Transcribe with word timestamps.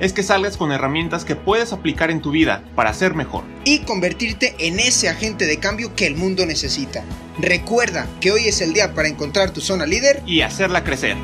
es 0.00 0.12
que 0.12 0.22
salgas 0.22 0.56
con 0.56 0.72
herramientas 0.72 1.24
que 1.24 1.36
puedes 1.36 1.72
aplicar 1.72 2.10
en 2.10 2.20
tu 2.20 2.30
vida 2.30 2.62
para 2.74 2.92
ser 2.92 3.14
mejor. 3.14 3.44
Y 3.64 3.80
convertirte 3.80 4.54
en 4.58 4.80
ese 4.80 5.08
agente 5.08 5.46
de 5.46 5.58
cambio 5.58 5.94
que 5.94 6.06
el 6.06 6.16
mundo 6.16 6.46
necesita. 6.46 7.04
Recuerda 7.38 8.06
que 8.20 8.32
hoy 8.32 8.48
es 8.48 8.60
el 8.60 8.72
día 8.72 8.94
para 8.94 9.08
encontrar 9.08 9.50
tu 9.50 9.60
zona 9.60 9.86
líder. 9.86 10.22
Y 10.26 10.42
hacerla 10.42 10.84
crecer. 10.84 11.16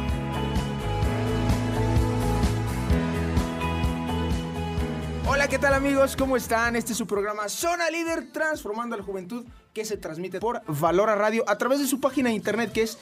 Hola, 5.27 5.49
¿qué 5.49 5.59
tal 5.59 5.75
amigos? 5.75 6.17
¿Cómo 6.17 6.37
están? 6.37 6.77
Este 6.77 6.93
es 6.93 6.99
su 6.99 7.07
programa 7.07 7.49
Zona 7.49 7.89
Líder 7.91 8.31
Transformando 8.33 8.95
a 8.95 8.99
la 8.99 9.05
Juventud 9.05 9.45
que 9.73 9.85
se 9.85 9.97
transmite 9.97 10.41
por 10.41 10.63
Valora 10.67 11.15
Radio 11.15 11.45
a 11.47 11.57
través 11.57 11.79
de 11.79 11.87
su 11.87 12.01
página 12.01 12.29
de 12.29 12.35
internet 12.35 12.73
que 12.73 12.83
es 12.83 12.99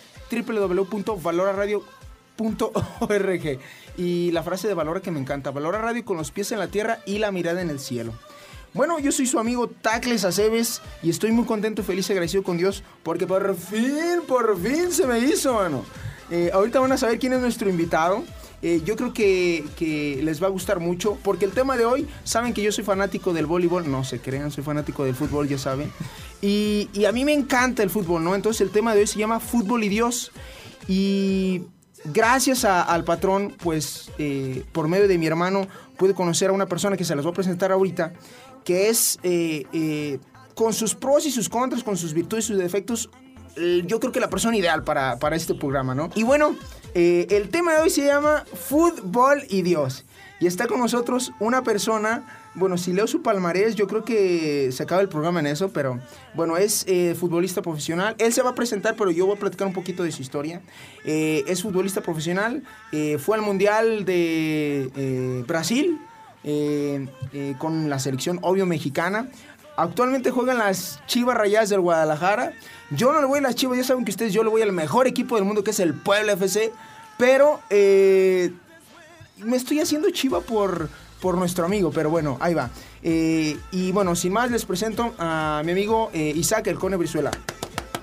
www.valoraradio.org. 2.39 3.59
Y 3.97 4.31
la 4.31 4.43
frase 4.43 4.69
de 4.69 4.75
Valora 4.75 5.01
que 5.01 5.11
me 5.11 5.19
encanta, 5.19 5.51
Valora 5.51 5.81
Radio 5.81 6.05
con 6.05 6.17
los 6.17 6.31
pies 6.31 6.53
en 6.53 6.59
la 6.59 6.69
tierra 6.69 7.01
y 7.05 7.19
la 7.19 7.33
mirada 7.33 7.61
en 7.61 7.71
el 7.71 7.81
cielo. 7.81 8.15
Bueno, 8.75 8.99
yo 8.99 9.11
soy 9.11 9.27
su 9.27 9.39
amigo 9.39 9.69
Tacles 9.69 10.25
Aceves 10.25 10.83
y 11.03 11.11
estoy 11.11 11.33
muy 11.33 11.47
contento, 11.47 11.83
feliz 11.83 12.09
agradecido 12.11 12.43
con 12.43 12.59
Dios 12.59 12.85
porque 13.03 13.27
por 13.27 13.57
fin, 13.57 14.23
por 14.27 14.59
fin 14.61 14.93
se 14.93 15.07
me 15.07 15.19
hizo, 15.19 15.55
mano. 15.55 15.85
Eh, 16.31 16.51
ahorita 16.53 16.79
van 16.79 16.93
a 16.93 16.99
saber 16.99 17.19
quién 17.19 17.33
es 17.33 17.41
nuestro 17.41 17.69
invitado. 17.71 18.23
Eh, 18.61 18.83
yo 18.85 18.97
creo 18.97 19.13
que, 19.13 19.65
que 19.77 20.21
les 20.23 20.43
va 20.43 20.49
a 20.49 20.51
gustar 20.51 20.81
mucho 20.81 21.17
porque 21.23 21.45
el 21.45 21.53
tema 21.53 21.77
de 21.77 21.87
hoy, 21.87 22.07
saben 22.25 22.53
que 22.53 22.63
yo 22.63 22.71
soy 22.71 22.85
fanático 22.85 23.33
del 23.33 23.47
voleibol, 23.47 23.91
no 23.91 24.05
se 24.05 24.21
crean, 24.21 24.51
soy 24.51 24.65
fanático 24.65 25.05
del 25.05 25.15
fútbol, 25.15 25.49
ya 25.49 25.59
saben. 25.59 25.91
Y, 26.43 26.91
y 26.93 27.07
a 27.07 27.13
mí 27.13 27.25
me 27.25 27.33
encanta 27.33 27.83
el 27.83 27.91
fútbol, 27.91 28.23
¿no? 28.23 28.35
Entonces 28.35 28.61
el 28.61 28.71
tema 28.71 28.95
de 28.95 29.01
hoy 29.01 29.07
se 29.07 29.19
llama 29.19 29.41
Fútbol 29.41 29.85
y 29.85 29.89
Dios. 29.89 30.31
Y 30.89 31.63
gracias 32.13 32.65
al 32.65 33.05
patrón, 33.05 33.55
pues 33.63 34.11
eh, 34.19 34.65
por 34.73 34.89
medio 34.89 35.09
de 35.09 35.19
mi 35.19 35.27
hermano, 35.27 35.67
pude 35.97 36.15
conocer 36.15 36.51
a 36.51 36.53
una 36.53 36.67
persona 36.67 36.97
que 36.97 37.05
se 37.05 37.15
las 37.15 37.25
voy 37.25 37.33
a 37.33 37.35
presentar 37.35 37.73
ahorita, 37.73 38.13
que 38.65 38.89
es 38.89 39.19
eh, 39.23 39.65
eh, 39.73 40.19
con 40.55 40.73
sus 40.73 40.95
pros 40.95 41.27
y 41.27 41.31
sus 41.31 41.49
contras, 41.49 41.83
con 41.83 41.97
sus 41.97 42.13
virtudes 42.13 42.45
y 42.47 42.49
sus 42.49 42.59
defectos, 42.59 43.11
yo 43.87 43.99
creo 43.99 44.13
que 44.13 44.21
la 44.21 44.31
persona 44.31 44.57
ideal 44.57 44.85
para, 44.85 45.19
para 45.19 45.35
este 45.35 45.53
programa, 45.53 45.93
¿no? 45.93 46.11
Y 46.15 46.23
bueno, 46.23 46.55
el 46.95 47.49
tema 47.49 47.75
de 47.75 47.81
hoy 47.81 47.91
se 47.91 48.07
llama 48.07 48.45
Fútbol 48.55 49.43
y 49.49 49.63
Dios. 49.63 50.05
Y 50.39 50.47
está 50.47 50.69
con 50.69 50.79
nosotros 50.79 51.33
una 51.41 51.65
persona, 51.65 52.25
bueno, 52.59 52.77
si 52.77 52.93
leo 52.93 53.07
su 53.07 53.23
palmarés, 53.23 53.75
yo 53.75 53.87
creo 53.87 54.05
que 54.05 54.71
se 54.73 54.83
acaba 54.83 55.01
el 55.01 55.09
programa 55.09 55.41
en 55.41 55.47
eso, 55.47 55.71
pero 55.71 56.01
bueno, 56.35 56.57
es 56.57 56.85
eh, 56.87 57.15
futbolista 57.19 57.63
profesional. 57.63 58.15
Él 58.19 58.33
se 58.33 58.43
va 58.43 58.51
a 58.51 58.55
presentar, 58.55 58.97
pero 58.97 59.11
yo 59.11 59.27
voy 59.27 59.37
a 59.37 59.39
platicar 59.39 59.67
un 59.67 59.73
poquito 59.73 60.03
de 60.03 60.13
su 60.13 60.23
historia. 60.23 60.61
Eh, 61.05 61.45
es 61.47 61.63
futbolista 61.63 62.03
profesional, 62.03 62.63
eh, 62.93 63.19
fue 63.19 63.37
al 63.37 63.43
Mundial 63.43 64.05
de 64.05 65.45
Brasil 65.47 65.99
con 67.59 67.91
la 67.91 67.99
selección, 67.99 68.39
obvio, 68.43 68.67
mexicana. 68.67 69.29
Actualmente 69.77 70.31
juegan 70.31 70.59
las 70.59 71.01
Chivas 71.07 71.37
Rayadas 71.37 71.69
del 71.69 71.81
Guadalajara. 71.81 72.53
Yo 72.91 73.13
no 73.13 73.21
le 73.21 73.27
voy 73.27 73.39
a 73.39 73.43
las 73.43 73.55
Chivas, 73.55 73.77
ya 73.77 73.85
saben 73.85 74.05
que 74.05 74.11
ustedes, 74.11 74.33
yo 74.33 74.43
le 74.43 74.51
voy 74.51 74.63
al 74.63 74.73
mejor 74.73 75.07
equipo 75.07 75.37
del 75.37 75.45
mundo 75.45 75.63
que 75.63 75.71
es 75.71 75.81
el 75.81 75.95
Puebla 75.95 76.33
FC. 76.33 76.73
Pero 77.19 77.61
me 77.69 79.57
estoy 79.57 79.81
haciendo 79.81 80.11
chiva 80.11 80.41
por, 80.41 80.89
por 81.21 81.37
nuestro 81.37 81.65
amigo, 81.65 81.91
pero 81.93 82.11
bueno, 82.11 82.37
ahí 82.41 82.55
va. 82.55 82.71
Eh, 83.03 83.57
y 83.73 83.93
bueno, 83.93 84.15
sin 84.15 84.33
más, 84.33 84.51
les 84.51 84.65
presento 84.65 85.15
a 85.19 85.63
mi 85.65 85.73
amigo 85.73 86.11
eh, 86.13 86.33
Isaac 86.35 86.67
El 86.69 86.79
Cone 86.79 86.97
Brizuela. 86.97 87.31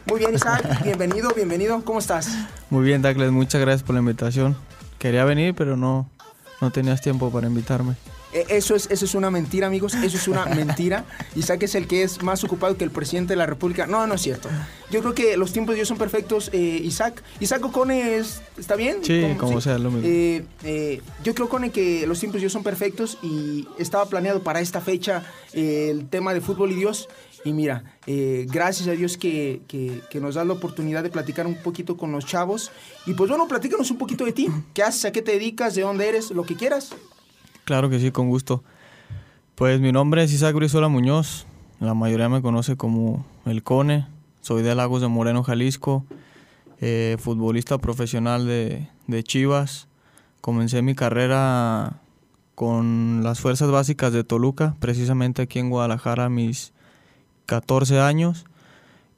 Muy 0.05 0.19
bien, 0.19 0.33
Isaac, 0.35 0.63
bienvenido, 0.83 1.31
bienvenido. 1.35 1.83
¿Cómo 1.83 1.99
estás? 1.99 2.29
Muy 2.69 2.83
bien, 2.83 3.01
Douglas, 3.01 3.31
muchas 3.31 3.61
gracias 3.61 3.83
por 3.83 3.95
la 3.95 3.99
invitación. 3.99 4.55
Quería 4.99 5.25
venir, 5.25 5.55
pero 5.55 5.77
no, 5.77 6.09
no 6.61 6.71
tenías 6.71 7.01
tiempo 7.01 7.31
para 7.31 7.47
invitarme. 7.47 7.95
Eh, 8.35 8.45
Eso 8.49 8.75
es, 8.75 8.87
eso 8.91 9.05
es 9.05 9.15
una 9.15 9.31
mentira, 9.31 9.67
amigos. 9.67 9.95
Eso 9.95 10.17
es 10.17 10.27
una 10.27 10.45
mentira. 10.55 11.05
Isaac 11.35 11.63
es 11.63 11.73
el 11.75 11.87
que 11.87 12.03
es 12.03 12.21
más 12.21 12.43
ocupado 12.43 12.75
que 12.77 12.83
el 12.83 12.91
presidente 12.91 13.33
de 13.33 13.37
la 13.37 13.45
República. 13.45 13.87
No, 13.87 14.05
no 14.05 14.13
es 14.15 14.21
cierto. 14.21 14.49
Yo 14.91 14.99
creo 15.01 15.13
que 15.15 15.37
los 15.37 15.53
tiempos 15.53 15.73
de 15.73 15.77
Dios 15.77 15.87
son 15.87 15.97
perfectos. 15.97 16.49
eh, 16.53 16.81
Isaac, 16.83 17.23
Isaac 17.39 17.63
Ocone 17.65 18.17
es- 18.17 18.41
¿está 18.57 18.75
bien? 18.75 18.97
Sí, 19.03 19.21
¿Cómo- 19.21 19.37
como 19.37 19.61
sea, 19.61 19.77
lo 19.79 19.89
mismo. 19.89 20.07
Eh, 20.07 20.43
eh, 20.63 21.01
yo 21.23 21.33
creo, 21.33 21.47
Cone, 21.49 21.71
que 21.71 22.05
los 22.05 22.19
tiempos 22.19 22.35
de 22.35 22.41
Dios 22.41 22.53
son 22.53 22.63
perfectos 22.63 23.17
y 23.23 23.67
estaba 23.79 24.05
planeado 24.07 24.43
para 24.43 24.59
esta 24.59 24.81
fecha 24.81 25.23
el 25.53 26.07
tema 26.09 26.33
de 26.33 26.41
fútbol 26.41 26.71
y 26.71 26.75
Dios. 26.75 27.07
Y 27.45 27.53
mira, 27.53 27.83
eh, 28.07 28.47
gracias 28.49 28.87
a 28.89 28.91
Dios 28.93 29.17
que, 29.17 29.61
que- 29.67 30.01
que 30.09 30.19
nos 30.19 30.35
da 30.35 30.43
la 30.43 30.53
oportunidad 30.53 31.03
de 31.03 31.09
platicar 31.09 31.45
un 31.47 31.55
poquito 31.55 31.95
con 31.95 32.11
los 32.11 32.25
chavos. 32.25 32.71
Y 33.05 33.13
pues 33.13 33.29
bueno, 33.29 33.47
platícanos 33.47 33.89
un 33.91 33.97
poquito 33.97 34.25
de 34.25 34.33
ti. 34.33 34.47
¿Qué 34.73 34.83
haces? 34.83 35.05
¿A 35.05 35.11
qué 35.11 35.21
te 35.21 35.31
dedicas? 35.33 35.75
¿De 35.75 35.83
dónde 35.83 36.09
eres? 36.09 36.31
Lo 36.31 36.43
que 36.43 36.55
quieras. 36.55 36.89
Claro 37.65 37.89
que 37.89 37.99
sí, 37.99 38.11
con 38.11 38.29
gusto. 38.29 38.63
Pues 39.55 39.79
mi 39.79 39.91
nombre 39.91 40.23
es 40.23 40.31
Isaac 40.31 40.55
Brizola 40.55 40.87
Muñoz. 40.87 41.47
La 41.79 41.95
mayoría 41.95 42.29
me 42.29 42.43
conoce 42.43 42.77
como 42.77 43.25
El 43.43 43.63
Cone. 43.63 44.05
Soy 44.41 44.61
de 44.61 44.75
Lagos 44.75 45.01
de 45.01 45.07
Moreno, 45.07 45.43
Jalisco. 45.43 46.05
eh, 46.79 47.17
futbolista 47.19 47.79
profesional 47.79 48.45
de, 48.45 48.87
Chivas. 49.23 49.87
Comencé 50.41 50.83
mi 50.83 50.93
carrera 50.93 52.01
con 52.53 53.21
las 53.23 53.39
fuerzas 53.39 53.71
básicas 53.71 54.13
de 54.13 54.23
Toluca, 54.23 54.75
precisamente 54.79 55.41
aquí 55.41 55.57
en 55.57 55.71
Guadalajara 55.71 56.25
a 56.25 56.29
mis 56.29 56.71
14 57.47 57.99
años. 57.99 58.45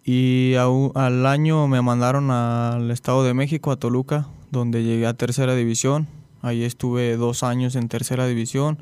Y 0.05 0.53
al 0.55 1.25
año 1.25 1.67
me 1.67 1.81
mandaron 1.81 2.31
al 2.31 2.91
Estado 2.91 3.25
de 3.25 3.33
México, 3.33 3.71
a 3.71 3.75
Toluca, 3.75 4.29
donde 4.51 4.85
llegué 4.85 5.05
a 5.05 5.15
tercera 5.15 5.53
división. 5.53 6.07
Ahí 6.47 6.63
estuve 6.63 7.17
dos 7.17 7.43
años 7.43 7.75
en 7.75 7.89
tercera 7.89 8.25
división. 8.25 8.77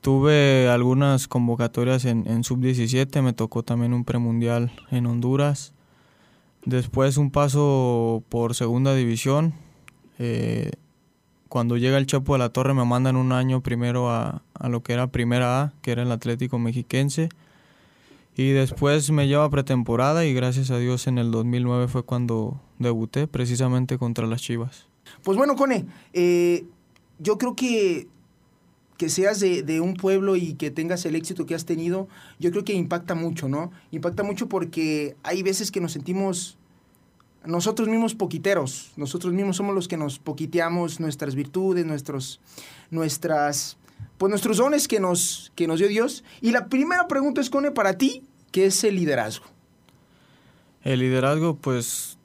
Tuve 0.00 0.68
algunas 0.68 1.28
convocatorias 1.28 2.06
en, 2.06 2.26
en 2.26 2.42
sub-17, 2.42 3.20
me 3.20 3.34
tocó 3.34 3.62
también 3.62 3.92
un 3.92 4.04
premundial 4.04 4.72
en 4.90 5.04
Honduras. 5.04 5.74
Después 6.64 7.18
un 7.18 7.30
paso 7.30 8.22
por 8.30 8.54
segunda 8.54 8.94
división. 8.94 9.52
Eh, 10.18 10.70
cuando 11.50 11.76
llega 11.76 11.98
el 11.98 12.06
Chapo 12.06 12.32
de 12.32 12.38
la 12.38 12.48
Torre 12.48 12.72
me 12.72 12.84
mandan 12.86 13.16
un 13.16 13.32
año 13.32 13.62
primero 13.62 14.10
a, 14.10 14.42
lo 14.68 14.82
que 14.82 14.94
era 14.94 15.08
primera 15.08 15.60
A, 15.60 15.72
que 15.82 15.92
era 15.92 16.02
el 16.02 16.12
Atlético 16.12 16.58
Mexiquense. 16.58 17.28
Y 18.36 18.52
después 18.52 19.10
me 19.10 19.28
lleva 19.28 19.50
pretemporada 19.50 20.24
y 20.24 20.32
gracias 20.32 20.70
a 20.70 20.78
Dios 20.78 21.06
en 21.08 21.18
el 21.18 21.30
2009 21.30 21.88
fue 21.88 22.04
cuando 22.04 22.58
debuté 22.78 23.26
precisamente 23.26 23.98
contra 23.98 24.26
las 24.26 24.40
Chivas. 24.40 24.87
Pues 25.22 25.36
bueno, 25.36 25.56
Cone, 25.56 25.86
eh, 26.12 26.64
yo 27.18 27.38
creo 27.38 27.54
que 27.54 28.08
que 28.98 29.08
seas 29.08 29.38
de, 29.38 29.62
de 29.62 29.80
un 29.80 29.94
pueblo 29.94 30.34
y 30.34 30.54
que 30.54 30.72
tengas 30.72 31.06
el 31.06 31.14
éxito 31.14 31.46
que 31.46 31.54
has 31.54 31.64
tenido, 31.64 32.08
yo 32.40 32.50
creo 32.50 32.64
que 32.64 32.72
impacta 32.72 33.14
mucho, 33.14 33.48
¿no? 33.48 33.70
Impacta 33.92 34.24
mucho 34.24 34.48
porque 34.48 35.14
hay 35.22 35.44
veces 35.44 35.70
que 35.70 35.80
nos 35.80 35.92
sentimos 35.92 36.58
nosotros 37.44 37.88
mismos 37.88 38.14
poquiteros, 38.14 38.90
nosotros 38.96 39.32
mismos 39.32 39.56
somos 39.56 39.74
los 39.74 39.86
que 39.86 39.96
nos 39.96 40.18
poquiteamos 40.18 40.98
nuestras 40.98 41.36
virtudes, 41.36 41.86
nuestros, 41.86 42.40
nuestras, 42.90 43.76
pues 44.18 44.30
nuestros 44.30 44.56
dones 44.56 44.88
que 44.88 44.98
nos, 44.98 45.52
que 45.54 45.68
nos 45.68 45.78
dio 45.78 45.88
Dios. 45.88 46.24
Y 46.40 46.50
la 46.50 46.66
primera 46.66 47.06
pregunta 47.06 47.40
es, 47.40 47.50
Cone, 47.50 47.70
para 47.70 47.96
ti, 47.96 48.24
¿qué 48.50 48.66
es 48.66 48.82
el 48.82 48.96
liderazgo? 48.96 49.46
El 50.82 50.98
liderazgo, 50.98 51.54
pues 51.54 52.18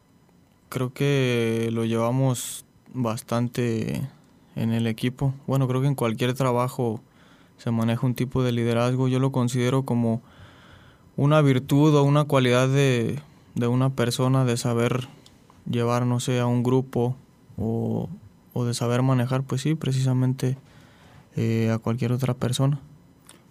creo 0.69 0.91
que 0.91 1.69
lo 1.71 1.85
llevamos 1.85 2.62
bastante 2.93 4.07
en 4.55 4.71
el 4.71 4.87
equipo. 4.87 5.33
Bueno, 5.47 5.67
creo 5.67 5.81
que 5.81 5.87
en 5.87 5.95
cualquier 5.95 6.33
trabajo 6.33 7.01
se 7.57 7.71
maneja 7.71 8.05
un 8.05 8.15
tipo 8.15 8.43
de 8.43 8.51
liderazgo. 8.51 9.07
Yo 9.07 9.19
lo 9.19 9.31
considero 9.31 9.83
como 9.83 10.21
una 11.15 11.41
virtud 11.41 11.95
o 11.95 12.03
una 12.03 12.25
cualidad 12.25 12.67
de, 12.67 13.19
de 13.55 13.67
una 13.67 13.89
persona 13.91 14.45
de 14.45 14.57
saber 14.57 15.07
llevar, 15.69 16.05
no 16.05 16.19
sé, 16.19 16.39
a 16.39 16.45
un 16.45 16.63
grupo 16.63 17.15
o, 17.57 18.09
o 18.53 18.65
de 18.65 18.73
saber 18.73 19.01
manejar, 19.01 19.43
pues 19.43 19.61
sí, 19.61 19.75
precisamente 19.75 20.57
eh, 21.35 21.71
a 21.71 21.77
cualquier 21.79 22.11
otra 22.11 22.33
persona. 22.33 22.79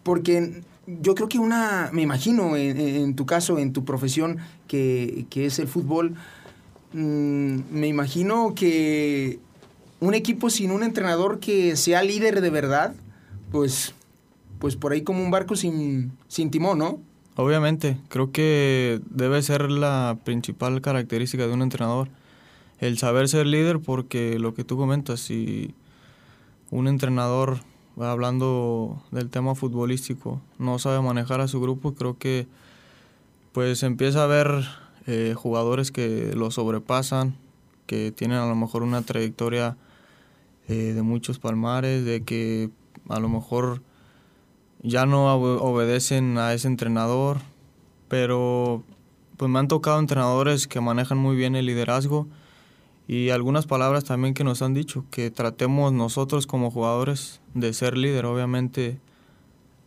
Porque 0.02 0.62
yo 0.86 1.14
creo 1.14 1.28
que 1.28 1.38
una, 1.38 1.90
me 1.92 2.02
imagino 2.02 2.56
en, 2.56 2.78
en 2.78 3.14
tu 3.14 3.24
caso, 3.24 3.58
en 3.58 3.72
tu 3.72 3.84
profesión, 3.84 4.38
que, 4.66 5.26
que 5.30 5.46
es 5.46 5.58
el 5.58 5.68
fútbol, 5.68 6.16
mm, 6.92 7.58
me 7.70 7.88
imagino 7.88 8.54
que 8.54 9.38
un 10.00 10.14
equipo 10.14 10.50
sin 10.50 10.72
un 10.72 10.82
entrenador 10.82 11.38
que 11.38 11.76
sea 11.76 12.02
líder 12.02 12.40
de 12.40 12.50
verdad, 12.50 12.94
pues, 13.50 13.94
pues 14.58 14.76
por 14.76 14.92
ahí 14.92 15.02
como 15.02 15.22
un 15.22 15.30
barco 15.30 15.54
sin, 15.54 16.12
sin 16.28 16.50
timón, 16.50 16.78
¿no? 16.78 17.00
Obviamente, 17.36 17.96
creo 18.08 18.30
que 18.30 19.00
debe 19.08 19.40
ser 19.42 19.70
la 19.70 20.18
principal 20.24 20.80
característica 20.82 21.46
de 21.46 21.52
un 21.52 21.62
entrenador, 21.62 22.08
el 22.78 22.98
saber 22.98 23.28
ser 23.28 23.46
líder, 23.46 23.78
porque 23.78 24.38
lo 24.38 24.54
que 24.54 24.64
tú 24.64 24.76
comentas, 24.76 25.20
si 25.20 25.74
un 26.70 26.88
entrenador, 26.88 27.60
hablando 27.96 29.02
del 29.12 29.30
tema 29.30 29.54
futbolístico, 29.54 30.42
no 30.58 30.78
sabe 30.78 31.00
manejar 31.00 31.40
a 31.40 31.48
su 31.48 31.60
grupo, 31.60 31.94
creo 31.94 32.18
que 32.18 32.46
pues 33.52 33.82
empieza 33.82 34.24
a 34.24 34.26
ver 34.26 34.64
eh, 35.06 35.34
jugadores 35.36 35.90
que 35.90 36.32
lo 36.34 36.50
sobrepasan, 36.50 37.36
que 37.86 38.12
tienen 38.12 38.38
a 38.38 38.46
lo 38.46 38.54
mejor 38.54 38.82
una 38.82 39.02
trayectoria 39.02 39.76
eh, 40.68 40.92
de 40.94 41.02
muchos 41.02 41.38
palmares, 41.38 42.04
de 42.04 42.22
que 42.22 42.70
a 43.08 43.20
lo 43.20 43.28
mejor 43.28 43.82
ya 44.82 45.06
no 45.06 45.34
obedecen 45.34 46.38
a 46.38 46.52
ese 46.52 46.68
entrenador, 46.68 47.38
pero 48.08 48.82
pues 49.36 49.50
me 49.50 49.58
han 49.58 49.68
tocado 49.68 49.98
entrenadores 49.98 50.66
que 50.66 50.80
manejan 50.80 51.18
muy 51.18 51.36
bien 51.36 51.56
el 51.56 51.66
liderazgo 51.66 52.28
y 53.08 53.30
algunas 53.30 53.66
palabras 53.66 54.04
también 54.04 54.34
que 54.34 54.44
nos 54.44 54.62
han 54.62 54.74
dicho, 54.74 55.04
que 55.10 55.30
tratemos 55.30 55.92
nosotros 55.92 56.46
como 56.46 56.70
jugadores 56.70 57.40
de 57.54 57.72
ser 57.72 57.96
líder, 57.96 58.26
obviamente 58.26 59.00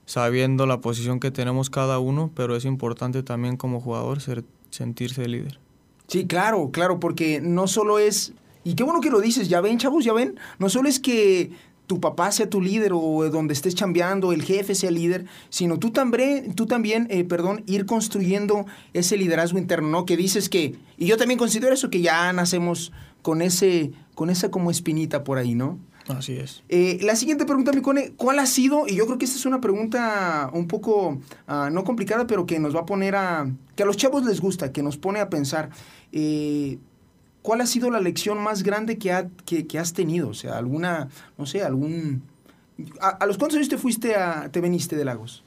sabiendo 0.06 0.66
la 0.66 0.82
posición 0.82 1.20
que 1.20 1.32
tenemos 1.32 1.70
cada 1.70 2.00
uno, 2.00 2.32
pero 2.36 2.56
es 2.56 2.66
importante 2.66 3.24
también 3.24 3.58
como 3.58 3.82
jugador 3.82 4.22
ser, 4.22 4.44
sentirse 4.76 5.28
líder. 5.28 5.60
Sí, 6.08 6.28
claro, 6.28 6.70
claro, 6.72 7.00
porque 7.00 7.42
no 7.42 7.68
solo 7.68 7.98
es, 7.98 8.34
y 8.64 8.76
qué 8.76 8.84
bueno 8.84 9.02
que 9.02 9.10
lo 9.10 9.22
dices, 9.22 9.50
ya 9.50 9.62
ven 9.62 9.78
chavos, 9.78 10.06
ya 10.06 10.14
ven, 10.14 10.36
no 10.60 10.70
solo 10.70 10.88
es 10.88 11.00
que 11.00 11.52
tu 11.88 12.00
papá 12.00 12.32
sea 12.32 12.50
tu 12.50 12.62
líder 12.62 12.92
o 12.94 13.30
donde 13.30 13.54
estés 13.54 13.76
chambeando, 13.76 14.34
el 14.34 14.44
jefe 14.44 14.76
sea 14.76 14.92
líder, 14.92 15.26
sino 15.50 15.78
tú 15.78 15.92
también, 15.92 16.54
tú 16.54 16.66
también 16.66 17.08
eh, 17.10 17.24
perdón, 17.24 17.64
ir 17.68 17.86
construyendo 17.86 18.66
ese 18.94 19.18
liderazgo 19.18 19.58
interno, 19.58 19.90
¿no? 19.90 20.06
Que 20.06 20.18
dices 20.18 20.50
que, 20.50 20.76
y 20.98 21.06
yo 21.06 21.18
también 21.18 21.38
considero 21.38 21.74
eso, 21.74 21.90
que 21.90 22.02
ya 22.02 22.32
nacemos 22.34 22.92
con, 23.22 23.42
ese, 23.42 23.92
con 24.16 24.30
esa 24.30 24.52
como 24.52 24.72
espinita 24.72 25.24
por 25.24 25.38
ahí, 25.38 25.56
¿no? 25.56 25.80
Así 26.08 26.34
es. 26.34 26.64
Eh, 26.70 27.00
la 27.02 27.16
siguiente 27.16 27.46
pregunta, 27.46 27.72
mi 27.72 27.82
cone, 27.82 28.14
¿cuál 28.16 28.40
ha 28.40 28.46
sido? 28.46 28.88
Y 28.88 28.96
yo 28.96 29.06
creo 29.06 29.18
que 29.18 29.26
esta 29.26 29.38
es 29.38 29.46
una 29.46 29.60
pregunta 29.60 30.50
un 30.54 30.68
poco, 30.68 31.20
ah, 31.48 31.70
no 31.72 31.84
complicada, 31.84 32.28
pero 32.28 32.46
que 32.46 32.60
nos 32.60 32.76
va 32.76 32.82
a 32.82 32.86
poner 32.86 33.16
a, 33.16 33.50
que 33.76 33.84
a 33.84 33.86
los 33.86 33.98
chavos 33.98 34.24
les 34.26 34.40
gusta, 34.40 34.72
que 34.72 34.84
nos 34.84 34.98
pone 34.98 35.20
a 35.20 35.30
pensar. 35.30 35.70
Eh, 36.12 36.78
¿cuál 37.46 37.62
ha 37.62 37.68
sido 37.68 37.92
la 37.92 38.02
lección 38.02 38.42
más 38.42 38.64
grande 38.64 38.98
que, 38.98 39.30
que, 39.46 39.80
has 39.80 39.94
tenido? 39.94 40.30
O 40.30 40.34
sea, 40.34 40.58
alguna, 40.58 41.10
no 41.38 41.46
sé, 41.46 41.62
algún... 41.62 42.24
¿A, 43.00 43.26
los 43.26 43.38
cuántos 43.38 43.58
años 43.58 43.70
te 43.70 43.78
fuiste 43.78 44.16
a, 44.16 44.50
te 44.52 44.62
veniste 44.62 44.96
de 44.96 45.06
Lagos? 45.06 45.44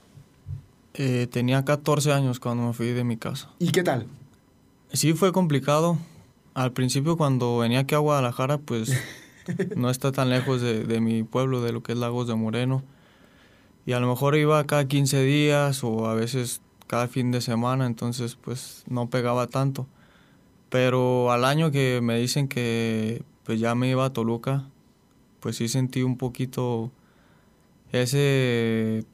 Eh, 0.94 1.26
tenía 1.30 1.64
14 1.64 2.12
años 2.12 2.40
cuando 2.40 2.68
me 2.68 2.72
fui 2.72 2.86
de 2.88 3.04
mi 3.04 3.16
casa. 3.16 3.50
¿Y 3.58 3.70
qué 3.70 3.82
tal? 3.82 4.06
Sí, 4.92 5.12
fue 5.12 5.32
complicado. 5.32 5.98
Al 6.54 6.72
principio 6.72 7.16
cuando 7.16 7.58
venía 7.58 7.80
aquí 7.80 7.94
a 7.94 7.98
Guadalajara, 7.98 8.58
pues 8.58 8.90
no 9.76 9.90
está 9.90 10.12
tan 10.12 10.30
lejos 10.30 10.60
de, 10.60 10.84
de, 10.84 11.00
mi 11.00 11.22
pueblo, 11.22 11.62
de 11.62 11.72
lo 11.72 11.82
que 11.82 11.92
es 11.92 11.98
Lagos 11.98 12.26
de 12.26 12.34
Moreno. 12.34 12.82
Y 13.86 13.92
a 13.92 14.00
lo 14.00 14.08
mejor 14.08 14.36
iba 14.36 14.64
cada 14.66 14.86
15 14.86 15.22
días 15.22 15.82
o 15.82 16.06
a 16.06 16.14
veces 16.14 16.60
cada 16.86 17.06
fin 17.06 17.30
de 17.30 17.40
semana, 17.40 17.86
entonces 17.86 18.36
pues 18.36 18.84
no 18.88 19.08
pegaba 19.08 19.46
tanto. 19.46 19.86
Pero 20.68 21.32
al 21.32 21.44
año 21.44 21.70
que 21.70 22.00
me 22.02 22.18
dicen 22.18 22.48
que 22.48 23.22
pues 23.44 23.60
ya 23.60 23.74
me 23.74 23.88
iba 23.88 24.04
a 24.04 24.12
Toluca, 24.12 24.64
pues 25.40 25.56
sí 25.56 25.68
sentí 25.68 26.02
un 26.02 26.18
poquito 26.18 26.90
ese 27.92 29.04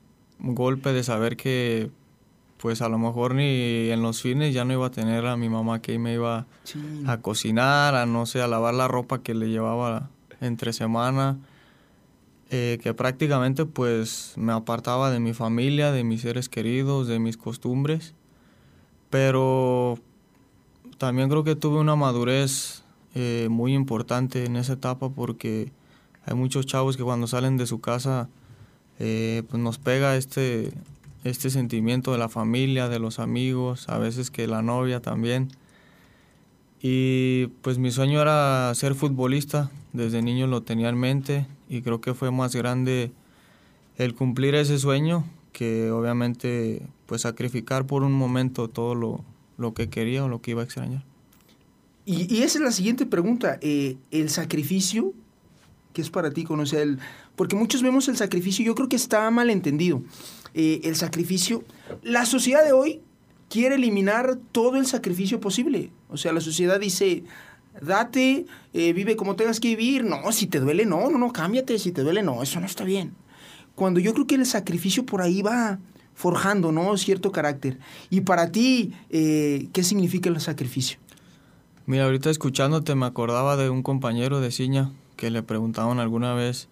golpe 0.40 0.92
de 0.92 1.04
saber 1.04 1.36
que 1.36 1.90
pues 2.58 2.80
a 2.80 2.88
lo 2.88 2.98
mejor 2.98 3.34
ni 3.34 3.90
en 3.90 4.02
los 4.02 4.22
fines 4.22 4.54
ya 4.54 4.64
no 4.64 4.72
iba 4.72 4.86
a 4.86 4.90
tener 4.90 5.26
a 5.26 5.36
mi 5.36 5.48
mamá 5.48 5.82
que 5.82 5.98
me 5.98 6.14
iba 6.14 6.46
a 7.06 7.18
cocinar, 7.18 7.94
a 7.94 8.06
no 8.06 8.24
sé, 8.24 8.40
a 8.40 8.48
lavar 8.48 8.74
la 8.74 8.88
ropa 8.88 9.22
que 9.22 9.34
le 9.34 9.50
llevaba 9.50 10.08
entre 10.40 10.72
semana, 10.72 11.38
eh, 12.50 12.78
que 12.82 12.94
prácticamente 12.94 13.64
pues 13.66 14.34
me 14.36 14.52
apartaba 14.52 15.10
de 15.10 15.20
mi 15.20 15.32
familia, 15.32 15.92
de 15.92 16.04
mis 16.04 16.20
seres 16.20 16.48
queridos, 16.48 17.08
de 17.08 17.18
mis 17.18 17.36
costumbres, 17.36 18.14
pero 19.10 19.98
también 20.98 21.28
creo 21.28 21.44
que 21.44 21.56
tuve 21.56 21.78
una 21.78 21.96
madurez 21.96 22.84
eh, 23.14 23.48
muy 23.50 23.74
importante 23.74 24.44
en 24.44 24.56
esa 24.56 24.74
etapa 24.74 25.08
porque 25.08 25.72
hay 26.26 26.34
muchos 26.34 26.66
chavos 26.66 26.96
que 26.96 27.02
cuando 27.02 27.26
salen 27.26 27.56
de 27.56 27.66
su 27.66 27.80
casa 27.80 28.28
eh, 28.98 29.42
pues 29.48 29.62
nos 29.62 29.78
pega 29.78 30.16
este, 30.16 30.72
este 31.24 31.50
sentimiento 31.50 32.12
de 32.12 32.18
la 32.18 32.28
familia, 32.28 32.88
de 32.88 32.98
los 32.98 33.18
amigos, 33.18 33.88
a 33.88 33.98
veces 33.98 34.30
que 34.30 34.46
la 34.46 34.62
novia 34.62 35.00
también. 35.00 35.48
Y 36.86 37.46
pues 37.62 37.78
mi 37.78 37.90
sueño 37.90 38.20
era 38.20 38.70
ser 38.74 38.94
futbolista, 38.94 39.70
desde 39.94 40.20
niño 40.20 40.46
lo 40.46 40.64
tenía 40.64 40.90
en 40.90 40.98
mente 40.98 41.46
y 41.66 41.80
creo 41.80 42.02
que 42.02 42.12
fue 42.12 42.30
más 42.30 42.54
grande 42.54 43.10
el 43.96 44.14
cumplir 44.14 44.54
ese 44.54 44.78
sueño 44.78 45.24
que 45.52 45.90
obviamente 45.90 46.82
pues 47.06 47.22
sacrificar 47.22 47.86
por 47.86 48.02
un 48.02 48.12
momento 48.12 48.68
todo 48.68 48.94
lo, 48.94 49.24
lo 49.56 49.72
que 49.72 49.88
quería 49.88 50.26
o 50.26 50.28
lo 50.28 50.42
que 50.42 50.50
iba 50.50 50.60
a 50.60 50.66
extrañar. 50.66 51.02
Y, 52.04 52.42
esa 52.42 52.58
es 52.58 52.64
la 52.64 52.70
siguiente 52.70 53.06
pregunta. 53.06 53.58
Eh, 53.62 53.96
¿El 54.10 54.28
sacrificio? 54.28 55.14
¿Qué 55.94 56.02
es 56.02 56.10
para 56.10 56.32
ti 56.32 56.44
conocer 56.44 56.82
el...? 56.82 56.98
Porque 57.34 57.56
muchos 57.56 57.82
vemos 57.82 58.08
el 58.08 58.18
sacrificio, 58.18 58.62
yo 58.62 58.74
creo 58.74 58.90
que 58.90 58.96
está 58.96 59.30
mal 59.30 59.48
entendido. 59.48 60.02
Eh, 60.52 60.82
el 60.84 60.96
sacrificio... 60.96 61.64
La 62.02 62.26
sociedad 62.26 62.62
de 62.62 62.72
hoy 62.72 63.00
quiere 63.54 63.76
eliminar 63.76 64.36
todo 64.50 64.78
el 64.78 64.84
sacrificio 64.84 65.38
posible. 65.38 65.92
O 66.08 66.16
sea, 66.16 66.32
la 66.32 66.40
sociedad 66.40 66.80
dice, 66.80 67.22
date, 67.80 68.46
eh, 68.72 68.92
vive 68.92 69.14
como 69.14 69.36
tengas 69.36 69.60
que 69.60 69.68
vivir. 69.68 70.02
No, 70.02 70.32
si 70.32 70.48
te 70.48 70.58
duele, 70.58 70.86
no, 70.86 71.08
no, 71.08 71.18
no, 71.18 71.32
cámbiate. 71.32 71.78
Si 71.78 71.92
te 71.92 72.02
duele, 72.02 72.24
no, 72.24 72.42
eso 72.42 72.58
no 72.58 72.66
está 72.66 72.82
bien. 72.82 73.14
Cuando 73.76 74.00
yo 74.00 74.12
creo 74.12 74.26
que 74.26 74.34
el 74.34 74.44
sacrificio 74.44 75.06
por 75.06 75.22
ahí 75.22 75.40
va 75.40 75.78
forjando, 76.14 76.72
¿no? 76.72 76.96
Cierto 76.96 77.30
carácter. 77.30 77.78
Y 78.10 78.22
para 78.22 78.50
ti, 78.50 78.92
eh, 79.10 79.68
¿qué 79.72 79.84
significa 79.84 80.28
el 80.28 80.40
sacrificio? 80.40 80.98
Mira, 81.86 82.06
ahorita 82.06 82.30
escuchándote 82.30 82.96
me 82.96 83.06
acordaba 83.06 83.56
de 83.56 83.70
un 83.70 83.84
compañero 83.84 84.40
de 84.40 84.50
Ciña 84.50 84.90
que 85.14 85.30
le 85.30 85.44
preguntaban 85.44 86.00
alguna 86.00 86.34
vez 86.34 86.66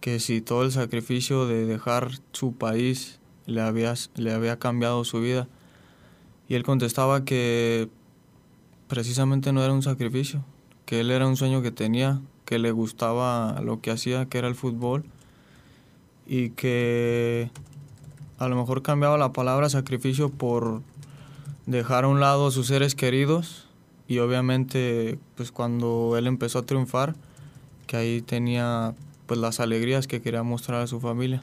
que 0.00 0.18
si 0.18 0.40
todo 0.40 0.64
el 0.64 0.72
sacrificio 0.72 1.44
de 1.46 1.66
dejar 1.66 2.08
su 2.32 2.54
país 2.54 3.20
le 3.44 3.60
había, 3.60 3.92
le 4.14 4.32
había 4.32 4.58
cambiado 4.58 5.04
su 5.04 5.20
vida. 5.20 5.46
Y 6.48 6.54
él 6.54 6.62
contestaba 6.62 7.24
que 7.24 7.88
precisamente 8.88 9.52
no 9.52 9.62
era 9.62 9.72
un 9.72 9.82
sacrificio, 9.82 10.44
que 10.84 11.00
él 11.00 11.10
era 11.10 11.26
un 11.26 11.36
sueño 11.36 11.62
que 11.62 11.72
tenía, 11.72 12.20
que 12.44 12.58
le 12.58 12.70
gustaba 12.70 13.60
lo 13.62 13.80
que 13.80 13.90
hacía, 13.90 14.26
que 14.26 14.38
era 14.38 14.48
el 14.48 14.54
fútbol, 14.54 15.04
y 16.26 16.50
que 16.50 17.50
a 18.38 18.48
lo 18.48 18.56
mejor 18.56 18.82
cambiaba 18.82 19.16
la 19.16 19.32
palabra 19.32 19.68
sacrificio 19.68 20.28
por 20.28 20.82
dejar 21.66 22.04
a 22.04 22.08
un 22.08 22.20
lado 22.20 22.48
a 22.48 22.50
sus 22.50 22.66
seres 22.68 22.94
queridos. 22.94 23.66
Y 24.08 24.18
obviamente 24.18 25.18
pues 25.34 25.50
cuando 25.50 26.16
él 26.16 26.26
empezó 26.28 26.60
a 26.60 26.66
triunfar 26.66 27.16
que 27.86 27.96
ahí 27.96 28.22
tenía 28.22 28.94
pues 29.26 29.40
las 29.40 29.58
alegrías 29.58 30.06
que 30.06 30.20
quería 30.20 30.42
mostrar 30.42 30.82
a 30.82 30.86
su 30.86 31.00
familia. 31.00 31.42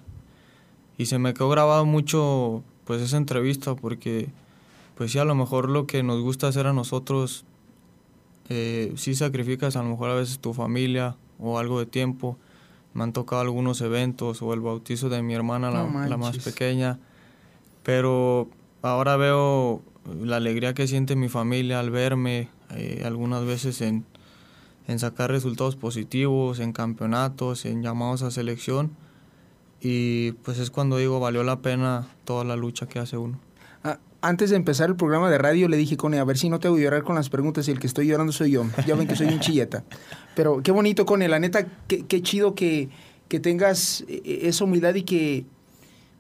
Y 0.98 1.08
se 1.08 1.20
me 1.20 1.34
quedó 1.34 1.50
grabado 1.50 1.86
mucho 1.86 2.64
pues 2.86 3.02
esa 3.02 3.18
entrevista 3.18 3.76
porque 3.76 4.30
pues 4.96 5.12
sí 5.12 5.20
a 5.20 5.26
lo 5.26 5.36
mejor 5.36 5.70
lo 5.70 5.88
que 5.88 6.04
nos 6.04 6.22
gusta 6.22 6.48
hacer 6.48 6.68
a 6.68 6.74
nosotros 6.74 7.46
eh, 8.50 8.94
sí 8.98 9.16
sacrificas 9.16 9.76
a 9.76 9.84
lo 9.84 9.90
mejor 9.90 10.10
a 10.10 10.16
veces 10.16 10.40
tu 10.40 10.54
familia 10.54 11.16
o 11.40 11.60
algo 11.60 11.80
de 11.80 11.86
tiempo. 11.86 12.38
Me 12.94 13.04
han 13.04 13.14
tocado 13.14 13.42
algunos 13.42 13.82
eventos 13.82 14.42
o 14.42 14.54
el 14.54 14.60
bautizo 14.60 15.10
de 15.10 15.24
mi 15.24 15.34
hermana, 15.34 15.72
la, 15.72 16.18
más 16.18 16.38
pequeña, 16.38 17.00
pero 17.82 18.48
ahora 18.84 19.18
veo 19.18 19.82
la 20.22 20.36
alegría 20.36 20.76
que 20.76 20.88
siente 20.88 21.16
mi 21.16 21.28
familia 21.28 21.80
al 21.80 21.90
verme, 21.90 22.50
eh, 22.70 23.02
algunas 23.04 23.46
veces 23.46 23.82
en, 23.82 24.06
en 24.88 25.00
sacar 25.00 25.32
resultados 25.32 25.76
positivos, 25.76 26.60
en 26.60 26.72
campeonatos, 26.72 27.66
en 27.66 27.82
llamados 27.82 28.22
a 28.22 28.30
selección, 28.30 28.92
y 29.82 30.34
pues 30.44 30.60
es 30.60 30.70
cuando 30.70 30.98
digo, 30.98 31.20
valió 31.20 31.44
la 31.44 31.62
pena 31.62 32.08
toda 32.26 32.44
la 32.44 32.56
lucha 32.56 32.86
que 32.86 33.00
hace 33.00 33.18
uno 33.18 33.40
antes 34.24 34.50
de 34.50 34.56
empezar 34.56 34.90
el 34.90 34.96
programa 34.96 35.30
de 35.30 35.38
radio 35.38 35.68
le 35.68 35.76
dije, 35.76 35.98
Cone, 35.98 36.18
a 36.18 36.24
ver 36.24 36.38
si 36.38 36.50
no 36.50 36.58
te 36.58 36.70
voy 36.70 36.80
a 36.80 36.84
llorar 36.86 37.04
con 37.04 37.16
las 37.16 37.30
preguntas 37.30 37.68
y 37.68 37.72
el 37.72 37.80
que 37.80 37.88
estoy 37.88 38.08
llorando 38.08 38.32
soy 38.32 38.52
yo. 38.52 38.66
Ya 38.88 38.96
ven 38.96 39.06
que 39.06 39.18
soy 39.18 39.28
un 39.28 39.42
chilleta. 39.42 39.84
Pero 40.34 40.64
qué 40.64 40.72
bonito, 40.72 41.06
Cone, 41.06 41.28
la 41.28 41.40
neta, 41.40 41.68
qué, 41.88 42.22
chido 42.22 42.56
que, 42.56 42.88
que, 43.28 43.42
tengas 43.42 44.06
e, 44.08 44.22
e, 44.24 44.48
esa 44.48 44.64
humildad 44.64 44.96
y 44.96 45.04
que, 45.04 45.46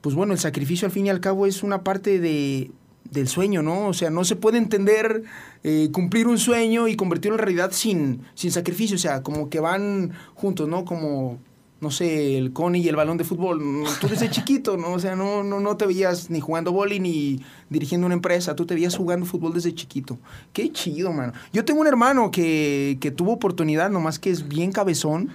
pues 0.01 0.15
bueno, 0.15 0.33
el 0.33 0.39
sacrificio 0.39 0.86
al 0.86 0.91
fin 0.91 1.05
y 1.05 1.12
al 1.12 1.22
cabo 1.22 1.48
es 1.48 1.63
una 1.63 1.86
parte 1.86 2.19
de, 2.19 2.72
del 3.10 3.29
sueño, 3.29 3.63
¿no? 3.63 3.88
O 3.88 3.93
sea, 3.93 4.10
no 4.10 4.25
se 4.25 4.36
puede 4.36 4.57
entender 4.57 5.24
eh, 5.63 5.88
cumplir 5.93 6.27
un 6.27 6.38
sueño 6.38 6.89
y 6.89 6.98
convertirlo 6.98 7.38
en 7.38 7.43
realidad 7.45 7.72
sin, 7.72 8.24
sin 8.36 8.51
sacrificio. 8.51 8.98
O 8.98 9.00
sea, 9.00 9.24
como 9.24 9.50
que 9.50 9.62
van 9.62 10.12
juntos, 10.36 10.67
¿no? 10.67 10.83
Como 10.83 11.39
no 11.84 11.92
sé, 11.92 12.38
el 12.38 12.54
cone 12.54 12.80
y 12.80 12.88
el 12.88 12.96
balón 12.96 13.18
de 13.18 13.25
fútbol. 13.25 13.62
Tú 14.00 14.08
desde 14.08 14.30
chiquito, 14.32 14.78
¿no? 14.78 14.94
O 14.94 15.00
sea, 15.00 15.16
no, 15.16 15.44
no, 15.44 15.60
no 15.60 15.75
te 15.78 15.86
veías 15.86 16.30
ni 16.30 16.40
jugando 16.40 16.72
boli 16.72 17.00
ni 17.00 17.42
dirigiendo 17.70 18.06
una 18.06 18.16
empresa. 18.16 18.56
Tú 18.56 18.66
te 18.66 18.74
veías 18.74 18.96
jugando 18.96 19.25
fútbol 19.25 19.54
desde 19.54 19.75
chiquito. 19.75 20.18
Qué 20.54 20.72
chido, 20.72 21.12
mano. 21.12 21.34
Yo 21.52 21.66
tengo 21.66 21.82
un 21.82 21.88
hermano 21.88 22.32
que, 22.32 22.98
que 23.02 23.12
tuvo 23.12 23.34
oportunidad, 23.34 23.92
nomás 23.92 24.18
que 24.18 24.32
es 24.32 24.48
bien 24.48 24.72
cabezón. 24.72 25.32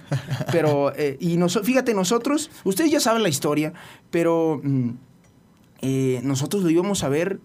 Pero, 0.51 0.91
eh, 0.95 1.17
y 1.19 1.37
nos, 1.37 1.59
fíjate, 1.61 1.93
nosotros, 1.93 2.49
ustedes 2.63 2.91
ya 2.91 2.99
saben 2.99 3.21
la 3.21 3.29
historia, 3.29 3.73
pero 4.09 4.59
mm, 4.63 4.89
eh, 5.81 6.19
nosotros 6.23 6.63
lo 6.63 6.71
íbamos 6.71 7.03
a 7.03 7.09
ver 7.09 7.39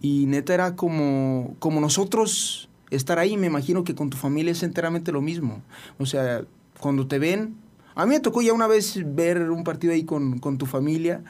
y 0.00 0.24
neta 0.26 0.54
era 0.54 0.76
como, 0.76 1.54
como 1.58 1.80
nosotros 1.80 2.70
estar 2.90 3.18
ahí. 3.18 3.36
Me 3.36 3.48
imagino 3.48 3.84
que 3.84 3.94
con 3.94 4.08
tu 4.08 4.16
familia 4.16 4.52
es 4.52 4.62
enteramente 4.62 5.12
lo 5.12 5.20
mismo. 5.20 5.60
O 5.98 6.06
sea, 6.06 6.42
cuando 6.80 7.06
te 7.06 7.18
ven 7.18 7.65
a 7.96 8.06
mí 8.06 8.14
me 8.14 8.20
tocó 8.20 8.42
ya 8.42 8.52
una 8.52 8.66
vez 8.66 9.00
ver 9.04 9.50
un 9.50 9.64
partido 9.64 9.92
ahí 9.92 10.04
con, 10.04 10.38
tu 10.58 10.66
familia 10.66 11.24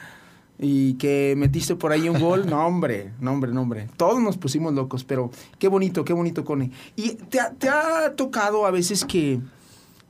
y 0.58 0.94
que 0.94 1.34
metiste 1.36 1.76
por 1.76 1.92
ahí 1.92 2.08
un 2.08 2.20
gol. 2.20 2.46
No, 2.50 2.66
hombre, 2.66 3.12
no, 3.20 3.32
hombre, 3.32 3.52
no, 3.52 3.62
hombre. 3.62 3.88
Todos 3.96 4.20
nos 4.20 4.36
pusimos 4.36 4.74
locos, 4.74 5.04
pero 5.04 5.30
qué 5.58 5.68
bonito, 5.68 6.04
qué 6.04 6.12
bonito, 6.12 6.44
Cone. 6.44 6.72
¿Y 6.96 7.14
te 7.14 7.40
ha, 7.40 8.14
tocado 8.16 8.66
a 8.66 8.72
veces 8.72 9.04
que, 9.04 9.40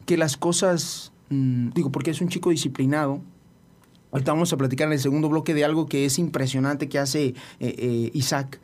que 0.06 0.16
las 0.16 0.36
cosas, 0.36 1.12
mm, 1.28 1.70
digo, 1.74 1.92
porque 1.92 2.10
es 2.10 2.20
un 2.22 2.28
chico 2.28 2.50
disciplinado, 2.50 3.20
Ahorita 4.12 4.32
vamos 4.32 4.50
a 4.52 4.56
platicar 4.56 4.86
en 4.86 4.94
el 4.94 5.00
segundo 5.00 5.28
bloque 5.28 5.52
de 5.52 5.62
algo 5.62 5.86
que 5.86 6.06
es 6.06 6.18
impresionante 6.18 6.88
que 6.88 6.98
hace 6.98 7.26
eh, 7.26 7.34
eh, 7.60 8.10
Isaac. 8.14 8.60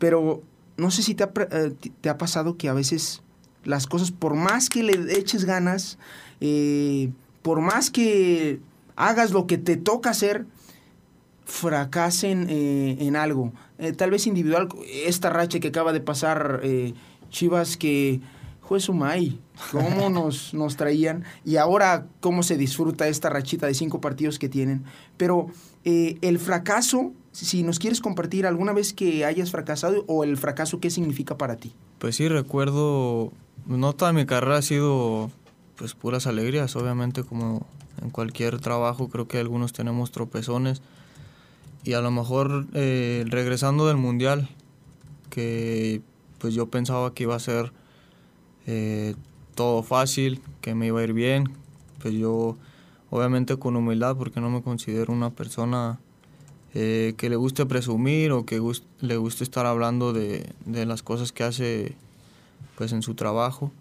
Pero 0.00 0.42
no 0.76 0.90
sé 0.90 1.04
si 1.04 1.14
te 1.14 1.22
ha, 1.22 1.30
eh, 1.52 1.72
te 2.00 2.08
ha, 2.08 2.18
pasado 2.18 2.56
que 2.56 2.68
a 2.68 2.72
veces 2.72 3.22
las 3.62 3.86
cosas, 3.86 4.10
por 4.10 4.34
más 4.34 4.68
que 4.68 4.82
le 4.82 5.16
eches 5.16 5.44
ganas, 5.44 5.98
por 7.48 7.62
más 7.62 7.88
que 7.88 8.60
hagas 8.94 9.30
lo 9.30 9.46
que 9.46 9.56
te 9.56 9.78
toca 9.78 10.10
hacer, 10.10 10.44
fracasen 11.46 12.46
eh, 12.50 12.98
en 13.00 13.16
algo. 13.16 13.54
Eh, 13.78 13.92
tal 13.92 14.10
vez 14.10 14.26
individual, 14.26 14.68
esta 14.86 15.30
racha 15.30 15.58
que 15.58 15.68
acaba 15.68 15.94
de 15.94 16.02
pasar 16.02 16.60
eh, 16.62 16.92
Chivas 17.30 17.78
que 17.78 18.20
fue 18.60 18.80
Sumay, 18.80 19.40
cómo 19.72 20.10
nos, 20.10 20.52
nos 20.52 20.76
traían 20.76 21.24
y 21.42 21.56
ahora 21.56 22.04
cómo 22.20 22.42
se 22.42 22.58
disfruta 22.58 23.08
esta 23.08 23.30
rachita 23.30 23.66
de 23.66 23.72
cinco 23.72 24.02
partidos 24.02 24.38
que 24.38 24.50
tienen. 24.50 24.84
Pero 25.16 25.46
el 25.84 26.38
fracaso, 26.38 27.14
si 27.32 27.62
nos 27.62 27.78
quieres 27.78 28.02
compartir 28.02 28.46
alguna 28.46 28.74
vez 28.74 28.92
que 28.92 29.24
hayas 29.24 29.52
fracasado 29.52 30.04
o 30.06 30.22
el 30.22 30.36
fracaso, 30.36 30.80
¿qué 30.80 30.90
significa 30.90 31.38
para 31.38 31.56
ti? 31.56 31.72
Pues 31.98 32.16
sí, 32.16 32.28
recuerdo, 32.28 33.32
no 33.64 33.94
toda 33.94 34.12
mi 34.12 34.26
carrera 34.26 34.58
ha 34.58 34.62
sido 34.62 35.30
pues 35.78 35.94
puras 35.94 36.26
alegrías, 36.26 36.74
obviamente 36.76 37.22
como 37.22 37.66
en 38.02 38.10
cualquier 38.10 38.58
trabajo 38.58 39.08
creo 39.08 39.28
que 39.28 39.38
algunos 39.38 39.72
tenemos 39.72 40.10
tropezones. 40.10 40.82
Y 41.84 41.92
a 41.92 42.00
lo 42.00 42.10
mejor 42.10 42.66
eh, 42.74 43.24
regresando 43.28 43.86
del 43.86 43.96
mundial 43.96 44.48
que 45.30 46.02
pues 46.38 46.54
yo 46.54 46.66
pensaba 46.66 47.14
que 47.14 47.22
iba 47.22 47.36
a 47.36 47.40
ser 47.40 47.72
eh, 48.66 49.14
todo 49.54 49.82
fácil, 49.82 50.42
que 50.60 50.74
me 50.74 50.88
iba 50.88 51.00
a 51.00 51.04
ir 51.04 51.12
bien, 51.12 51.44
pues 52.02 52.14
yo 52.14 52.56
obviamente 53.10 53.56
con 53.56 53.76
humildad 53.76 54.16
porque 54.16 54.40
no 54.40 54.50
me 54.50 54.62
considero 54.62 55.12
una 55.12 55.30
persona 55.30 56.00
eh, 56.74 57.14
que 57.16 57.30
le 57.30 57.36
guste 57.36 57.66
presumir 57.66 58.32
o 58.32 58.44
que 58.44 58.60
le 59.00 59.16
guste 59.16 59.44
estar 59.44 59.64
hablando 59.64 60.12
de, 60.12 60.52
de 60.66 60.86
las 60.86 61.02
cosas 61.02 61.32
que 61.32 61.44
hace 61.44 61.94
pues 62.76 62.92
en 62.92 63.02
su 63.02 63.14
trabajo 63.14 63.72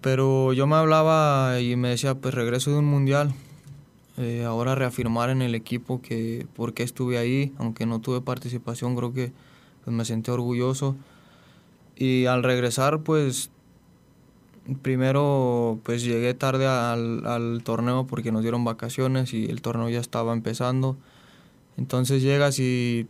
pero 0.00 0.52
yo 0.52 0.66
me 0.66 0.76
hablaba 0.76 1.60
y 1.60 1.76
me 1.76 1.90
decía, 1.90 2.14
pues 2.14 2.34
regreso 2.34 2.70
de 2.70 2.78
un 2.78 2.86
mundial, 2.86 3.34
eh, 4.16 4.44
ahora 4.44 4.74
reafirmar 4.74 5.30
en 5.30 5.42
el 5.42 5.54
equipo 5.54 6.00
que 6.00 6.46
por 6.54 6.74
qué 6.74 6.82
estuve 6.82 7.18
ahí, 7.18 7.52
aunque 7.58 7.86
no 7.86 8.00
tuve 8.00 8.20
participación, 8.20 8.96
creo 8.96 9.12
que 9.12 9.32
pues, 9.84 9.94
me 9.94 10.04
sentí 10.04 10.30
orgulloso. 10.30 10.96
Y 11.96 12.26
al 12.26 12.42
regresar, 12.42 13.00
pues 13.00 13.50
primero 14.82 15.80
pues 15.84 16.02
llegué 16.02 16.34
tarde 16.34 16.66
al, 16.66 17.62
torneo 17.64 18.06
porque 18.06 18.32
nos 18.32 18.42
dieron 18.42 18.64
vacaciones 18.64 19.34
y 19.34 19.46
el 19.46 19.62
torneo 19.62 19.88
ya 19.88 20.00
estaba 20.00 20.32
empezando. 20.32 20.96
Entonces 21.76 22.22
llegas 22.22 22.58
y 22.58 23.06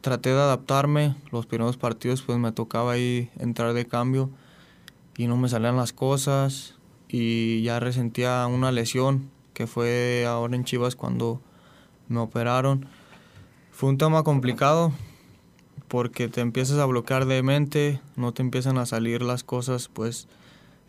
traté 0.00 0.30
de 0.30 0.40
adaptarme. 0.40 1.14
Los 1.30 1.46
primeros 1.46 1.76
partidos 1.76 2.22
pues 2.22 2.38
me 2.38 2.52
tocaba 2.52 2.92
ahí 2.92 3.30
entrar 3.38 3.74
de 3.74 3.86
cambio 3.86 4.30
y 5.16 5.26
no 5.26 5.36
me 5.36 5.48
salían 5.48 5.76
las 5.76 5.92
cosas 5.92 6.76
y 7.08 7.62
ya 7.62 7.80
resentía 7.80 8.46
una 8.46 8.72
lesión 8.72 9.30
que 9.54 9.66
fue 9.66 10.24
ahora 10.26 10.56
en 10.56 10.64
Chivas 10.64 10.96
cuando 10.96 11.40
me 12.08 12.20
operaron. 12.20 12.86
Fue 13.70 13.90
un 13.90 13.98
tema 13.98 14.22
complicado 14.22 14.92
porque 15.88 16.28
te 16.28 16.40
empiezas 16.40 16.78
a 16.78 16.86
bloquear 16.86 17.26
de 17.26 17.42
mente, 17.42 18.00
no 18.16 18.32
te 18.32 18.42
empiezan 18.42 18.78
a 18.78 18.86
salir 18.86 19.22
las 19.22 19.44
cosas 19.44 19.88
pues 19.92 20.28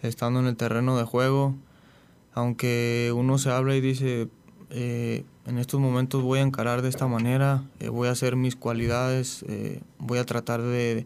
estando 0.01 0.39
en 0.39 0.48
el 0.48 0.56
terreno 0.56 0.98
de 0.98 1.03
juego. 1.03 1.56
Aunque 2.34 3.12
uno 3.15 3.38
se 3.38 3.51
habla 3.51 3.75
y 3.75 3.82
dice, 3.82 4.30
eh, 4.70 5.24
en 5.46 5.58
estos 5.58 5.80
momentos 5.80 6.24
voy 6.24 6.39
a 6.39 6.42
encarar 6.42 6.82
de 6.82 6.89
esta 6.89 7.08
manera, 7.08 7.63
eh, 7.80 7.89
voy 7.89 8.08
a 8.08 8.12
hacer 8.12 8.36
mis 8.36 8.56
cualidades, 8.56 9.44
eh, 9.48 9.82
voy 10.00 10.20
a 10.20 10.25
tratar 10.25 10.62
de, 10.62 11.06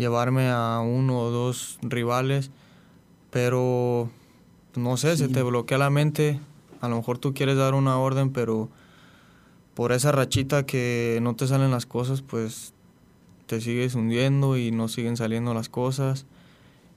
llevarme 0.00 0.48
a 0.48 0.80
uno 0.80 1.20
o 1.20 1.30
dos 1.30 1.78
rivales, 1.82 2.50
pero 3.30 4.10
no 4.74 4.96
sé, 4.96 5.16
se 5.16 5.28
te 5.28 5.42
bloquea 5.42 5.78
la 5.78 5.90
mente. 5.90 6.40
A 6.80 6.88
lo 6.88 6.96
mejor 6.96 7.18
tú 7.18 7.34
quieres 7.34 7.56
dar 7.56 7.74
una 7.74 7.98
orden, 7.98 8.30
pero 8.30 8.68
por 9.74 9.92
esa 9.92 10.10
rachita 10.10 10.66
que 10.66 11.20
no 11.22 11.36
te 11.36 11.46
salen 11.46 11.70
las 11.70 11.86
cosas, 11.86 12.22
pues 12.22 12.72
te 13.46 13.60
sigues 13.60 13.94
hundiendo 13.94 14.56
y 14.56 14.70
no 14.72 14.88
siguen 14.88 15.16
saliendo 15.16 15.54
las 15.54 15.68
cosas. 15.68 16.26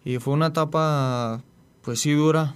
Y 0.06 0.18
fue 0.18 0.34
una 0.34 0.48
etapa, 0.48 1.42
pues 1.82 2.00
sí, 2.00 2.14
dura. 2.14 2.56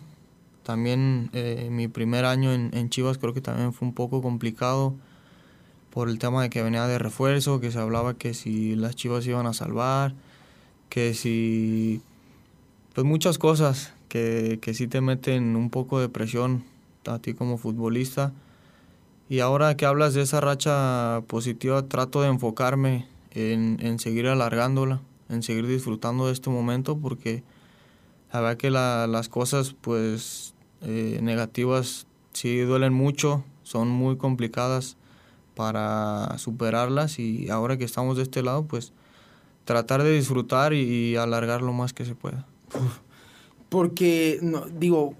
También 0.63 1.30
eh, 1.34 1.70
mi 1.72 1.88
primer 1.88 2.25
año 2.25 2.51
en, 2.51 2.72
en 2.74 2.89
Chivas 2.89 3.18
creo 3.18 3.34
que 3.34 3.42
también 3.42 3.74
fue 3.74 3.88
un 3.88 3.94
poco 3.94 4.22
complicado 4.22 4.96
por 5.92 6.10
el 6.10 6.20
tema 6.20 6.44
de 6.44 6.50
que 6.50 6.62
venía 6.62 6.86
de 6.88 7.00
refuerzo, 7.00 7.60
que 7.60 7.72
se 7.72 7.80
hablaba 7.80 8.13
que 8.13 8.34
si 8.34 8.75
las 8.75 8.96
Chivas 8.96 9.25
iban 9.25 9.48
a 9.48 9.54
salvar, 9.54 10.13
que 10.89 11.13
si, 11.13 12.01
pues 12.94 13.06
muchas 13.06 13.38
cosas 13.38 13.94
que, 14.10 14.60
que 14.62 14.74
sí 14.74 14.88
te 14.88 15.01
meten 15.01 15.56
un 15.56 15.70
poco 15.70 16.00
de 16.00 16.10
presión 16.10 16.63
a 17.06 17.20
ti 17.20 17.34
como 17.34 17.58
futbolista. 17.58 18.34
Y 19.29 19.39
ahora 19.39 19.75
que 19.75 19.86
hablas 19.86 20.13
de 20.13 20.22
esa 20.22 20.39
racha 20.39 21.22
positiva, 21.27 21.88
trato 21.88 22.22
de 22.22 22.29
enfocarme 22.29 23.08
en, 23.32 23.77
en 23.82 24.00
seguir 24.00 24.27
alargándola, 24.27 25.01
en 25.29 25.44
seguir 25.44 25.67
disfrutando 25.67 26.27
de 26.27 26.34
este 26.34 26.50
momento, 26.50 26.98
porque 26.98 27.44
la 28.32 28.41
verdad 28.41 28.58
que 28.58 28.70
la, 28.70 29.08
las 29.08 29.29
cosas 29.29 29.75
pues 29.79 30.53
eh, 30.82 31.20
negativas 31.22 32.08
sí 32.34 32.60
duelen 32.60 32.94
mucho, 32.94 33.44
son 33.63 33.89
muy 33.89 34.17
complicadas 34.17 34.98
para 35.56 36.38
superarlas 36.38 37.20
y 37.20 37.50
ahora 37.50 37.77
que 37.77 37.84
estamos 37.84 38.15
de 38.17 38.24
este 38.24 38.44
lado 38.44 38.65
pues 38.65 38.94
tratar 39.67 40.01
de 40.01 40.13
disfrutar 40.13 40.74
y, 40.74 41.17
alargar 41.17 41.62
lo 41.62 41.74
más 41.74 41.91
que 41.91 42.05
se 42.05 42.15
pueda. 42.15 42.47
Porque, 43.67 44.39
no, 44.41 44.65
digo, 44.65 45.13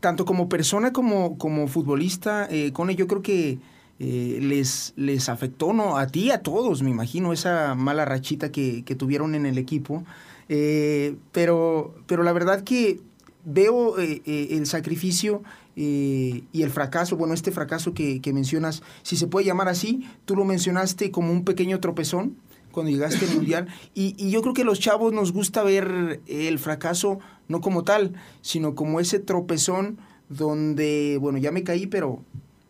tanto 0.00 0.24
como 0.24 0.48
persona 0.48 0.90
como, 0.90 1.36
como 1.36 1.68
futbolista, 1.68 2.48
eh, 2.50 2.72
Cone, 2.72 2.96
yo 2.96 3.06
creo 3.06 3.20
que 3.20 3.58
eh, 3.98 4.38
les, 4.40 4.94
les 4.96 5.28
afectó, 5.28 5.74
¿no? 5.74 5.98
A 5.98 6.06
ti, 6.06 6.30
a 6.30 6.42
todos, 6.42 6.82
me 6.82 6.88
imagino, 6.88 7.34
esa 7.34 7.74
mala 7.74 8.06
rachita 8.06 8.50
que, 8.50 8.82
tuvieron 8.98 9.34
en 9.34 9.44
el 9.44 9.58
equipo. 9.58 10.02
Eh, 10.48 11.16
pero, 11.30 11.94
pero 12.06 12.22
la 12.22 12.32
verdad 12.32 12.64
que 12.64 13.00
veo 13.44 13.98
eh, 13.98 14.22
el 14.24 14.64
sacrificio 14.66 15.42
y 15.76 16.62
el 16.62 16.70
fracaso, 16.70 17.16
bueno, 17.16 17.34
este 17.34 17.50
fracaso 17.50 17.92
que, 17.92 18.22
que, 18.22 18.32
mencionas, 18.32 18.82
si 19.02 19.16
se 19.16 19.26
puede 19.26 19.44
llamar 19.44 19.68
así, 19.68 20.08
tú 20.24 20.36
lo 20.36 20.46
mencionaste 20.46 21.10
como 21.10 21.32
un 21.32 21.44
pequeño 21.44 21.80
tropezón, 21.80 22.36
cuando 22.72 22.90
llegaste 22.90 23.26
al 23.26 23.36
mundial. 23.36 23.68
Y, 23.94 24.14
y, 24.18 24.30
yo 24.30 24.42
creo 24.42 24.54
que 24.54 24.64
los 24.64 24.80
chavos 24.80 25.12
nos 25.12 25.32
gusta 25.32 25.62
ver 25.62 26.20
el 26.26 26.58
fracaso 26.58 27.20
no 27.48 27.60
como 27.60 27.84
tal, 27.84 28.14
sino 28.40 28.74
como 28.74 28.98
ese 28.98 29.18
tropezón 29.18 29.98
donde, 30.28 31.18
bueno, 31.20 31.38
ya 31.38 31.52
me 31.52 31.62
caí, 31.62 31.86
pero 31.86 32.24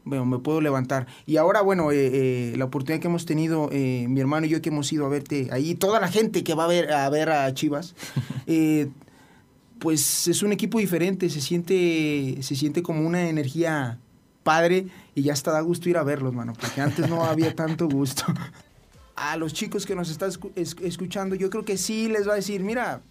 bueno, 0.05 0.25
me 0.27 0.39
puedo 0.39 0.61
levantar. 0.61 1.07
Y 1.27 1.37
ahora, 1.37 1.61
bueno, 1.61 1.93
eh, 1.93 2.11
eh, 2.53 2.55
la 2.57 2.65
oportunidad 2.65 3.01
que 3.01 3.09
hemos 3.09 3.25
tenido, 3.25 3.69
eh, 3.73 4.07
mi 4.09 4.21
hermano 4.21 4.47
y 4.47 4.49
yo 4.49 4.61
que 4.61 4.71
hemos 4.71 4.93
ido 4.93 5.07
a 5.07 5.09
verte 5.09 5.49
ahí, 5.53 5.75
toda 5.75 6.01
la 6.01 6.09
gente 6.09 6.43
que 6.43 6.55
va 6.55 6.65
a 6.65 6.69
ver 6.69 6.93
a, 6.93 7.09
ver 7.09 7.31
a 7.31 7.53
Chivas, 7.55 7.95
pues 9.79 10.29
es 10.29 10.43
un 10.43 10.53
equipo 10.53 10.79
diferente, 10.79 11.29
se 11.31 11.41
siente, 11.41 12.39
se 12.41 12.57
siente 12.57 12.83
como 12.83 13.07
una 13.07 13.29
energía 13.29 13.99
padre 14.43 14.87
y 15.15 15.23
ya 15.23 15.33
está 15.33 15.53
da 15.53 15.61
gusto 15.61 15.89
ir 15.89 15.97
a 15.97 16.03
verlos, 16.03 16.33
mano, 16.33 16.53
porque 16.59 16.81
antes 16.81 17.09
no 17.09 17.25
había 17.25 17.55
tanto 17.55 17.89
gusto. 17.89 18.25
a 19.23 19.37
los 19.37 19.53
chicos 19.53 19.87
que 19.87 19.95
nos 19.95 20.11
están 20.11 20.33
escuchando, 20.57 21.37
yo 21.37 21.49
creo 21.49 21.65
que 21.65 21.79
sí 21.79 22.09
les 22.09 22.27
va 22.27 22.33
a 22.33 22.37
decir, 22.37 22.61
mira, 22.65 23.03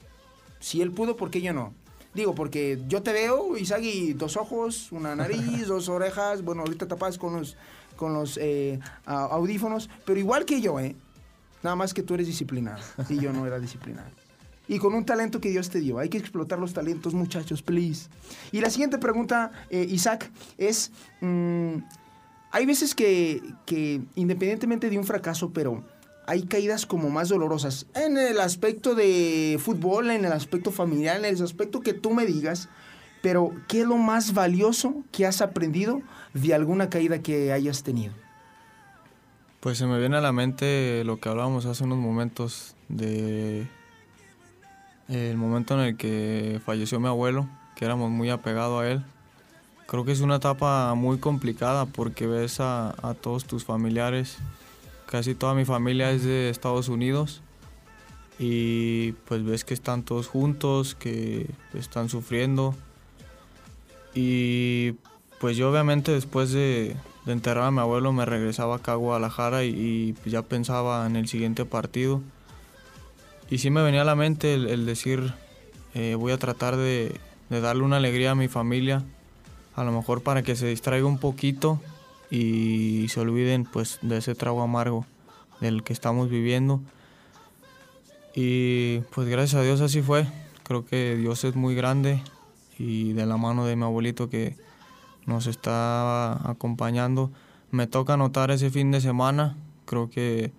si 0.60 0.82
él 0.82 0.92
pudo, 0.92 1.16
¿por 1.16 1.32
qué 1.32 1.42
yo 1.42 1.54
no? 1.54 1.74
Digo, 2.14 2.36
porque 2.36 2.82
yo 2.90 3.02
te 3.02 3.14
veo, 3.14 3.56
Isagi, 3.56 4.12
dos 4.14 4.36
ojos, 4.36 4.92
una 4.92 5.16
nariz, 5.22 5.68
dos 5.68 5.88
orejas, 5.88 6.44
bueno, 6.44 6.64
ahorita 6.64 6.86
tapas 6.86 7.18
con 7.18 7.34
los, 7.38 7.56
con 7.96 8.14
los 8.14 8.38
eh, 8.42 8.78
audífonos, 9.06 9.90
pero 10.06 10.20
igual 10.20 10.44
que 10.44 10.60
yo, 10.60 10.82
¿eh? 10.82 10.98
Nada 11.64 11.78
más 11.78 11.94
que 11.94 12.04
tú 12.04 12.16
eres 12.16 12.28
disciplinado 12.28 12.82
y 13.08 13.18
yo 13.18 13.32
no 13.32 13.48
era 13.48 13.58
disciplinado. 13.58 14.10
Y 14.68 14.80
con 14.80 14.94
un 14.94 15.06
talento 15.06 15.40
que 15.40 15.50
Dios 15.50 15.70
te 15.70 15.80
dio. 15.80 16.00
Hay 16.00 16.10
que 16.10 16.18
explotar 16.18 16.60
los 16.60 16.74
talentos, 16.74 17.14
muchachos, 17.14 17.62
please. 17.62 18.10
Y 18.52 18.60
la 18.60 18.70
siguiente 18.70 18.98
pregunta, 18.98 19.52
eh, 19.70 19.86
Isaac, 19.90 20.30
es... 20.58 20.92
Mm, 21.22 21.78
hay 22.54 22.66
veces 22.66 22.96
que, 22.96 23.42
que, 23.66 24.02
independientemente 24.16 24.90
de 24.90 24.98
un 24.98 25.06
fracaso, 25.06 25.52
pero 25.54 25.86
hay 26.32 26.44
caídas 26.44 26.86
como 26.86 27.10
más 27.10 27.28
dolorosas. 27.28 27.88
En 27.94 28.18
el 28.18 28.40
aspecto 28.40 28.96
de 28.96 29.60
fútbol, 29.62 30.12
en 30.12 30.24
el 30.24 30.32
aspecto 30.32 30.72
familiar, 30.72 31.18
en 31.18 31.26
el 31.26 31.44
aspecto 31.44 31.82
que 31.82 31.94
tú 31.94 32.12
me 32.14 32.26
digas. 32.26 32.70
Pero, 33.22 33.52
¿qué 33.68 33.82
es 33.82 33.86
lo 33.86 33.98
más 33.98 34.34
valioso 34.34 35.04
que 35.12 35.26
has 35.26 35.42
aprendido 35.42 36.02
de 36.34 36.54
alguna 36.54 36.90
caída 36.90 37.20
que 37.20 37.52
hayas 37.52 37.84
tenido? 37.84 38.14
Pues 39.60 39.78
se 39.78 39.86
me 39.86 40.00
viene 40.00 40.16
a 40.16 40.22
la 40.22 40.32
mente 40.32 41.04
lo 41.04 41.20
que 41.20 41.28
hablábamos 41.28 41.66
hace 41.66 41.84
unos 41.84 41.98
momentos 41.98 42.78
de 42.88 43.68
el 45.10 45.36
momento 45.36 45.74
en 45.74 45.82
el 45.82 45.98
que 45.98 46.62
falleció 46.66 47.02
mi 47.02 47.08
abuelo, 47.08 47.50
que 47.76 47.84
éramos 47.84 48.10
muy 48.10 48.30
apegados 48.30 48.82
a 48.82 48.90
él. 48.90 49.04
Creo 49.86 50.06
que 50.06 50.14
es 50.14 50.22
una 50.22 50.38
etapa 50.38 50.94
muy 50.96 51.18
complicada 51.18 51.88
porque 51.88 52.26
ves 52.26 52.62
a, 52.62 52.96
a 53.06 53.16
todos 53.16 53.44
tus 53.44 53.66
familiares, 53.66 54.38
casi 55.12 55.36
toda 55.36 55.54
mi 55.54 55.66
familia 55.66 56.12
es 56.12 56.24
de 56.24 56.50
Estados 56.50 56.90
Unidos 56.90 57.42
y 58.40 59.12
pues 59.28 59.44
ves 59.44 59.64
que 59.64 59.74
están 59.74 60.04
todos 60.04 60.28
juntos, 60.28 60.96
que 60.96 61.48
están 61.74 62.10
sufriendo 62.10 62.74
y 64.16 64.94
pues 65.40 65.58
yo 65.58 65.70
obviamente 65.70 66.12
después 66.12 66.52
de, 66.52 66.96
de 67.26 67.34
enterrar 67.34 67.66
a 67.66 67.72
mi 67.72 67.80
abuelo 67.80 68.12
me 68.14 68.26
regresaba 68.26 68.78
acá 68.78 68.94
a 68.94 68.96
Guadalajara 68.96 69.64
y, 69.64 70.14
pues, 70.22 70.32
ya 70.32 70.42
pensaba 70.42 71.06
en 71.06 71.16
el 71.16 71.28
siguiente 71.28 71.66
partido. 71.66 72.22
Y 73.50 73.60
sí 73.60 73.70
me 73.70 73.84
venía 73.84 74.02
a 74.02 74.06
la 74.06 74.16
mente 74.16 74.54
el, 74.54 74.86
decir, 74.86 75.34
eh, 75.94 76.16
voy 76.16 76.32
a 76.32 76.38
tratar 76.38 76.78
de, 76.78 77.20
darle 77.50 77.84
una 77.84 77.98
alegría 77.98 78.32
a 78.32 78.36
mi 78.36 78.48
familia, 78.48 79.04
a 79.76 79.84
lo 79.84 79.92
mejor 79.92 80.24
para 80.24 80.42
que 80.42 80.56
se 80.56 80.68
distraiga 80.68 81.06
un 81.06 81.18
poquito 81.18 81.80
y 82.32 83.08
se 83.10 83.20
olviden 83.20 83.66
pues 83.66 84.00
de 84.02 84.18
ese 84.18 84.34
trago 84.34 84.62
amargo 84.62 85.06
del 85.60 85.84
que 85.84 85.94
estamos 85.94 86.30
viviendo. 86.30 86.82
Y 88.34 89.00
pues 89.14 89.28
gracias 89.28 89.62
a 89.62 89.64
Dios 89.64 89.82
así 89.82 90.02
fue. 90.02 90.26
Creo 90.64 90.86
que 90.86 91.18
Dios 91.18 91.44
es 91.44 91.56
muy 91.56 91.76
grande 91.76 92.24
y 92.80 93.12
de 93.14 93.26
la 93.26 93.36
mano 93.36 93.66
de 93.66 93.76
mi 93.76 93.84
abuelito 93.84 94.30
que 94.30 94.56
nos 95.26 95.46
está 95.46 96.50
acompañando. 96.50 97.32
Me 97.70 97.86
toca 97.86 98.14
anotar 98.14 98.50
ese 98.50 98.70
fin 98.70 98.92
de 98.92 99.02
semana. 99.02 99.58
Creo 99.86 100.10
que 100.10 100.54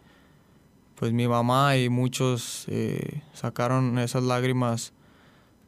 pues 0.97 1.15
mi 1.15 1.27
mamá 1.27 1.79
y 1.79 1.89
muchos 1.89 2.67
eh, 2.69 3.23
sacaron 3.33 3.99
esas 3.99 4.23
lágrimas 4.23 4.93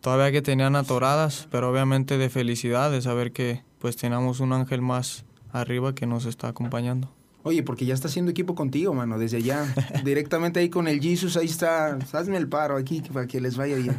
todavía 0.02 0.30
que 0.30 0.42
tenían 0.42 0.76
atoradas, 0.76 1.48
pero 1.50 1.70
obviamente 1.70 2.18
de 2.18 2.28
felicidad 2.28 2.90
de 2.90 3.00
saber 3.00 3.32
que 3.32 3.62
pues 3.78 3.96
tenemos 3.96 4.40
un 4.40 4.52
ángel 4.52 4.82
más 4.82 5.24
arriba 5.60 5.94
que 5.94 6.06
nos 6.06 6.26
está 6.26 6.48
acompañando. 6.48 7.10
Oye, 7.42 7.62
porque 7.62 7.84
ya 7.84 7.92
está 7.92 8.08
haciendo 8.08 8.30
equipo 8.30 8.54
contigo, 8.54 8.94
mano, 8.94 9.18
desde 9.18 9.38
allá. 9.38 9.66
Directamente 10.04 10.60
ahí 10.60 10.70
con 10.70 10.88
el 10.88 11.00
Jesus, 11.00 11.36
ahí 11.36 11.46
está. 11.46 11.98
Hazme 12.12 12.36
el 12.36 12.48
paro 12.48 12.76
aquí 12.76 13.02
para 13.12 13.26
que 13.26 13.40
les 13.40 13.56
vaya 13.56 13.76
bien. 13.76 13.96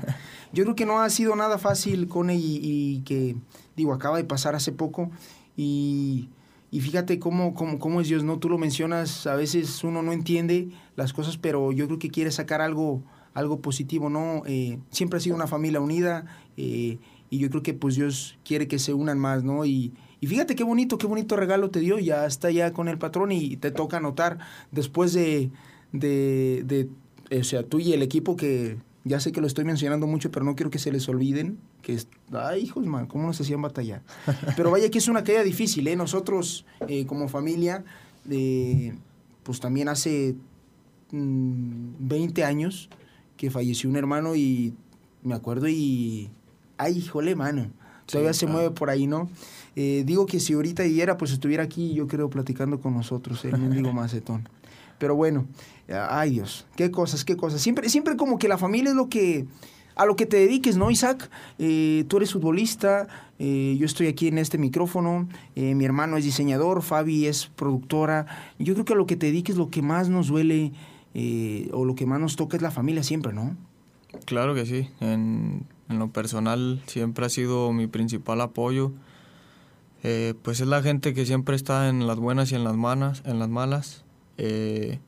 Yo 0.53 0.63
creo 0.63 0.75
que 0.75 0.85
no 0.85 0.99
ha 0.99 1.09
sido 1.09 1.35
nada 1.35 1.57
fácil, 1.57 2.07
con 2.07 2.29
y, 2.29 2.39
y 2.39 3.01
que 3.01 3.35
digo, 3.75 3.93
acaba 3.93 4.17
de 4.17 4.23
pasar 4.23 4.55
hace 4.55 4.71
poco 4.71 5.11
y, 5.57 6.29
fíjate 6.71 7.19
cómo, 7.19 7.53
cómo, 7.53 7.79
cómo, 7.79 8.01
es 8.01 8.07
Dios, 8.07 8.23
¿no? 8.23 8.39
Tú 8.39 8.49
lo 8.49 8.57
mencionas, 8.57 9.27
a 9.27 9.35
veces 9.35 9.83
uno 9.83 10.01
no 10.01 10.11
entiende 10.11 10.69
las 10.95 11.13
cosas, 11.13 11.37
pero 11.37 11.71
yo 11.71 11.85
creo 11.87 11.99
que 11.99 12.09
quiere 12.09 12.31
sacar 12.31 12.61
algo, 12.61 13.01
algo 13.33 13.61
positivo, 13.61 14.09
¿no? 14.09 14.43
Eh, 14.45 14.79
siempre 14.91 15.17
ha 15.17 15.21
sido 15.21 15.35
una 15.35 15.47
familia 15.47 15.79
unida 15.79 16.25
eh, 16.57 16.97
y 17.29 17.37
yo 17.37 17.49
creo 17.49 17.63
que 17.63 17.73
pues 17.73 17.95
Dios 17.95 18.37
quiere 18.43 18.67
que 18.67 18.79
se 18.79 18.93
unan 18.93 19.19
más, 19.19 19.43
¿no? 19.43 19.65
Y, 19.65 19.93
fíjate 20.25 20.55
qué 20.55 20.63
bonito, 20.63 20.97
qué 20.97 21.07
bonito 21.07 21.35
regalo 21.35 21.69
te 21.69 21.79
dio, 21.79 21.99
ya 21.99 22.25
está 22.25 22.51
ya 22.51 22.73
con 22.73 22.87
el 22.87 22.97
patrón 22.97 23.31
y 23.31 23.57
te 23.57 23.71
toca 23.71 23.97
anotar 23.97 24.39
después 24.71 25.13
de, 25.13 25.51
de, 25.91 26.63
de 26.65 27.39
o 27.39 27.43
sea, 27.43 27.63
tú 27.63 27.79
y 27.79 27.93
el 27.93 28.01
equipo 28.01 28.35
que 28.35 28.77
ya 29.05 29.19
sé 29.19 29.31
que 29.31 29.39
lo 29.39 29.47
estoy 29.47 29.65
mencionando 29.65 30.07
mucho, 30.07 30.31
pero 30.31 30.43
no 30.43 30.55
quiero 30.55 30.71
que 30.71 30.79
se 30.79 30.91
les 30.91 31.07
olviden 31.07 31.59
que, 31.83 31.97
ay, 32.33 32.63
hijos, 32.63 32.83
man, 32.87 33.05
¿cómo 33.05 33.27
nos 33.27 33.39
hacían 33.39 33.61
batallar? 33.61 34.01
Pero 34.57 34.71
vaya 34.71 34.89
que 34.89 34.97
es 34.97 35.07
una 35.07 35.23
caída 35.23 35.43
difícil, 35.43 35.87
¿eh? 35.87 35.95
Nosotros, 35.95 36.65
eh, 36.87 37.05
como 37.05 37.29
familia, 37.29 37.85
eh, 38.29 38.95
pues 39.43 39.59
también 39.59 39.89
hace 39.89 40.35
20 41.11 42.41
mm, 42.41 42.45
años 42.45 42.89
que 43.37 43.51
falleció 43.51 43.91
un 43.91 43.95
hermano 43.95 44.35
y 44.35 44.73
me 45.21 45.35
acuerdo 45.35 45.69
y, 45.69 46.31
ay, 46.77 46.97
híjole, 46.97 47.35
mano, 47.35 47.69
todavía 48.07 48.33
se 48.33 48.47
mueve 48.47 48.71
por 48.71 48.89
ahí, 48.89 49.05
¿no? 49.05 49.29
Eh, 49.75 50.03
digo 50.05 50.25
que 50.25 50.39
si 50.39 50.53
ahorita 50.53 50.83
viviera, 50.83 51.17
pues 51.17 51.31
estuviera 51.31 51.63
aquí, 51.63 51.93
yo 51.93 52.07
creo, 52.07 52.29
platicando 52.29 52.79
con 52.79 52.93
nosotros, 52.93 53.43
el 53.45 53.57
mendigo 53.57 53.91
macetón. 53.93 54.47
Pero 54.97 55.15
bueno, 55.15 55.45
ay 55.89 56.31
Dios, 56.31 56.65
qué 56.75 56.89
cosas, 56.91 57.25
qué 57.25 57.35
cosas. 57.35 57.61
Siempre, 57.61 57.89
siempre 57.89 58.15
como 58.15 58.39
que 58.39 58.47
la 58.47 58.57
familia 58.57 58.91
es 58.91 58.95
lo 58.95 59.09
que, 59.09 59.45
a 59.95 60.05
lo 60.05 60.15
que 60.15 60.25
te 60.25 60.37
dediques, 60.37 60.77
¿no, 60.77 60.91
Isaac? 60.91 61.29
Eh, 61.57 62.05
tú 62.07 62.17
eres 62.17 62.33
futbolista, 62.33 63.07
eh, 63.39 63.75
yo 63.79 63.85
estoy 63.85 64.07
aquí 64.07 64.27
en 64.27 64.37
este 64.37 64.57
micrófono, 64.57 65.27
eh, 65.55 65.73
mi 65.73 65.85
hermano 65.85 66.17
es 66.17 66.25
diseñador, 66.25 66.81
Fabi 66.81 67.27
es 67.27 67.47
productora. 67.47 68.25
Yo 68.59 68.73
creo 68.73 68.85
que 68.85 68.93
a 68.93 68.97
lo 68.97 69.05
que 69.05 69.15
te 69.15 69.27
dediques, 69.27 69.55
lo 69.55 69.69
que 69.69 69.81
más 69.81 70.09
nos 70.09 70.27
duele 70.27 70.73
o 71.71 71.85
lo 71.85 71.95
que 71.95 72.05
más 72.05 72.19
nos 72.19 72.35
toca 72.35 72.57
es 72.57 72.61
la 72.61 72.71
familia 72.71 73.01
siempre, 73.01 73.31
¿no? 73.31 73.55
Claro 74.25 74.53
que 74.53 74.65
sí. 74.65 74.89
En, 74.99 75.65
en 75.87 75.99
lo 75.99 76.09
personal 76.09 76.81
siempre 76.87 77.25
ha 77.25 77.29
sido 77.29 77.71
mi 77.71 77.87
principal 77.87 78.41
apoyo. 78.41 78.91
Pues 80.43 80.59
es 80.59 80.67
la 80.67 80.81
gente 80.81 81.13
que 81.13 81.25
siempre 81.25 81.55
está 81.55 81.89
en 81.89 82.05
las 82.05 82.17
buenas 82.17 82.51
y 82.51 82.55
en 82.55 82.63
las, 82.63 82.75
malas, 82.75 83.23
en 83.25 83.39
las 83.39 83.49
malas 83.49 84.05
eh, 84.37 84.99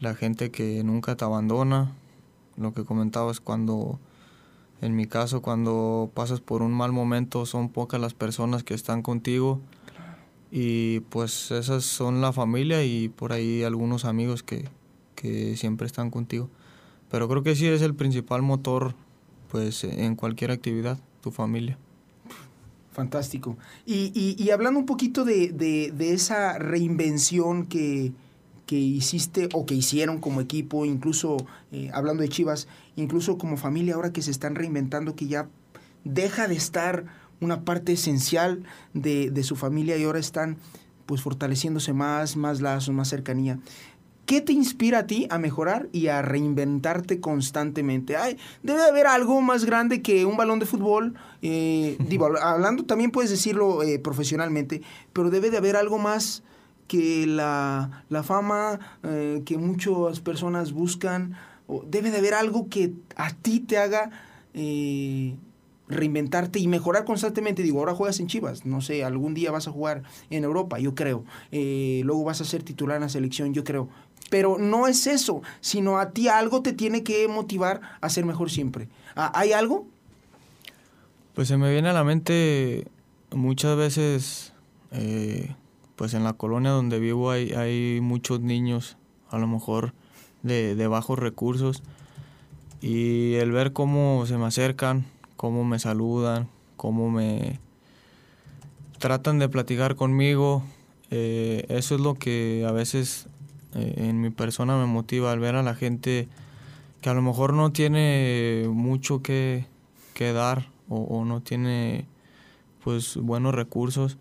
la 0.00 0.14
gente 0.14 0.50
que 0.50 0.82
nunca 0.84 1.16
te 1.16 1.24
abandona, 1.24 1.92
lo 2.56 2.72
que 2.72 2.84
comentabas 2.84 3.40
cuando, 3.40 4.00
en 4.80 4.96
mi 4.96 5.06
caso, 5.06 5.42
cuando 5.42 6.10
pasas 6.12 6.40
por 6.40 6.62
un 6.62 6.72
mal 6.72 6.92
momento, 6.92 7.46
son 7.46 7.68
pocas 7.68 8.00
las 8.00 8.14
personas 8.14 8.64
que 8.64 8.74
están 8.74 9.02
contigo. 9.02 9.60
Y 10.50 11.00
pues 11.08 11.50
esas 11.50 11.84
son 11.84 12.20
la 12.20 12.32
familia 12.32 12.84
y 12.84 13.08
por 13.08 13.32
ahí 13.32 13.62
algunos 13.62 14.04
amigos 14.04 14.42
que, 14.42 14.68
que 15.14 15.56
siempre 15.56 15.86
están 15.86 16.10
contigo. 16.10 16.50
Pero 17.10 17.28
creo 17.28 17.42
que 17.42 17.54
sí 17.54 17.66
es 17.66 17.80
el 17.80 17.94
principal 17.94 18.42
motor 18.42 18.94
pues 19.50 19.84
en 19.84 20.16
cualquier 20.16 20.50
actividad, 20.50 20.98
tu 21.22 21.30
familia. 21.30 21.78
Fantástico. 22.92 23.56
Y, 23.86 24.36
y, 24.38 24.50
hablando 24.50 24.78
un 24.78 24.86
poquito 24.86 25.24
de, 25.24 25.48
de, 25.48 25.92
de 25.96 26.12
esa 26.12 26.58
reinvención 26.58 27.64
que, 27.64 28.12
que 28.66 28.76
hiciste 28.76 29.48
o 29.54 29.64
que 29.64 29.74
hicieron 29.74 30.18
como 30.18 30.42
equipo, 30.42 30.84
incluso 30.84 31.38
eh, 31.72 31.90
hablando 31.94 32.22
de 32.22 32.28
Chivas, 32.28 32.68
incluso 32.96 33.38
como 33.38 33.56
familia 33.56 33.94
ahora 33.94 34.12
que 34.12 34.20
se 34.20 34.30
están 34.30 34.54
reinventando, 34.54 35.16
que 35.16 35.26
ya 35.26 35.48
deja 36.04 36.48
de 36.48 36.54
estar 36.54 37.06
una 37.40 37.64
parte 37.64 37.92
esencial 37.92 38.62
de, 38.92 39.30
de 39.30 39.42
su 39.42 39.56
familia 39.56 39.96
y 39.96 40.04
ahora 40.04 40.18
están 40.18 40.58
pues 41.06 41.22
fortaleciéndose 41.22 41.92
más, 41.92 42.36
más 42.36 42.60
lazos, 42.60 42.94
más 42.94 43.08
cercanía. 43.08 43.58
¿Qué 44.32 44.40
te 44.40 44.54
inspira 44.54 45.00
a 45.00 45.06
ti 45.06 45.26
a 45.28 45.36
mejorar 45.36 45.90
y 45.92 46.06
a 46.06 46.22
reinventarte 46.22 47.20
constantemente? 47.20 48.16
Ay, 48.16 48.38
debe 48.62 48.80
de 48.80 48.88
haber 48.88 49.06
algo 49.06 49.38
más 49.42 49.66
grande 49.66 50.00
que 50.00 50.24
un 50.24 50.38
balón 50.38 50.58
de 50.58 50.64
fútbol. 50.64 51.16
Eh, 51.42 51.98
digo, 52.08 52.30
hablando 52.40 52.86
también 52.86 53.10
puedes 53.10 53.30
decirlo 53.30 53.82
eh, 53.82 53.98
profesionalmente, 53.98 54.80
pero 55.12 55.28
debe 55.28 55.50
de 55.50 55.58
haber 55.58 55.76
algo 55.76 55.98
más 55.98 56.42
que 56.88 57.26
la, 57.26 58.04
fama 58.24 58.80
eh, 59.02 59.42
que 59.44 59.58
muchas 59.58 60.20
personas 60.20 60.72
buscan, 60.72 61.36
debe 61.88 62.10
de 62.10 62.16
haber 62.16 62.32
algo 62.32 62.70
que 62.70 62.94
a 63.16 63.34
ti 63.34 63.60
te 63.60 63.76
haga 63.76 64.12
eh, 64.54 65.36
reinventarte 65.92 66.58
y 66.58 66.66
mejorar 66.68 67.04
constantemente. 67.04 67.62
Digo, 67.62 67.78
ahora 67.78 67.94
juegas 67.94 68.18
en 68.20 68.26
Chivas, 68.26 68.66
no 68.66 68.80
sé, 68.80 69.04
algún 69.04 69.34
día 69.34 69.50
vas 69.50 69.68
a 69.68 69.70
jugar 69.70 70.02
en 70.30 70.44
Europa, 70.44 70.78
yo 70.78 70.94
creo. 70.94 71.24
Eh, 71.52 72.02
luego 72.04 72.24
vas 72.24 72.40
a 72.40 72.44
ser 72.44 72.62
titular 72.62 72.96
en 72.96 73.02
la 73.02 73.08
selección, 73.08 73.54
yo 73.54 73.62
creo. 73.64 73.88
Pero 74.30 74.58
no 74.58 74.86
es 74.86 75.06
eso, 75.06 75.42
sino 75.60 75.98
a 75.98 76.10
ti 76.10 76.28
algo 76.28 76.62
te 76.62 76.72
tiene 76.72 77.02
que 77.02 77.28
motivar 77.28 77.80
a 78.00 78.08
ser 78.08 78.24
mejor 78.24 78.50
siempre. 78.50 78.88
Ah, 79.14 79.30
¿Hay 79.34 79.52
algo? 79.52 79.86
Pues 81.34 81.48
se 81.48 81.56
me 81.56 81.70
viene 81.70 81.88
a 81.88 81.92
la 81.92 82.04
mente 82.04 82.86
muchas 83.30 83.76
veces 83.76 84.52
pues 85.96 86.14
en 86.14 86.24
la 86.24 86.32
colonia 86.32 86.70
donde 86.70 86.98
vivo 86.98 87.30
hay, 87.30 87.52
hay 87.52 88.00
muchos 88.00 88.40
niños, 88.40 88.96
a 89.30 89.38
lo 89.38 89.46
mejor 89.46 89.94
de, 90.42 90.86
bajos 90.88 91.18
recursos, 91.18 91.82
y 92.80 93.34
el 93.34 93.52
ver 93.52 93.72
cómo 93.72 94.24
se 94.26 94.36
me 94.36 94.46
acercan, 94.46 95.06
cómo 95.36 95.64
me 95.64 95.78
saludan, 95.78 96.48
cómo 96.76 97.10
me 97.10 97.60
tratan 98.98 99.38
de 99.38 99.48
platicar 99.48 99.94
conmigo. 99.94 100.64
Eh, 101.10 101.66
eso 101.68 101.94
es 101.94 102.00
lo 102.00 102.14
que 102.14 102.64
a 102.66 102.72
veces 102.72 103.28
eh, 103.74 103.94
en 104.08 104.20
mi 104.20 104.30
persona 104.30 104.76
me 104.76 104.86
motiva 104.86 105.32
al 105.32 105.40
ver 105.40 105.56
a 105.56 105.62
la 105.62 105.74
gente 105.74 106.28
que 107.00 107.10
a 107.10 107.14
lo 107.14 107.22
mejor 107.22 107.52
no 107.52 107.72
tiene 107.72 108.66
mucho 108.68 109.22
que, 109.22 109.66
que 110.14 110.32
dar 110.32 110.68
o, 110.88 111.24
no 111.24 111.40
tiene 111.40 112.06
pues 112.84 113.16
buenos 113.16 113.54
recursos. 113.54 114.18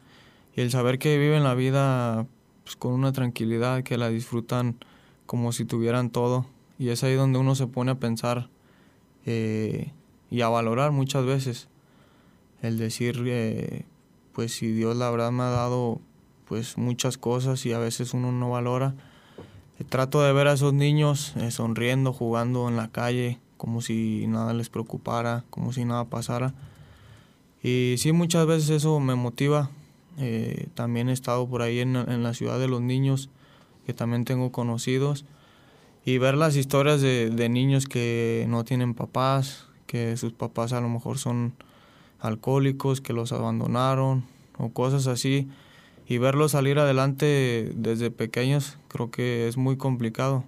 Y 0.55 0.61
el 0.61 0.71
saber 0.71 0.99
que 0.99 1.17
viven 1.17 1.43
la 1.43 1.53
vida 1.53 2.25
pues, 2.63 2.75
con 2.75 2.93
una 2.93 3.11
tranquilidad, 3.11 3.83
que 3.83 3.97
la 3.97 4.09
disfrutan 4.09 4.77
como 5.25 5.51
si 5.51 5.65
tuvieran 5.65 6.09
todo. 6.09 6.45
Y 6.79 6.89
es 6.89 7.03
ahí 7.03 7.13
donde 7.13 7.39
uno 7.39 7.55
se 7.55 7.67
pone 7.67 7.91
a 7.91 7.99
pensar 7.99 8.49
eh, 9.25 9.91
y 10.29 10.41
a 10.41 10.49
valorar 10.49 10.91
muchas 10.91 11.25
veces 11.25 11.67
el 12.61 12.77
decir 12.77 13.21
eh, 13.27 13.85
pues 14.33 14.53
si 14.53 14.71
Dios 14.71 14.95
la 14.95 15.09
verdad 15.11 15.31
me 15.31 15.43
ha 15.43 15.49
dado 15.49 15.99
pues 16.45 16.77
muchas 16.77 17.17
cosas 17.17 17.65
y 17.65 17.73
a 17.73 17.79
veces 17.79 18.13
uno 18.13 18.31
no 18.31 18.49
valora 18.49 18.95
trato 19.89 20.21
de 20.21 20.33
ver 20.33 20.47
a 20.47 20.53
esos 20.53 20.73
niños 20.73 21.33
eh, 21.37 21.51
sonriendo, 21.51 22.13
jugando 22.13 22.67
en 22.69 22.77
la 22.77 22.89
calle, 22.89 23.39
como 23.57 23.81
si 23.81 24.25
nada 24.27 24.53
les 24.53 24.69
preocupara, 24.69 25.43
como 25.49 25.73
si 25.73 25.85
nada 25.85 26.05
pasara. 26.05 26.53
Y 27.63 27.95
sí, 27.97 28.11
muchas 28.11 28.45
veces 28.47 28.69
eso 28.69 28.99
me 28.99 29.15
motiva. 29.15 29.69
Eh, 30.17 30.67
también 30.73 31.09
he 31.09 31.13
estado 31.13 31.47
por 31.47 31.61
ahí 31.61 31.79
en, 31.79 32.23
la 32.23 32.33
ciudad 32.33 32.59
de 32.59 32.67
los 32.67 32.81
niños, 32.81 33.29
que 33.85 33.93
también 33.93 34.25
tengo 34.25 34.51
conocidos, 34.51 35.25
y 36.05 36.17
ver 36.17 36.35
las 36.35 36.55
historias 36.55 37.01
de 37.01 37.49
niños 37.49 37.85
que 37.85 38.45
no 38.49 38.63
tienen 38.63 38.93
papás, 38.95 39.67
que 39.91 40.15
sus 40.15 40.31
papás 40.31 40.73
a 40.73 40.81
lo 40.81 40.87
mejor 40.87 41.17
son 41.17 41.53
alcohólicos, 42.21 43.01
que 43.01 43.13
los 43.13 43.33
abandonaron 43.33 44.23
o 44.57 44.69
cosas 44.69 45.07
así 45.07 45.49
y 46.11 46.17
verlos 46.17 46.51
salir 46.51 46.77
adelante 46.77 47.71
desde 47.73 48.11
pequeños 48.11 48.77
creo 48.89 49.09
que 49.11 49.47
es 49.47 49.55
muy 49.55 49.77
complicado. 49.77 50.43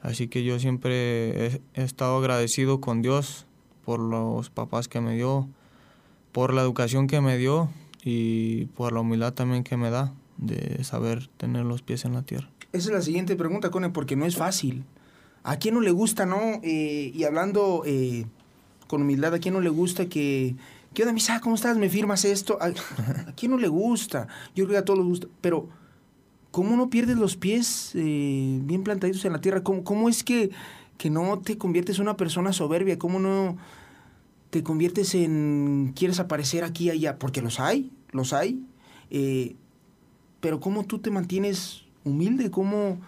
Así 0.00 0.28
que 0.28 0.44
yo 0.44 0.58
siempre 0.58 1.46
he, 1.46 1.60
estado 1.74 2.16
agradecido 2.16 2.80
con 2.80 3.02
Dios 3.02 3.44
por 3.84 4.00
los 4.00 4.48
papás 4.48 4.88
que 4.88 5.02
me 5.02 5.14
dio, 5.14 5.46
por 6.32 6.54
la 6.54 6.62
educación 6.62 7.06
que 7.06 7.20
me 7.20 7.36
dio 7.36 7.68
y 8.02 8.64
por 8.74 8.94
la 8.94 9.00
humildad 9.00 9.34
también 9.34 9.62
que 9.62 9.76
me 9.76 9.90
da 9.90 10.14
de 10.38 10.82
saber 10.84 11.28
tener 11.36 11.66
los 11.66 11.82
pies 11.82 12.06
en 12.06 12.14
la 12.14 12.22
tierra. 12.22 12.48
Esa 12.72 12.88
es 12.88 12.94
la 12.94 13.02
siguiente 13.02 13.36
pregunta, 13.36 13.70
Cone, 13.70 13.90
porque 13.90 14.16
no 14.16 14.24
es 14.24 14.36
fácil. 14.36 14.84
¿A 15.42 15.58
quién 15.58 15.74
no 15.74 15.82
le 15.82 15.90
gusta, 15.90 16.24
no? 16.24 16.40
Eh, 16.62 17.12
y 17.14 17.24
hablando 17.24 17.82
eh, 17.84 18.24
con 18.86 19.02
humildad, 19.02 19.34
¿a 19.34 19.38
quién 19.38 19.52
no 19.52 19.60
le 19.60 19.68
gusta 19.68 20.06
que 20.06 20.56
¿Qué 20.94 21.02
onda, 21.02 21.14
Misa? 21.14 21.40
¿Cómo 21.40 21.54
estás? 21.54 21.78
¿Me 21.78 21.88
firmas 21.88 22.24
esto? 22.26 22.58
¿A, 22.60 22.70
quién 23.34 23.50
no 23.50 23.56
le 23.56 23.68
gusta? 23.68 24.28
Yo 24.54 24.64
creo 24.64 24.74
que 24.74 24.78
a 24.78 24.84
todos 24.84 24.98
les 24.98 25.08
gusta. 25.08 25.26
Pero, 25.40 25.68
¿cómo 26.50 26.76
no 26.76 26.90
pierdes 26.90 27.16
los 27.16 27.36
pies 27.36 27.92
eh, 27.94 28.58
bien 28.62 28.82
plantaditos 28.82 29.24
en 29.24 29.32
la 29.32 29.40
tierra? 29.40 29.62
¿Cómo, 29.62 29.84
cómo 29.84 30.10
es 30.10 30.22
que, 30.22 30.50
que 30.98 31.08
no 31.08 31.38
te 31.40 31.56
conviertes 31.56 31.96
en 31.96 32.02
una 32.02 32.18
persona 32.18 32.52
soberbia? 32.52 32.98
¿Cómo 32.98 33.20
no 33.20 33.56
te 34.50 34.62
conviertes 34.62 35.14
en... 35.14 35.94
quieres 35.96 36.20
aparecer 36.20 36.62
aquí 36.62 36.84
y 36.84 36.90
allá? 36.90 37.18
Porque 37.18 37.40
los 37.40 37.58
hay, 37.58 37.90
los 38.10 38.34
hay. 38.34 38.62
Eh, 39.08 39.56
pero 40.40 40.60
¿cómo 40.60 40.84
tú 40.84 40.98
te 40.98 41.10
mantienes 41.10 41.84
humilde? 42.04 42.50
¿Cómo 42.50 42.98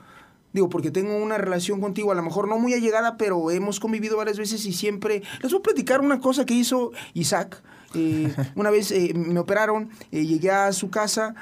Digo, 0.55 0.69
porque 0.69 0.93
tengo 0.93 1.17
una 1.17 1.37
relación 1.37 1.81
contigo, 1.81 2.13
a 2.13 2.15
lo 2.15 2.23
mejor 2.23 2.47
no 2.47 2.61
muy 2.61 2.73
allegada, 2.75 3.17
pero 3.17 3.51
hemos 3.51 3.81
convivido 3.81 4.17
varias 4.17 4.39
veces 4.39 4.65
y 4.67 4.73
siempre... 4.73 5.25
Les 5.43 5.51
voy 5.51 5.59
a 5.59 5.63
platicar 5.65 6.01
una 6.01 6.21
cosa 6.21 6.47
que 6.47 6.55
hizo 6.55 6.93
Isaac. 7.13 7.61
Eh, 7.95 8.35
una 8.55 8.71
vez 8.71 8.91
eh, 8.91 9.13
me 9.15 9.39
operaron, 9.39 9.91
eh, 10.13 10.27
llegué 10.27 10.51
a 10.51 10.73
su 10.73 10.91
casa 10.91 11.35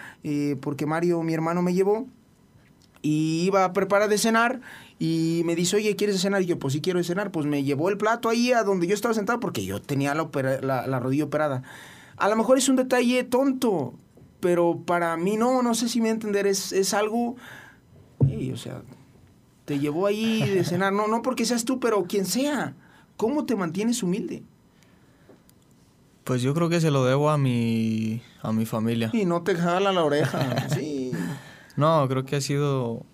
porque 0.61 0.87
Mario, 0.87 1.23
mi 1.23 1.35
hermano, 1.35 1.63
me 1.63 1.75
llevó 1.75 2.07
y 3.03 3.43
iba 3.47 3.65
a 3.65 3.73
preparar 3.73 4.09
de 4.09 4.17
cenar 4.19 4.61
y 4.99 5.43
me 5.45 5.57
dice, 5.57 5.77
oye, 5.77 5.97
¿quieres 5.97 6.21
cenar? 6.21 6.43
Y 6.43 6.47
yo, 6.47 6.59
pues 6.59 6.75
sí 6.75 6.81
quiero 6.81 7.03
cenar. 7.03 7.33
Pues 7.33 7.47
me 7.47 7.65
llevó 7.65 7.89
el 7.89 7.99
plato 7.99 8.29
ahí 8.29 8.53
a 8.53 8.63
donde 8.63 8.87
yo 8.87 8.95
estaba 8.95 9.15
sentado 9.15 9.41
porque 9.41 9.65
yo 9.65 9.83
tenía 9.83 10.15
la, 10.15 10.87
la, 10.87 11.01
rodilla 11.01 11.25
operada. 11.25 11.65
A 12.17 12.29
lo 12.29 12.37
mejor 12.37 12.59
es 12.59 12.69
un 12.69 12.77
detalle 12.77 13.25
tonto, 13.25 13.95
pero 14.39 14.81
para 14.87 15.17
mí 15.17 15.37
no, 15.37 15.63
no 15.63 15.75
sé 15.75 15.89
si 15.89 16.01
me 16.01 16.11
entender, 16.11 16.47
es, 16.47 16.73
es 16.73 16.95
algo... 16.95 17.35
o 18.21 18.57
sea, 18.57 18.83
te 19.65 19.81
llevó 19.81 20.07
ahí 20.07 20.49
de 20.49 20.65
cenar, 20.65 20.93
no, 20.93 21.09
no 21.09 21.23
porque 21.23 21.47
seas 21.47 21.65
tú, 21.65 21.81
pero 21.81 22.05
quien 22.05 22.25
sea, 22.25 22.75
¿cómo 23.17 23.45
te 23.45 23.57
mantienes 23.57 24.03
humilde? 24.03 24.45
Pues 26.25 26.43
yo 26.43 26.55
creo 26.55 26.69
que 26.69 26.81
se 26.81 26.91
lo 26.91 27.05
debo 27.05 27.31
a 27.31 27.39
mi, 27.39 28.23
a 28.43 28.53
mi 28.53 28.65
familia. 28.65 29.11
Y 29.13 29.25
no 29.25 29.43
te 29.43 29.57
jala 29.57 29.93
la 29.93 30.05
oreja, 30.05 30.69
sí. 30.75 31.13
No, 31.77 32.07
creo 32.09 32.25
que 32.25 32.37
ha 32.37 32.41
sido 32.41 33.05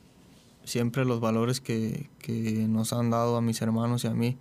siempre 0.65 1.05
los 1.05 1.21
valores 1.21 1.61
que, 1.61 2.11
que, 2.19 2.67
nos 2.69 2.93
han 2.93 3.11
dado 3.11 3.37
a 3.37 3.41
mis 3.41 3.63
hermanos 3.63 4.05
y 4.05 4.09
a 4.09 4.15
mí. 4.15 4.37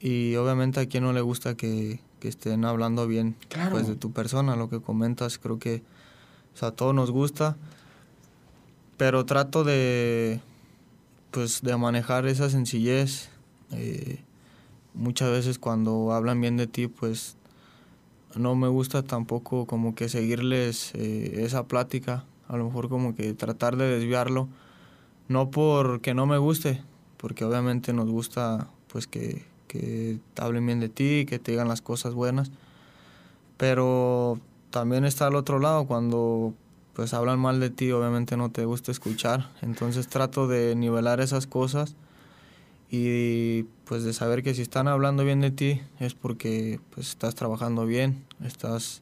Y 0.00 0.36
obviamente 0.36 0.80
a 0.80 0.86
quien 0.86 1.04
no 1.04 1.12
le 1.12 1.22
gusta 1.22 1.56
que, 1.56 2.00
que 2.20 2.28
estén 2.28 2.64
hablando 2.64 3.06
bien 3.06 3.36
pues, 3.70 3.86
de 3.86 3.96
tu 3.96 4.12
persona, 4.12 4.56
lo 4.56 4.68
que 4.68 4.80
comentas, 4.80 5.38
creo 5.38 5.58
que 5.58 5.82
a 6.60 6.70
todos 6.70 6.94
nos 6.94 7.10
gusta. 7.10 7.56
Pero 8.98 9.24
trato 9.24 9.64
de, 9.64 10.40
pues 11.30 11.62
de 11.62 11.76
manejar 11.76 12.26
esa 12.26 12.50
sencillez. 12.50 13.28
Eh, 13.72 14.20
muchas 14.94 15.30
veces 15.30 15.58
cuando 15.58 16.12
hablan 16.12 16.40
bien 16.40 16.56
de 16.56 16.66
ti, 16.66 16.88
pues 16.88 17.36
no 18.36 18.54
me 18.54 18.68
gusta 18.68 19.02
tampoco 19.02 19.66
como 19.66 19.94
que 19.94 20.08
seguirles 20.08 20.92
eh, 20.94 21.44
esa 21.44 21.64
plática, 21.66 22.24
a 22.48 22.56
lo 22.56 22.64
mejor 22.64 22.88
como 22.88 23.14
que 23.14 23.32
tratar 23.34 23.76
de 23.76 23.86
desviarlo, 23.86 24.48
no 25.28 25.50
porque 25.50 26.14
no 26.14 26.26
me 26.26 26.38
guste, 26.38 26.82
porque 27.16 27.44
obviamente 27.44 27.92
nos 27.92 28.08
gusta 28.08 28.68
pues 28.88 29.06
que, 29.06 29.44
que 29.68 30.18
hablen 30.36 30.66
bien 30.66 30.80
de 30.80 30.88
ti, 30.88 31.26
que 31.26 31.38
te 31.38 31.52
digan 31.52 31.68
las 31.68 31.82
cosas 31.82 32.14
buenas, 32.14 32.50
pero 33.56 34.38
también 34.70 35.04
está 35.04 35.26
al 35.26 35.34
otro 35.34 35.58
lado 35.58 35.86
cuando 35.86 36.54
pues 36.96 37.12
hablan 37.12 37.38
mal 37.38 37.60
de 37.60 37.70
ti, 37.70 37.92
obviamente 37.92 38.38
no 38.38 38.50
te 38.50 38.64
gusta 38.64 38.90
escuchar. 38.90 39.50
Entonces 39.60 40.08
trato 40.08 40.48
de 40.48 40.74
nivelar 40.74 41.20
esas 41.20 41.46
cosas 41.46 41.94
y 42.90 43.66
pues 43.86 44.02
de 44.02 44.12
saber 44.12 44.42
que 44.42 44.52
si 44.52 44.62
están 44.62 44.88
hablando 44.88 45.24
bien 45.24 45.40
de 45.40 45.52
ti 45.52 45.80
es 46.00 46.14
porque 46.14 46.80
pues 46.90 47.10
estás 47.10 47.34
trabajando 47.34 47.86
bien, 47.86 48.24
estás 48.44 49.00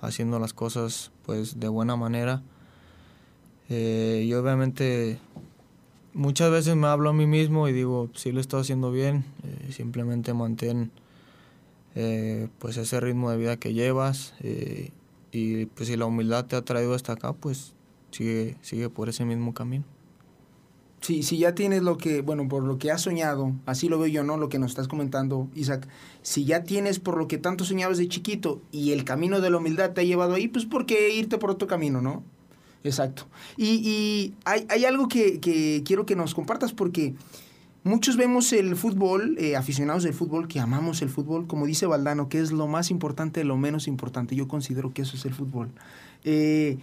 haciendo 0.00 0.38
las 0.38 0.52
cosas 0.52 1.10
pues 1.24 1.58
de 1.58 1.68
buena 1.68 1.96
manera. 1.96 2.42
Eh, 3.70 4.24
y 4.26 4.32
obviamente 4.34 5.18
muchas 6.12 6.50
veces 6.50 6.76
me 6.76 6.86
hablo 6.86 7.10
a 7.10 7.12
mí 7.14 7.26
mismo 7.26 7.68
y 7.68 7.72
digo, 7.72 8.10
si 8.14 8.32
lo 8.32 8.40
estoy 8.40 8.60
haciendo 8.60 8.92
bien, 8.92 9.24
eh, 9.44 9.72
simplemente 9.72 10.34
mantén 10.34 10.90
eh, 11.94 12.48
pues 12.58 12.76
ese 12.76 13.00
ritmo 13.00 13.30
de 13.30 13.38
vida 13.38 13.56
que 13.56 13.72
llevas 13.72 14.34
y 15.32 15.66
pues 15.66 15.88
si 15.88 15.96
la 15.96 16.06
humildad 16.06 16.44
te 16.44 16.56
ha 16.56 16.62
traído 16.62 16.94
hasta 16.94 17.14
acá, 17.14 17.32
pues 17.32 17.72
sigue, 18.10 18.56
sigue 18.60 18.90
por 18.90 19.08
ese 19.08 19.24
mismo 19.24 19.54
camino. 19.54 19.84
Sí, 21.00 21.22
si 21.22 21.38
ya 21.38 21.54
tienes 21.54 21.82
lo 21.82 21.96
que, 21.96 22.22
bueno, 22.22 22.48
por 22.48 22.64
lo 22.64 22.78
que 22.78 22.90
has 22.90 23.02
soñado, 23.02 23.52
así 23.66 23.88
lo 23.88 23.98
veo 23.98 24.08
yo, 24.08 24.24
¿no? 24.24 24.36
Lo 24.36 24.48
que 24.48 24.58
nos 24.58 24.72
estás 24.72 24.88
comentando, 24.88 25.48
Isaac. 25.54 25.88
Si 26.22 26.44
ya 26.44 26.64
tienes 26.64 26.98
por 26.98 27.16
lo 27.16 27.28
que 27.28 27.38
tanto 27.38 27.64
soñabas 27.64 27.98
de 27.98 28.08
chiquito 28.08 28.60
y 28.72 28.92
el 28.92 29.04
camino 29.04 29.40
de 29.40 29.50
la 29.50 29.58
humildad 29.58 29.92
te 29.92 30.00
ha 30.00 30.04
llevado 30.04 30.34
ahí, 30.34 30.48
pues 30.48 30.66
¿por 30.66 30.86
qué 30.86 31.14
irte 31.14 31.38
por 31.38 31.50
otro 31.50 31.68
camino, 31.68 32.02
no? 32.02 32.24
Exacto. 32.84 33.26
Y, 33.56 33.66
y 33.66 34.34
hay, 34.44 34.66
hay, 34.68 34.84
algo 34.84 35.08
que, 35.08 35.40
que, 35.40 35.82
quiero 35.84 36.04
que 36.04 36.16
nos 36.16 36.34
compartas 36.34 36.72
porque 36.72 37.14
muchos 37.84 38.16
vemos 38.16 38.52
el 38.52 38.76
fútbol, 38.76 39.36
eh, 39.38 39.56
aficionados 39.56 40.02
del 40.02 40.14
fútbol, 40.14 40.48
que 40.48 40.60
amamos 40.60 41.00
el 41.02 41.10
fútbol, 41.10 41.46
como 41.46 41.66
dice 41.66 41.86
Valdano, 41.86 42.28
que 42.28 42.40
es 42.40 42.52
lo 42.52 42.66
más 42.66 42.90
importante 42.90 43.44
lo 43.44 43.56
menos 43.56 43.88
importante. 43.88 44.34
Yo 44.34 44.48
considero 44.48 44.92
que 44.92 45.02
eso 45.02 45.16
es 45.16 45.24
el 45.24 45.34
fútbol. 45.34 45.70
Eh, 46.24 46.78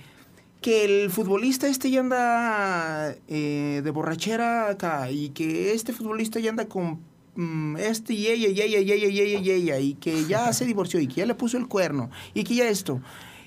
que 0.65 0.84
el 0.84 1.12
futbolista 1.12 1.67
este 1.67 1.91
ya 1.91 1.99
anda 1.99 3.15
eh, 3.28 3.82
de 3.84 3.91
borrachera 3.91 4.67
acá 4.67 5.12
y 5.12 5.30
que 5.30 5.73
este 5.73 5.93
futbolista 5.93 6.39
ya 6.39 6.49
anda 6.49 6.65
con 6.65 7.01
mm, 7.36 7.78
este 7.78 8.15
y 8.15 8.25
ella 8.25 8.47
y 8.49 8.60
ella 8.60 8.80
y 8.80 8.91
ella 8.91 9.08
y 9.08 9.19
ella 9.19 9.39
y 9.39 9.51
ella 9.51 9.80
y 9.80 9.93
que 9.93 10.25
ya 10.25 10.51
se 10.54 10.65
divorció 10.71 10.99
y 10.99 11.06
que 11.06 11.17
ya 11.17 11.28
le 11.28 11.36
puso 11.36 11.60
el 11.60 11.67
cuerno 11.67 12.10
y 12.34 12.43
que 12.43 12.56
ya 12.56 12.67
esto. 12.67 12.99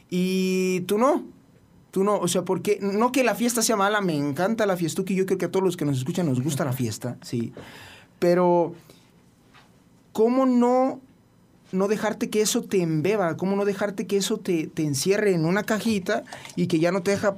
Y 0.08 0.82
tú 0.82 0.96
no, 0.96 1.24
Tú 1.90 2.04
no, 2.04 2.18
o 2.18 2.28
sea, 2.28 2.44
porque 2.44 2.78
no 2.80 3.10
que 3.10 3.24
la 3.24 3.34
fiesta 3.34 3.62
sea 3.62 3.74
mala, 3.74 4.00
me 4.00 4.14
encanta 4.14 4.64
la 4.64 4.76
fiesta, 4.76 5.04
que 5.04 5.16
yo 5.16 5.26
creo 5.26 5.38
que 5.38 5.46
a 5.46 5.50
todos 5.50 5.64
los 5.64 5.76
que 5.76 5.86
nos 5.86 5.98
escuchan 5.98 6.26
nos 6.26 6.40
gusta 6.40 6.64
la 6.64 6.72
fiesta, 6.72 7.16
sí. 7.22 7.52
Pero, 8.20 8.74
¿cómo 10.12 10.46
no, 10.46 11.00
no 11.72 11.88
dejarte 11.88 12.30
que 12.30 12.40
eso 12.40 12.62
te 12.62 12.82
embeba? 12.82 13.36
¿Cómo 13.36 13.56
no 13.56 13.64
dejarte 13.64 14.06
que 14.06 14.16
eso 14.16 14.38
te, 14.38 14.66
te 14.66 14.84
encierre 14.84 15.32
en 15.34 15.44
una 15.44 15.64
cajita 15.64 16.24
y 16.56 16.66
que 16.66 16.78
ya 16.78 16.92
no 16.92 17.02
te 17.02 17.12
deja 17.12 17.36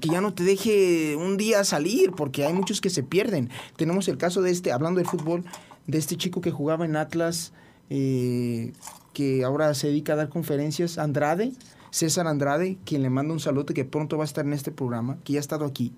que 0.00 0.08
ya 0.08 0.20
no 0.20 0.34
te 0.34 0.44
deje 0.44 1.16
un 1.16 1.36
día 1.36 1.64
salir, 1.64 2.12
porque 2.12 2.44
hay 2.44 2.52
muchos 2.52 2.80
que 2.80 2.90
se 2.90 3.02
pierden. 3.02 3.48
Tenemos 3.76 4.06
el 4.08 4.18
caso 4.18 4.42
de 4.42 4.50
este, 4.50 4.70
hablando 4.70 4.98
del 4.98 5.08
fútbol, 5.08 5.44
de 5.86 5.98
este 5.98 6.16
chico 6.16 6.40
que 6.40 6.50
jugaba 6.50 6.84
en 6.84 6.94
Atlas, 6.94 7.52
eh, 7.90 8.72
que 9.14 9.44
ahora 9.44 9.72
se 9.74 9.88
dedica 9.88 10.12
a 10.12 10.16
dar 10.16 10.28
conferencias, 10.28 10.98
Andrade, 10.98 11.52
César 11.90 12.26
Andrade, 12.26 12.76
quien 12.84 13.02
le 13.02 13.10
manda 13.10 13.32
un 13.32 13.40
saludo 13.40 13.66
que 13.74 13.84
pronto 13.84 14.18
va 14.18 14.24
a 14.24 14.26
estar 14.26 14.44
en 14.44 14.52
este 14.52 14.70
programa, 14.70 15.18
que 15.24 15.32
ya 15.32 15.38
ha 15.38 15.40
estado 15.40 15.64
aquí. 15.64 15.92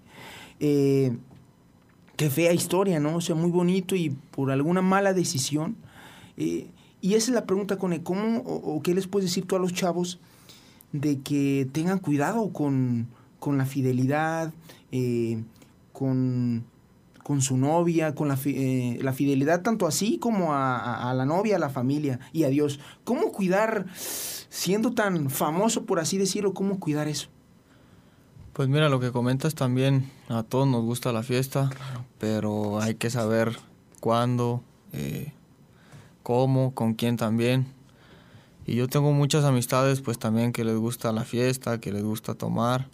Eh, 0.60 1.16
qué 2.16 2.30
fea 2.30 2.52
historia, 2.52 3.00
¿no? 3.00 3.16
O 3.16 3.20
sea, 3.20 3.34
muy 3.34 3.50
bonito 3.50 3.96
y 3.96 4.10
por 4.10 4.50
alguna 4.50 4.82
mala 4.82 5.12
decisión. 5.12 5.76
Eh, 6.36 6.68
y 7.00 7.14
esa 7.14 7.30
es 7.30 7.34
la 7.34 7.46
pregunta, 7.46 7.76
con 7.76 7.96
¿cómo 8.00 8.38
o, 8.38 8.82
qué 8.82 8.94
les 8.94 9.06
puedes 9.06 9.30
decir 9.30 9.46
tú 9.46 9.56
a 9.56 9.58
los 9.58 9.72
chavos 9.72 10.18
de 10.92 11.20
que 11.20 11.68
tengan 11.72 11.98
cuidado 11.98 12.52
con, 12.52 13.08
con 13.38 13.58
la 13.58 13.66
fidelidad, 13.66 14.52
eh, 14.92 15.42
con, 15.92 16.64
con, 17.22 17.40
su 17.40 17.56
novia, 17.56 18.14
con 18.14 18.28
la, 18.28 18.34
la, 18.34 19.12
fidelidad 19.12 19.62
tanto 19.62 19.86
así 19.86 20.18
como 20.18 20.52
a, 20.52 21.10
a, 21.10 21.14
la 21.14 21.24
novia, 21.24 21.56
a 21.56 21.58
la 21.60 21.70
familia 21.70 22.20
y 22.32 22.44
a 22.44 22.48
Dios? 22.48 22.80
¿Cómo 23.04 23.32
cuidar 23.32 23.86
siendo 23.94 24.92
tan 24.92 25.30
famoso, 25.30 25.84
por 25.86 26.00
así 26.00 26.18
decirlo, 26.18 26.54
cómo 26.54 26.80
cuidar 26.80 27.08
eso? 27.08 27.28
Pues 28.52 28.68
mira, 28.68 28.88
lo 28.88 29.00
que 29.00 29.12
comentas 29.12 29.54
también, 29.54 30.10
a 30.28 30.42
todos 30.42 30.66
nos 30.66 30.84
gusta 30.84 31.12
la 31.12 31.22
fiesta, 31.22 31.70
pero 32.18 32.80
hay 32.80 32.96
que 32.96 33.08
saber 33.08 33.56
cuándo, 34.00 34.62
eh, 34.92 35.32
cómo, 36.30 36.72
con 36.76 36.94
quién 36.94 37.16
también. 37.16 37.66
Y 38.64 38.76
yo 38.76 38.86
tengo 38.86 39.10
muchas 39.10 39.44
amistades 39.44 40.00
pues 40.00 40.16
también 40.16 40.52
que 40.52 40.64
les 40.64 40.76
gusta 40.76 41.10
la 41.10 41.24
fiesta, 41.24 41.80
que 41.80 41.90
les 41.90 42.04
gusta 42.04 42.34
tomar, 42.34 42.86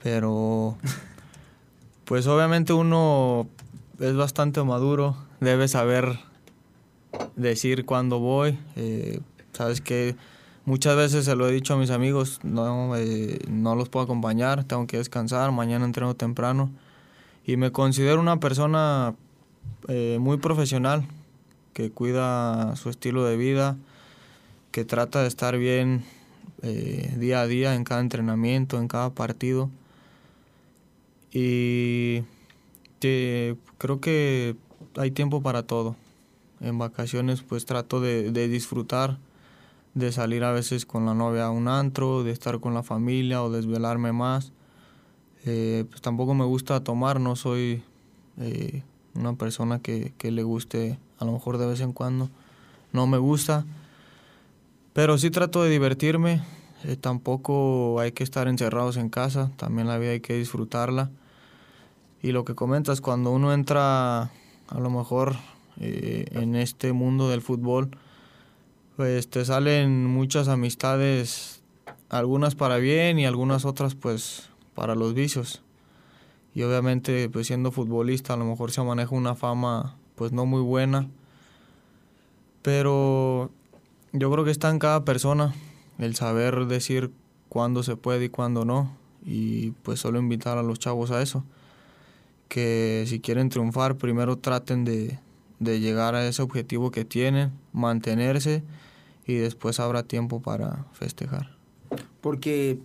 pero 0.00 0.78
pues 2.04 2.28
obviamente 2.28 2.72
uno 2.72 3.48
es 3.98 4.14
bastante 4.14 4.62
maduro, 4.62 5.16
debe 5.40 5.66
saber 5.66 6.20
decir 7.34 7.84
cuándo 7.84 8.20
voy, 8.20 8.56
eh, 8.76 9.18
sabes 9.52 9.80
que 9.80 10.14
Muchas 10.64 10.96
veces 10.96 11.24
se 11.24 11.34
lo 11.34 11.48
he 11.48 11.52
dicho 11.52 11.72
a 11.72 11.76
mis 11.78 11.88
amigos, 11.88 12.40
no, 12.42 12.94
eh, 12.94 13.38
no 13.48 13.74
los 13.74 13.88
puedo 13.88 14.04
acompañar, 14.04 14.64
tengo 14.64 14.86
que 14.86 14.98
descansar, 14.98 15.50
mañana 15.50 15.86
entreno 15.86 16.14
temprano. 16.14 16.70
Y 17.46 17.56
me 17.56 17.72
considero 17.72 18.20
una 18.20 18.38
persona 18.38 19.14
eh, 19.88 20.18
muy 20.20 20.36
profesional, 20.36 21.06
que 21.78 21.92
cuida 21.92 22.74
su 22.74 22.90
estilo 22.90 23.24
de 23.24 23.36
vida, 23.36 23.76
que 24.72 24.84
trata 24.84 25.22
de 25.22 25.28
estar 25.28 25.56
bien 25.56 26.02
eh, 26.62 27.14
día 27.18 27.42
a 27.42 27.46
día 27.46 27.76
en 27.76 27.84
cada 27.84 28.00
entrenamiento, 28.00 28.80
en 28.80 28.88
cada 28.88 29.10
partido. 29.10 29.70
Y 31.32 32.24
creo 32.98 34.00
que 34.00 34.56
hay 34.96 35.12
tiempo 35.12 35.40
para 35.40 35.62
todo. 35.62 35.94
En 36.60 36.78
vacaciones 36.78 37.42
pues 37.42 37.64
trato 37.64 38.00
de, 38.00 38.32
de 38.32 38.48
disfrutar 38.48 39.18
de 39.94 40.10
salir 40.10 40.42
a 40.42 40.50
veces 40.50 40.84
con 40.84 41.06
la 41.06 41.14
novia 41.14 41.44
a 41.44 41.50
un 41.50 41.68
antro, 41.68 42.24
de 42.24 42.32
estar 42.32 42.58
con 42.58 42.74
la 42.74 42.82
familia 42.82 43.40
o 43.40 43.52
desvelarme 43.52 44.10
más. 44.10 44.50
Eh, 45.46 45.84
pues 45.88 46.02
tampoco 46.02 46.34
me 46.34 46.44
gusta 46.44 46.82
tomar, 46.82 47.20
no 47.20 47.36
soy 47.36 47.84
eh, 48.40 48.82
una 49.14 49.34
persona 49.34 49.78
que, 49.78 50.12
le 50.20 50.42
guste 50.42 50.98
a 51.18 51.24
lo 51.24 51.32
mejor 51.32 51.58
de 51.58 51.66
vez 51.66 51.80
en 51.80 51.92
cuando. 51.92 52.30
No 52.92 53.06
me 53.06 53.18
gusta, 53.18 53.64
pero 54.92 55.18
sí 55.18 55.30
trato 55.30 55.62
de 55.62 55.70
divertirme. 55.70 56.42
Eh, 56.84 56.96
tampoco 56.96 57.98
hay 58.00 58.12
que 58.12 58.24
estar 58.24 58.48
encerrados 58.48 58.96
en 58.96 59.08
casa, 59.08 59.50
también 59.56 59.88
la 59.88 59.98
vida 59.98 60.12
hay 60.12 60.20
que 60.20 60.34
disfrutarla. 60.34 61.10
Y 62.22 62.32
lo 62.32 62.44
que 62.44 62.54
comentas, 62.54 63.00
cuando 63.00 63.30
uno 63.30 63.52
entra 63.52 64.22
a 64.22 64.80
lo 64.80 64.90
mejor 64.90 65.36
en 65.80 66.56
este 66.56 66.92
mundo 66.92 67.28
del 67.28 67.40
fútbol, 67.40 67.90
pues 68.96 69.30
te 69.30 69.44
salen 69.44 70.06
muchas 70.06 70.48
amistades, 70.48 71.62
algunas 72.08 72.56
para 72.56 72.78
bien 72.78 73.20
y 73.20 73.26
algunas 73.26 73.64
otras 73.64 73.94
pues 73.94 74.50
para 74.74 74.96
los 74.96 75.14
vicios. 75.14 75.62
Y 76.52 76.62
obviamente 76.62 77.28
pues 77.28 77.46
siendo 77.46 77.70
futbolista 77.70 78.34
a 78.34 78.36
lo 78.36 78.44
mejor 78.44 78.72
se 78.72 78.82
maneja 78.82 79.14
una 79.14 79.36
fama 79.36 79.96
pues 80.18 80.32
no 80.32 80.44
muy 80.44 80.60
buena. 80.60 81.08
Pero 82.62 83.50
yo 84.12 84.30
creo 84.30 84.44
que 84.44 84.50
está 84.50 84.68
en 84.68 84.80
cada 84.80 85.04
persona 85.04 85.54
el 85.98 86.16
saber 86.16 86.66
decir 86.66 87.12
cuándo 87.48 87.82
se 87.82 87.96
puede 87.96 88.26
y 88.26 88.28
cuándo 88.28 88.64
no. 88.64 88.94
Y 89.24 89.70
pues 89.82 90.00
solo 90.00 90.18
invitar 90.18 90.58
a 90.58 90.62
los 90.62 90.80
chavos 90.80 91.12
a 91.12 91.22
eso. 91.22 91.44
Que 92.48 93.04
si 93.06 93.20
quieren 93.20 93.48
triunfar 93.48 93.96
primero 93.96 94.36
traten 94.36 94.84
de, 94.84 95.18
de 95.60 95.80
llegar 95.80 96.14
a 96.14 96.26
ese 96.26 96.42
objetivo 96.42 96.90
que 96.90 97.04
tienen, 97.04 97.52
mantenerse 97.72 98.64
y 99.24 99.34
después 99.34 99.78
habrá 99.78 100.02
tiempo 100.02 100.42
para 100.42 100.86
festejar. 100.92 101.56
Porque 102.20 102.78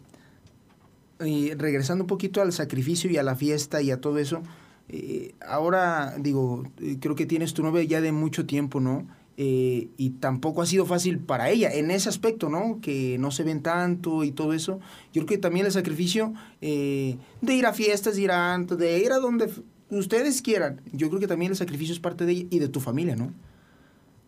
regresando 1.57 2.03
un 2.03 2.07
poquito 2.07 2.41
al 2.41 2.51
sacrificio 2.51 3.09
y 3.09 3.17
a 3.17 3.23
la 3.23 3.35
fiesta 3.35 3.81
y 3.81 3.91
a 3.91 4.01
todo 4.01 4.19
eso, 4.19 4.43
eh, 4.89 5.33
ahora 5.47 6.15
digo, 6.19 6.63
eh, 6.79 6.97
creo 6.99 7.15
que 7.15 7.25
tienes 7.25 7.53
tu 7.53 7.63
novia 7.63 7.83
ya 7.83 8.01
de 8.01 8.11
mucho 8.11 8.45
tiempo, 8.45 8.79
¿no? 8.79 9.07
Eh, 9.35 9.89
y 9.97 10.11
tampoco 10.11 10.61
ha 10.61 10.65
sido 10.67 10.85
fácil 10.85 11.17
para 11.17 11.49
ella 11.49 11.71
en 11.73 11.89
ese 11.89 12.09
aspecto, 12.09 12.49
¿no? 12.49 12.79
Que 12.81 13.17
no 13.17 13.31
se 13.31 13.43
ven 13.43 13.63
tanto 13.63 14.23
y 14.23 14.31
todo 14.31 14.53
eso. 14.53 14.79
Yo 15.11 15.25
creo 15.25 15.25
que 15.25 15.37
también 15.39 15.65
el 15.65 15.71
sacrificio 15.71 16.33
de 16.61 17.17
ir 17.41 17.65
a 17.65 17.73
fiestas, 17.73 18.15
de 18.15 18.21
ir 18.21 18.31
a 18.31 18.57
de 18.59 18.99
ir 18.99 19.11
a 19.11 19.17
donde 19.17 19.49
ustedes 19.89 20.41
quieran. 20.41 20.81
Yo 20.91 21.09
creo 21.09 21.19
que 21.19 21.27
también 21.27 21.51
el 21.51 21.57
sacrificio 21.57 21.93
es 21.93 21.99
parte 21.99 22.25
de 22.25 22.33
ella 22.33 22.47
y 22.51 22.59
de 22.59 22.69
tu 22.69 22.79
familia, 22.79 23.15
¿no? 23.15 23.33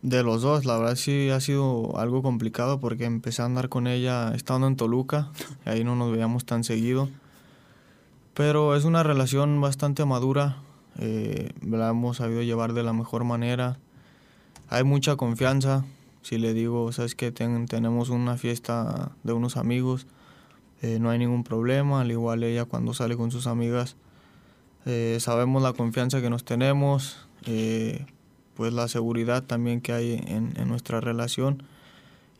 De 0.02 0.22
los 0.22 0.42
dos, 0.42 0.64
la 0.64 0.78
verdad 0.78 0.96
sí 0.96 1.30
ha 1.30 1.40
sido 1.40 1.98
algo 1.98 2.22
complicado 2.22 2.80
porque 2.80 3.04
empecé 3.04 3.42
a 3.42 3.46
andar 3.46 3.68
con 3.68 3.86
ella 3.86 4.32
estando 4.34 4.66
en 4.66 4.76
Toluca, 4.76 5.30
ahí 5.64 5.84
no 5.84 5.96
nos 5.96 6.12
veíamos 6.12 6.44
tan 6.44 6.64
seguido. 6.64 7.08
Pero 8.36 8.76
es 8.76 8.84
una 8.84 9.02
relación 9.02 9.62
bastante 9.62 10.04
madura, 10.04 10.58
eh, 10.98 11.52
la 11.62 11.88
hemos 11.88 12.18
sabido 12.18 12.42
llevar 12.42 12.74
de 12.74 12.82
la 12.82 12.92
mejor 12.92 13.24
manera. 13.24 13.78
Hay 14.68 14.84
mucha 14.84 15.16
confianza, 15.16 15.86
si 16.20 16.36
le 16.36 16.52
digo, 16.52 16.92
sabes 16.92 17.14
que 17.14 17.32
tenemos 17.32 18.10
una 18.10 18.36
fiesta 18.36 19.12
de 19.22 19.32
unos 19.32 19.56
amigos, 19.56 20.06
eh, 20.82 20.98
no 21.00 21.08
hay 21.08 21.18
ningún 21.18 21.44
problema, 21.44 22.02
al 22.02 22.10
igual 22.10 22.42
ella 22.42 22.66
cuando 22.66 22.92
sale 22.92 23.16
con 23.16 23.30
sus 23.30 23.46
amigas, 23.46 23.96
eh, 24.84 25.16
sabemos 25.18 25.62
la 25.62 25.72
confianza 25.72 26.20
que 26.20 26.28
nos 26.28 26.44
tenemos. 26.44 27.26
Pues 28.54 28.72
la 28.72 28.88
seguridad 28.88 29.44
también 29.44 29.80
que 29.80 29.92
hay 29.92 30.14
en 30.26 30.68
nuestra 30.68 31.00
relación. 31.00 31.62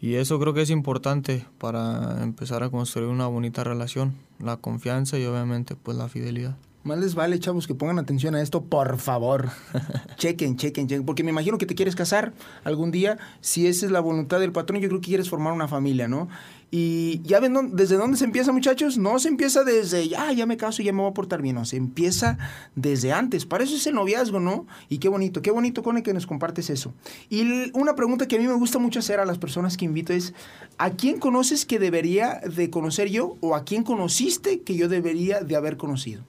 Y 0.06 0.14
eso 0.14 0.38
creo 0.38 0.54
que 0.54 0.62
es 0.62 0.70
importante 0.70 1.44
para 1.58 2.22
empezar 2.22 2.62
a 2.62 2.70
construir 2.70 3.08
una 3.08 3.26
bonita 3.26 3.64
relación, 3.64 4.14
la 4.38 4.56
confianza 4.56 5.18
y 5.18 5.24
obviamente 5.24 5.74
pues 5.74 5.98
la 5.98 6.08
fidelidad. 6.08 6.56
Más 6.86 7.00
les 7.00 7.16
vale, 7.16 7.40
chavos, 7.40 7.66
que 7.66 7.74
pongan 7.74 7.98
atención 7.98 8.36
a 8.36 8.40
esto, 8.40 8.62
por 8.62 8.98
favor. 8.98 9.50
chequen, 10.18 10.56
chequen, 10.56 10.86
chequen. 10.86 11.04
Porque 11.04 11.24
me 11.24 11.30
imagino 11.30 11.58
que 11.58 11.66
te 11.66 11.74
quieres 11.74 11.96
casar 11.96 12.32
algún 12.62 12.92
día. 12.92 13.18
Si 13.40 13.66
esa 13.66 13.86
es 13.86 13.90
la 13.90 13.98
voluntad 13.98 14.38
del 14.38 14.52
patrón, 14.52 14.80
yo 14.80 14.88
creo 14.88 15.00
que 15.00 15.08
quieres 15.08 15.28
formar 15.28 15.52
una 15.52 15.66
familia, 15.66 16.06
¿no? 16.06 16.28
Y 16.70 17.22
ya 17.22 17.40
ven 17.40 17.72
desde 17.72 17.96
dónde 17.96 18.16
se 18.16 18.24
empieza, 18.24 18.52
muchachos. 18.52 18.98
No 18.98 19.18
se 19.18 19.26
empieza 19.26 19.64
desde, 19.64 20.08
ya, 20.08 20.30
ya 20.30 20.46
me 20.46 20.56
caso 20.56 20.80
y 20.80 20.84
ya 20.84 20.92
me 20.92 21.00
voy 21.00 21.10
a 21.10 21.14
portar 21.14 21.42
bien. 21.42 21.56
No, 21.56 21.64
se 21.64 21.76
empieza 21.76 22.38
desde 22.76 23.12
antes. 23.12 23.46
Para 23.46 23.64
eso 23.64 23.74
es 23.74 23.84
el 23.88 23.96
noviazgo, 23.96 24.38
¿no? 24.38 24.68
Y 24.88 24.98
qué 24.98 25.08
bonito, 25.08 25.42
qué 25.42 25.50
bonito, 25.50 25.82
Cone, 25.82 26.04
que 26.04 26.14
nos 26.14 26.24
compartes 26.28 26.70
eso. 26.70 26.94
Y 27.28 27.72
una 27.76 27.96
pregunta 27.96 28.28
que 28.28 28.36
a 28.36 28.38
mí 28.38 28.46
me 28.46 28.54
gusta 28.54 28.78
mucho 28.78 29.00
hacer 29.00 29.18
a 29.18 29.24
las 29.24 29.38
personas 29.38 29.76
que 29.76 29.86
invito 29.86 30.12
es, 30.12 30.34
¿a 30.78 30.90
quién 30.90 31.18
conoces 31.18 31.66
que 31.66 31.80
debería 31.80 32.40
de 32.48 32.70
conocer 32.70 33.08
yo 33.08 33.36
o 33.40 33.56
a 33.56 33.64
quién 33.64 33.82
conociste 33.82 34.60
que 34.60 34.76
yo 34.76 34.88
debería 34.88 35.40
de 35.40 35.56
haber 35.56 35.76
conocido? 35.76 36.22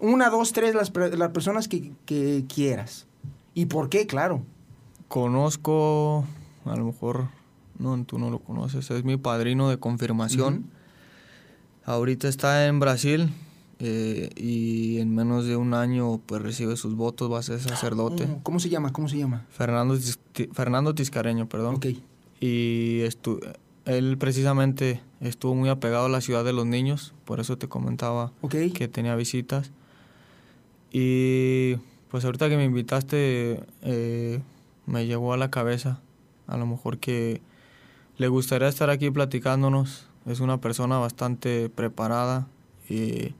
Una, 0.00 0.30
dos, 0.30 0.52
tres, 0.52 0.74
las, 0.74 0.92
las 0.94 1.30
personas 1.30 1.68
que, 1.68 1.92
que, 2.06 2.44
quieras. 2.52 3.06
¿Y 3.54 3.66
por 3.66 3.88
qué? 3.88 4.06
Claro. 4.06 4.42
Conozco, 5.08 6.24
a 6.64 6.76
lo 6.76 6.84
mejor, 6.84 7.28
no, 7.78 8.04
tú 8.04 8.18
no 8.18 8.30
lo 8.30 8.38
conoces, 8.38 8.90
es 8.90 9.04
mi 9.04 9.16
padrino 9.16 9.68
de 9.68 9.78
confirmación. 9.78 10.70
Ahorita 11.84 12.28
está 12.28 12.66
en 12.66 12.78
Brasil 12.80 13.32
eh, 13.80 14.30
y 14.36 14.98
en 14.98 15.14
menos 15.14 15.46
de 15.46 15.56
un 15.56 15.72
año 15.72 16.20
pues 16.26 16.42
recibe 16.42 16.76
sus 16.76 16.94
votos, 16.94 17.32
va 17.32 17.38
a 17.38 17.42
ser 17.42 17.60
sacerdote. 17.60 18.28
¿Cómo 18.42 18.60
se 18.60 18.68
llama? 18.68 18.92
¿Cómo 18.92 19.08
se 19.08 19.18
llama? 19.18 19.46
Fernando, 19.50 19.96
Fernando 20.52 20.94
Tiscareño, 20.94 21.48
perdón. 21.48 21.76
Ok. 21.76 21.86
Y 22.40 23.02
él 23.84 24.18
precisamente 24.18 25.00
estuvo 25.20 25.54
muy 25.54 25.68
apegado 25.68 26.06
a 26.06 26.08
la 26.08 26.20
ciudad 26.20 26.44
de 26.44 26.52
los 26.52 26.66
niños, 26.66 27.14
por 27.24 27.40
eso 27.40 27.56
te 27.56 27.68
comentaba 27.68 28.32
que 28.48 28.88
tenía 28.88 29.16
visitas. 29.16 29.72
Y 30.92 31.76
pues 32.10 32.24
ahorita 32.24 32.48
que 32.48 32.56
me 32.56 32.64
invitaste, 32.64 33.62
eh, 33.82 34.40
me 34.86 35.06
llegó 35.06 35.32
a 35.32 35.36
la 35.36 35.50
cabeza, 35.50 36.00
a 36.46 36.56
lo 36.56 36.66
mejor 36.66 36.98
que 36.98 37.42
le 38.16 38.28
gustaría 38.28 38.68
estar 38.68 38.90
aquí 38.90 39.10
platicándonos. 39.10 40.06
Es 40.26 40.40
una 40.40 40.60
persona 40.60 40.98
bastante 40.98 41.68
preparada 41.68 42.46
y 42.88 43.34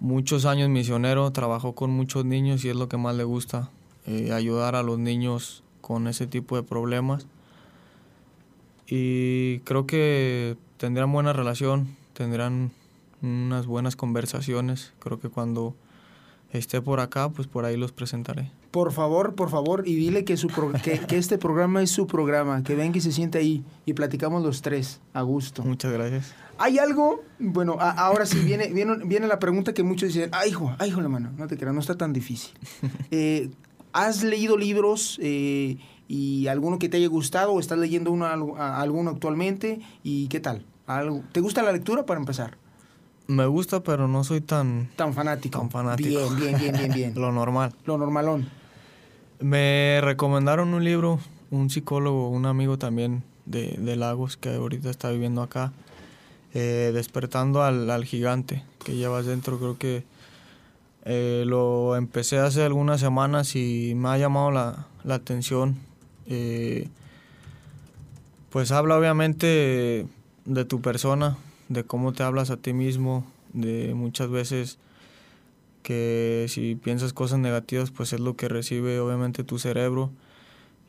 muchos 0.00 0.44
años 0.44 0.68
misionero, 0.68 1.30
trabajó 1.32 1.74
con 1.74 1.90
muchos 1.90 2.24
niños 2.24 2.64
y 2.64 2.68
es 2.68 2.76
lo 2.76 2.88
que 2.88 2.96
más 2.96 3.16
le 3.16 3.24
gusta, 3.24 3.70
eh, 4.06 4.32
ayudar 4.32 4.76
a 4.76 4.82
los 4.82 4.98
niños 4.98 5.62
con 5.80 6.06
ese 6.06 6.26
tipo 6.26 6.56
de 6.56 6.62
problemas. 6.62 7.26
Y 8.86 9.58
creo 9.60 9.86
que 9.86 10.56
tendrán 10.78 11.12
buena 11.12 11.32
relación, 11.32 11.96
tendrán 12.14 12.70
unas 13.20 13.66
buenas 13.66 13.96
conversaciones. 13.96 14.92
Creo 14.98 15.20
que 15.20 15.28
cuando 15.28 15.74
esté 16.52 16.80
por 16.80 17.00
acá, 17.00 17.28
pues 17.28 17.46
por 17.46 17.64
ahí 17.64 17.76
los 17.76 17.92
presentaré. 17.92 18.50
Por 18.70 18.92
favor, 18.92 19.34
por 19.34 19.50
favor, 19.50 19.82
y 19.86 19.94
dile 19.94 20.24
que, 20.24 20.36
su 20.36 20.48
que, 20.82 21.00
este 21.16 21.38
programa 21.38 21.82
es 21.82 21.90
su 21.90 22.06
programa, 22.06 22.62
que 22.62 22.74
venga 22.74 22.98
y 22.98 23.00
se 23.00 23.12
siente 23.12 23.38
ahí 23.38 23.64
y 23.86 23.94
platicamos 23.94 24.42
los 24.42 24.62
tres 24.62 25.00
a 25.14 25.22
gusto. 25.22 25.62
Muchas 25.62 25.92
gracias. 25.92 26.34
¿Hay 26.58 26.78
algo? 26.78 27.22
Bueno, 27.38 27.78
ahora 27.80 28.26
sí 28.26 28.38
viene, 28.40 28.72
viene, 28.72 28.96
viene 29.04 29.26
la 29.26 29.38
pregunta 29.38 29.72
que 29.72 29.82
muchos 29.82 30.12
dicen, 30.12 30.30
ay 30.32 30.50
hijo, 30.50 30.74
ay 30.78 30.90
hijo 30.90 31.00
la 31.00 31.08
mano, 31.08 31.30
no 31.36 31.46
te 31.46 31.56
creas, 31.56 31.74
no 31.74 31.80
está 31.80 31.96
tan 31.96 32.12
difícil. 32.12 32.52
Eh, 33.10 33.50
¿Has 33.92 34.22
leído 34.22 34.58
libros 34.58 35.18
eh, 35.22 35.78
y 36.08 36.46
alguno 36.46 36.78
que 36.78 36.90
te 36.90 36.98
haya 36.98 37.08
gustado 37.08 37.52
o 37.52 37.60
estás 37.60 37.78
leyendo 37.78 38.12
uno, 38.12 38.26
alguno 38.56 39.10
actualmente? 39.10 39.80
¿Y 40.02 40.28
qué 40.28 40.40
tal? 40.40 40.66
¿Algo? 40.86 41.22
¿Te 41.32 41.40
gusta 41.40 41.62
la 41.62 41.72
lectura 41.72 42.04
para 42.04 42.20
empezar? 42.20 42.58
Me 43.28 43.46
gusta, 43.46 43.82
pero 43.82 44.08
no 44.08 44.24
soy 44.24 44.40
tan... 44.40 44.88
Tan 44.96 45.12
fanático. 45.12 45.58
Tan 45.58 45.70
fanático. 45.70 46.30
Bien, 46.30 46.36
bien, 46.36 46.58
bien, 46.58 46.72
bien, 46.72 46.92
bien. 46.92 47.14
Lo 47.20 47.30
normal. 47.30 47.74
Lo 47.84 47.98
normalón. 47.98 48.48
Me 49.38 50.00
recomendaron 50.02 50.72
un 50.72 50.82
libro, 50.82 51.20
un 51.50 51.68
psicólogo, 51.68 52.30
un 52.30 52.46
amigo 52.46 52.78
también 52.78 53.22
de, 53.44 53.76
de 53.78 53.96
Lagos 53.96 54.38
que 54.38 54.54
ahorita 54.54 54.88
está 54.88 55.10
viviendo 55.10 55.42
acá, 55.42 55.72
eh, 56.54 56.90
Despertando 56.94 57.62
al, 57.62 57.90
al, 57.90 58.06
Gigante 58.06 58.64
que 58.82 58.96
llevas 58.96 59.26
dentro. 59.26 59.58
Creo 59.58 59.76
que 59.76 60.04
eh, 61.04 61.44
lo 61.46 61.96
empecé 61.96 62.38
hace 62.38 62.64
algunas 62.64 62.98
semanas 62.98 63.54
y 63.56 63.92
me 63.94 64.08
ha 64.08 64.16
llamado 64.16 64.50
la, 64.50 64.86
la 65.04 65.16
atención. 65.16 65.76
Eh, 66.26 66.88
pues 68.48 68.72
habla 68.72 68.96
obviamente 68.96 70.06
de 70.46 70.64
tu 70.64 70.80
persona, 70.80 71.36
de 71.68 71.84
cómo 71.84 72.12
te 72.12 72.22
hablas 72.22 72.50
a 72.50 72.56
ti 72.56 72.72
mismo, 72.72 73.24
de 73.52 73.94
muchas 73.94 74.30
veces 74.30 74.78
que 75.82 76.46
si 76.48 76.74
piensas 76.74 77.12
cosas 77.12 77.38
negativas, 77.38 77.90
pues 77.90 78.12
es 78.12 78.20
lo 78.20 78.36
que 78.36 78.48
recibe 78.48 79.00
obviamente 79.00 79.44
tu 79.44 79.58
cerebro. 79.58 80.10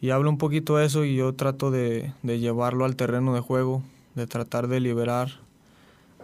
Y 0.01 0.11
hablo 0.11 0.29
un 0.29 0.37
poquito 0.37 0.77
de 0.77 0.85
eso 0.85 1.03
y 1.03 1.15
yo 1.15 1.33
trato 1.33 1.71
de, 1.71 2.13
de 2.23 2.39
llevarlo 2.39 2.85
al 2.85 2.95
terreno 2.95 3.33
de 3.33 3.41
juego, 3.41 3.83
de 4.15 4.27
tratar 4.27 4.67
de 4.67 4.79
liberar, 4.79 5.39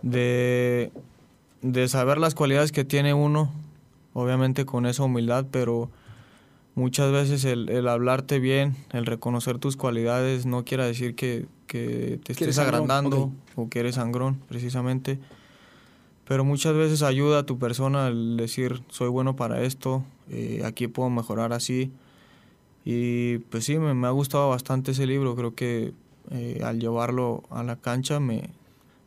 de, 0.01 0.91
de 1.61 1.87
saber 1.87 2.17
las 2.17 2.35
cualidades 2.35 2.71
que 2.71 2.85
tiene 2.85 3.13
uno, 3.13 3.51
obviamente 4.13 4.65
con 4.65 4.85
esa 4.85 5.03
humildad, 5.03 5.45
pero 5.51 5.89
muchas 6.75 7.11
veces 7.11 7.45
el, 7.45 7.69
el 7.69 7.87
hablarte 7.87 8.39
bien, 8.39 8.75
el 8.91 9.05
reconocer 9.05 9.57
tus 9.57 9.77
cualidades, 9.77 10.45
no 10.45 10.63
quiere 10.65 10.85
decir 10.85 11.15
que, 11.15 11.47
que 11.67 12.19
te 12.23 12.33
estés 12.33 12.59
agrandando 12.59 13.31
o 13.55 13.69
que 13.69 13.79
eres 13.79 13.95
sangrón, 13.95 14.35
precisamente. 14.47 15.19
Pero 16.27 16.43
muchas 16.43 16.75
veces 16.75 17.01
ayuda 17.01 17.39
a 17.39 17.45
tu 17.45 17.57
persona 17.57 18.07
el 18.07 18.37
decir, 18.37 18.81
soy 18.89 19.09
bueno 19.09 19.35
para 19.35 19.61
esto, 19.63 20.03
eh, 20.29 20.61
aquí 20.65 20.87
puedo 20.87 21.09
mejorar 21.09 21.53
así. 21.53 21.91
Y 22.83 23.39
pues 23.49 23.65
sí, 23.65 23.79
me, 23.79 23.93
me, 23.93 24.07
ha 24.07 24.11
gustado 24.11 24.49
bastante 24.49 24.91
ese 24.91 25.07
libro, 25.07 25.35
creo 25.35 25.55
que 25.55 25.93
eh, 26.31 26.61
al 26.63 26.79
llevarlo 26.79 27.43
a 27.49 27.63
la 27.63 27.75
cancha 27.75 28.19
me, 28.19 28.49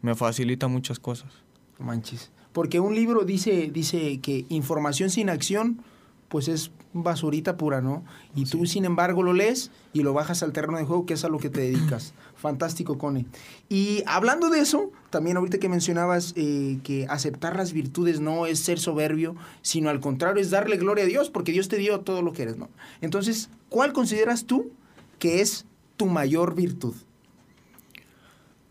me 0.03 0.15
facilita 0.15 0.69
muchas 0.69 0.99
cosas. 0.99 1.31
Manches. 1.79 2.31
Porque 2.53 2.81
un 2.81 2.95
libro 2.95 3.25
dice, 3.25 3.71
dice 3.73 4.21
que 4.21 4.47
información 4.49 5.11
sin 5.11 5.29
acción, 5.29 5.83
pues 6.29 6.49
es 6.49 6.71
basurita 6.93 7.57
pura, 7.57 7.81
¿no? 7.81 8.05
Y 8.35 8.45
tú, 8.45 8.67
sin 8.67 8.85
embargo, 8.85 9.23
lo 9.23 9.33
lees 9.33 9.71
y 9.93 10.03
lo 10.03 10.13
bajas 10.13 10.43
al 10.43 10.53
terreno 10.53 10.79
de 10.79 10.85
juego, 10.85 11.07
que 11.07 11.15
es 11.15 11.25
a 11.25 11.29
lo 11.29 11.39
que 11.39 11.51
te 11.51 11.61
dedicas. 11.61 12.13
Fantástico, 12.37 12.99
Cone. 12.99 13.27
Y 13.69 14.03
hablando 14.07 14.51
de 14.51 14.61
eso, 14.61 14.91
también 15.11 15.39
ahorita 15.39 15.59
que 15.59 15.69
mencionabas 15.69 16.35
eh, 16.37 16.79
que 16.85 17.07
aceptar 17.09 17.57
las 17.57 17.73
virtudes 17.73 18.21
no 18.21 18.47
es 18.47 18.61
ser 18.61 18.79
soberbio, 18.79 19.37
sino 19.63 19.91
al 19.91 20.01
contrario, 20.01 20.41
es 20.43 20.51
darle 20.51 20.77
gloria 20.77 21.05
a 21.05 21.09
Dios, 21.09 21.31
porque 21.31 21.53
Dios 21.53 21.69
te 21.69 21.79
dio 21.79 22.01
todo 22.01 22.23
lo 22.23 22.33
que 22.33 22.43
eres, 22.43 22.59
¿no? 22.59 22.69
Entonces, 23.01 23.49
¿cuál 23.71 23.93
consideras 23.93 24.45
tú 24.45 24.71
que 25.19 25.41
es 25.41 25.65
tu 25.97 26.07
mayor 26.07 26.55
virtud? 26.55 26.95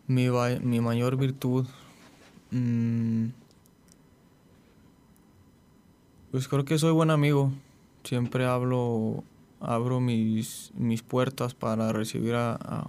Mi, 0.06 0.30
mi 0.62 0.80
mayor 0.80 1.18
virtud... 1.18 1.66
Mm, 2.52 3.28
pues 6.32 6.48
creo 6.48 6.66
que 6.66 6.78
soy 6.78 6.92
buen 6.92 7.10
amigo. 7.10 7.52
Siempre 8.04 8.46
hablo, 8.46 9.24
abro 9.60 10.00
mis, 10.00 10.72
mis 10.76 11.02
puertas 11.02 11.54
para 11.54 11.92
recibir 11.94 12.36
a, 12.36 12.88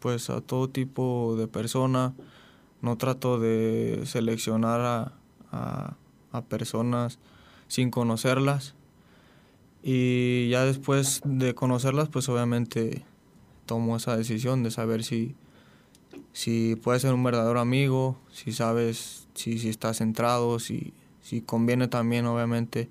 pues 0.00 0.30
a 0.30 0.40
todo 0.40 0.68
tipo 0.68 1.34
de 1.36 1.48
persona. 1.48 2.14
No 2.80 2.96
trato 2.96 3.38
de 3.38 4.02
seleccionar 4.04 4.80
a, 5.50 5.96
a, 6.32 6.42
personas 6.42 7.18
sin 7.68 7.90
conocerlas. 7.90 8.74
Y 9.82 10.48
ya 10.50 10.64
después 10.64 11.20
de 11.24 11.54
conocerlas, 11.54 12.08
pues 12.08 12.28
obviamente 12.28 13.04
tomo 13.66 13.96
esa 13.96 14.16
decisión 14.16 14.62
de 14.62 14.70
saber 14.70 15.04
si, 15.04 15.34
si 16.32 16.76
puedes 16.76 17.02
ser 17.02 17.14
un 17.14 17.24
verdadero 17.24 17.60
amigo, 17.60 18.18
si 18.30 18.52
sabes, 18.52 19.28
si, 19.34 19.58
si 19.58 19.68
estás 19.68 19.98
centrado, 19.98 20.58
si, 20.58 20.92
si 21.22 21.40
conviene 21.40 21.88
también 21.88 22.26
obviamente 22.26 22.88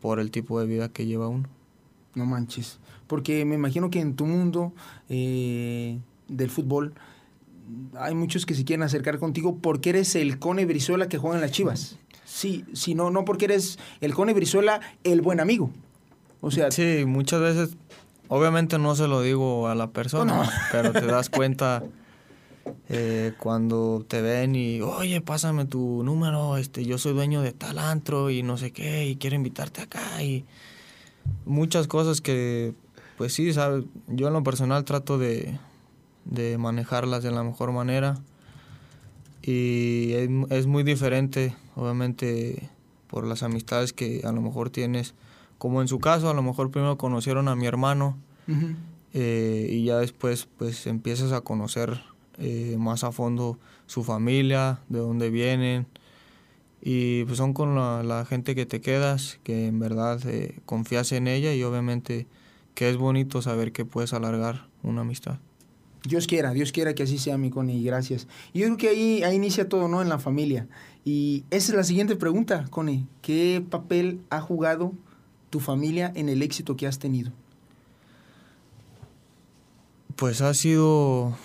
por 0.00 0.20
el 0.20 0.30
tipo 0.30 0.60
de 0.60 0.66
vida 0.66 0.88
que 0.88 1.06
lleva 1.06 1.28
uno. 1.28 1.48
No 2.14 2.26
manches. 2.26 2.78
Porque 3.06 3.44
me 3.44 3.54
imagino 3.56 3.90
que 3.90 4.00
en 4.00 4.16
tu 4.16 4.26
mundo 4.26 4.72
eh, 5.08 5.98
del 6.28 6.50
fútbol 6.50 6.94
hay 7.98 8.14
muchos 8.14 8.46
que 8.46 8.54
se 8.54 8.64
quieren 8.64 8.82
acercar 8.82 9.18
contigo 9.18 9.58
porque 9.60 9.90
eres 9.90 10.14
el 10.14 10.38
Cone 10.38 10.64
Brizuela 10.66 11.08
que 11.08 11.18
juega 11.18 11.36
en 11.36 11.42
las 11.42 11.50
Chivas. 11.50 11.98
Sí, 12.24 12.64
sí, 12.72 12.94
no, 12.94 13.10
no 13.10 13.24
porque 13.24 13.46
eres 13.46 13.78
el 14.00 14.14
Cone 14.14 14.32
Brizuela, 14.34 14.80
el 15.02 15.20
buen 15.20 15.40
amigo. 15.40 15.70
O 16.40 16.50
sea, 16.50 16.70
sí, 16.70 17.04
muchas 17.06 17.40
veces, 17.40 17.76
obviamente 18.28 18.78
no 18.78 18.94
se 18.94 19.08
lo 19.08 19.22
digo 19.22 19.68
a 19.68 19.74
la 19.74 19.90
persona, 19.90 20.50
pero 20.70 20.92
te 20.92 21.06
das 21.06 21.30
cuenta 21.30 21.82
eh, 22.88 23.32
cuando 23.38 24.04
te 24.06 24.20
ven 24.22 24.54
y, 24.54 24.80
oye, 24.80 25.20
pásame 25.20 25.64
tu 25.64 26.02
número, 26.04 26.56
este, 26.56 26.84
yo 26.84 26.98
soy 26.98 27.14
dueño 27.14 27.42
de 27.42 27.52
tal 27.52 27.78
antro 27.78 28.30
y 28.30 28.42
no 28.42 28.56
sé 28.56 28.72
qué, 28.72 29.06
y 29.06 29.16
quiero 29.16 29.36
invitarte 29.36 29.82
acá, 29.82 30.22
y 30.22 30.44
muchas 31.44 31.86
cosas 31.86 32.20
que, 32.20 32.74
pues 33.16 33.32
sí, 33.32 33.52
¿sabes? 33.52 33.84
yo 34.08 34.28
en 34.28 34.32
lo 34.34 34.42
personal 34.42 34.84
trato 34.84 35.18
de, 35.18 35.58
de 36.24 36.58
manejarlas 36.58 37.22
de 37.22 37.30
la 37.30 37.42
mejor 37.42 37.72
manera, 37.72 38.18
y 39.42 40.12
es, 40.12 40.30
es, 40.50 40.66
muy 40.66 40.82
diferente, 40.82 41.54
obviamente, 41.76 42.70
por 43.08 43.26
las 43.26 43.42
amistades 43.42 43.92
que 43.92 44.22
a 44.24 44.32
lo 44.32 44.40
mejor 44.40 44.70
tienes, 44.70 45.14
como 45.58 45.82
en 45.82 45.88
su 45.88 45.98
caso, 45.98 46.30
a 46.30 46.34
lo 46.34 46.42
mejor 46.42 46.70
primero 46.70 46.96
conocieron 46.98 47.48
a 47.48 47.56
mi 47.56 47.66
hermano, 47.66 48.16
eh, 49.14 49.68
y 49.70 49.84
ya 49.84 49.98
después, 49.98 50.48
pues, 50.58 50.86
empiezas 50.86 51.32
a 51.32 51.40
conocer 51.40 52.02
eh, 52.38 52.76
más 52.78 53.04
a 53.04 53.12
fondo 53.12 53.58
su 53.86 54.04
familia, 54.04 54.80
de 54.88 54.98
dónde 54.98 55.30
vienen. 55.30 55.86
Y 56.82 57.24
pues 57.24 57.38
son 57.38 57.54
con 57.54 57.74
la, 57.74 58.26
gente 58.28 58.54
que 58.54 58.66
te 58.66 58.80
quedas, 58.80 59.38
que 59.42 59.66
en 59.66 59.78
verdad 59.78 60.20
eh, 60.26 60.60
confías 60.66 61.12
en 61.12 61.28
ella 61.28 61.54
y 61.54 61.62
obviamente 61.62 62.26
que 62.74 62.90
es 62.90 62.96
bonito 62.96 63.40
saber 63.40 63.72
que 63.72 63.84
puedes 63.84 64.12
alargar 64.12 64.66
una 64.82 65.02
amistad. 65.02 65.38
Dios 66.06 66.26
quiera, 66.26 66.52
Dios 66.52 66.70
quiera 66.72 66.94
que 66.94 67.04
así 67.04 67.16
sea, 67.16 67.38
mi 67.38 67.48
Connie, 67.48 67.82
gracias. 67.82 68.28
Y 68.52 68.60
yo 68.60 68.66
creo 68.66 68.76
que 68.76 68.88
ahí, 68.90 69.22
ahí 69.22 69.36
inicia 69.36 69.68
todo, 69.68 69.88
¿no? 69.88 70.02
En 70.02 70.10
la 70.10 70.18
familia. 70.18 70.66
Y 71.04 71.44
esa 71.50 71.72
es 71.72 71.76
la 71.76 71.84
siguiente 71.84 72.16
pregunta, 72.16 72.66
Connie. 72.68 73.06
¿Qué 73.22 73.64
papel 73.70 74.20
ha 74.28 74.42
jugado 74.42 74.92
tu 75.48 75.60
familia 75.60 76.12
en 76.14 76.28
el 76.28 76.42
éxito 76.42 76.76
que 76.76 76.86
has 76.86 76.98
tenido? 76.98 77.32
Pues 80.16 80.42
ha 80.42 80.52
sido 80.52 81.36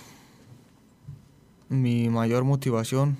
mi 1.70 2.08
mayor 2.08 2.42
motivación, 2.42 3.16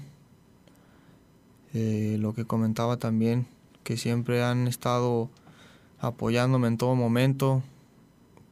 eh, 1.72 2.16
lo 2.18 2.34
que 2.34 2.44
comentaba 2.44 2.96
también, 2.96 3.46
que 3.84 3.96
siempre 3.96 4.42
han 4.42 4.66
estado 4.66 5.30
apoyándome 6.00 6.66
en 6.66 6.76
todo 6.76 6.96
momento, 6.96 7.62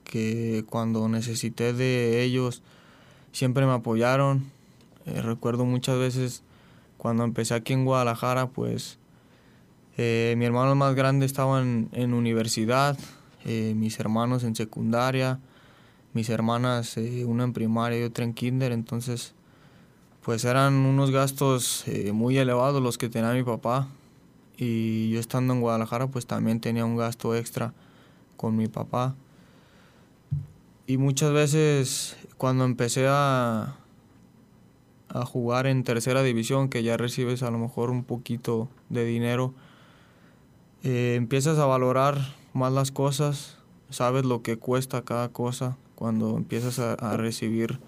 que 0.04 0.64
cuando 0.70 1.08
necesité 1.08 1.72
de 1.72 2.22
ellos 2.22 2.62
siempre 3.32 3.66
me 3.66 3.72
apoyaron. 3.72 4.44
Eh, 5.04 5.20
recuerdo 5.20 5.64
muchas 5.64 5.98
veces 5.98 6.42
cuando 6.96 7.24
empecé 7.24 7.54
aquí 7.54 7.72
en 7.72 7.84
Guadalajara, 7.84 8.46
pues 8.46 8.98
eh, 9.96 10.36
mi 10.38 10.44
hermano 10.44 10.76
más 10.76 10.94
grande 10.94 11.26
estaba 11.26 11.60
en, 11.60 11.88
en 11.92 12.14
universidad, 12.14 12.96
mis 13.44 13.98
hermanos 13.98 14.44
en 14.44 14.54
secundaria, 14.54 15.40
mis 16.12 16.28
hermanas, 16.28 16.98
una 17.24 17.44
en 17.44 17.54
primaria 17.54 17.98
y 17.98 18.02
otra 18.02 18.24
en 18.24 18.34
kinder, 18.34 18.72
entonces 18.72 19.32
pues 20.28 20.44
eran 20.44 20.74
unos 20.74 21.10
gastos 21.10 21.88
eh, 21.88 22.12
muy 22.12 22.36
elevados 22.36 22.82
los 22.82 22.98
que 22.98 23.08
tenía 23.08 23.32
mi 23.32 23.44
papá 23.44 23.88
y 24.58 25.08
yo 25.08 25.20
estando 25.20 25.54
en 25.54 25.62
Guadalajara 25.62 26.08
pues 26.08 26.26
también 26.26 26.60
tenía 26.60 26.84
un 26.84 26.98
gasto 26.98 27.34
extra 27.34 27.72
con 28.36 28.54
mi 28.54 28.68
papá. 28.68 29.14
Y 30.86 30.98
muchas 30.98 31.32
veces 31.32 32.18
cuando 32.36 32.66
empecé 32.66 33.06
a, 33.08 33.78
a 35.08 35.24
jugar 35.24 35.66
en 35.66 35.82
tercera 35.82 36.22
división, 36.22 36.68
que 36.68 36.82
ya 36.82 36.98
recibes 36.98 37.42
a 37.42 37.50
lo 37.50 37.56
mejor 37.56 37.88
un 37.88 38.04
poquito 38.04 38.68
de 38.90 39.06
dinero, 39.06 39.54
eh, 40.82 41.14
empiezas 41.16 41.58
a 41.58 41.64
valorar 41.64 42.18
más 42.52 42.70
las 42.70 42.90
cosas, 42.90 43.56
sabes 43.88 44.26
lo 44.26 44.42
que 44.42 44.58
cuesta 44.58 45.00
cada 45.00 45.30
cosa 45.30 45.78
cuando 45.94 46.36
empiezas 46.36 46.80
a, 46.80 46.92
a 46.92 47.16
recibir 47.16 47.80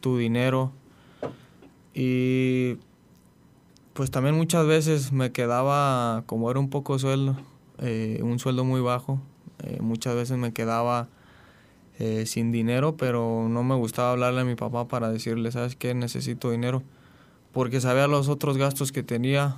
tu 0.00 0.16
dinero. 0.16 0.70
Y 1.94 2.78
pues 3.92 4.10
también 4.10 4.34
muchas 4.34 4.66
veces 4.66 5.12
me 5.12 5.32
quedaba, 5.32 6.24
como 6.26 6.50
era 6.50 6.60
un 6.60 6.70
poco 6.70 6.98
sueldo, 6.98 7.36
eh, 7.78 8.20
un 8.22 8.38
sueldo 8.38 8.64
muy 8.64 8.80
bajo, 8.80 9.20
eh, 9.62 9.78
muchas 9.80 10.14
veces 10.14 10.38
me 10.38 10.52
quedaba 10.52 11.08
eh, 11.98 12.24
sin 12.26 12.52
dinero, 12.52 12.96
pero 12.96 13.46
no 13.48 13.62
me 13.62 13.74
gustaba 13.74 14.12
hablarle 14.12 14.40
a 14.40 14.44
mi 14.44 14.54
papá 14.54 14.88
para 14.88 15.10
decirle, 15.10 15.52
¿sabes 15.52 15.76
qué? 15.76 15.94
Necesito 15.94 16.50
dinero, 16.50 16.82
porque 17.52 17.80
sabía 17.80 18.06
los 18.06 18.28
otros 18.28 18.56
gastos 18.56 18.92
que 18.92 19.02
tenía, 19.02 19.56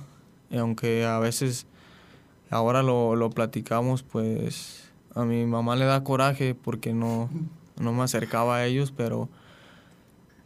y 0.49 0.57
aunque 0.57 1.05
a 1.05 1.19
veces 1.19 1.65
ahora 2.49 2.83
lo, 2.83 3.15
lo 3.15 3.29
platicamos, 3.29 4.03
pues 4.03 4.91
a 5.15 5.23
mi 5.23 5.45
mamá 5.45 5.77
le 5.77 5.85
da 5.85 6.03
coraje 6.03 6.55
porque 6.55 6.93
no, 6.93 7.29
no 7.79 7.93
me 7.93 8.03
acercaba 8.03 8.57
a 8.57 8.65
ellos, 8.65 8.91
pero 8.91 9.29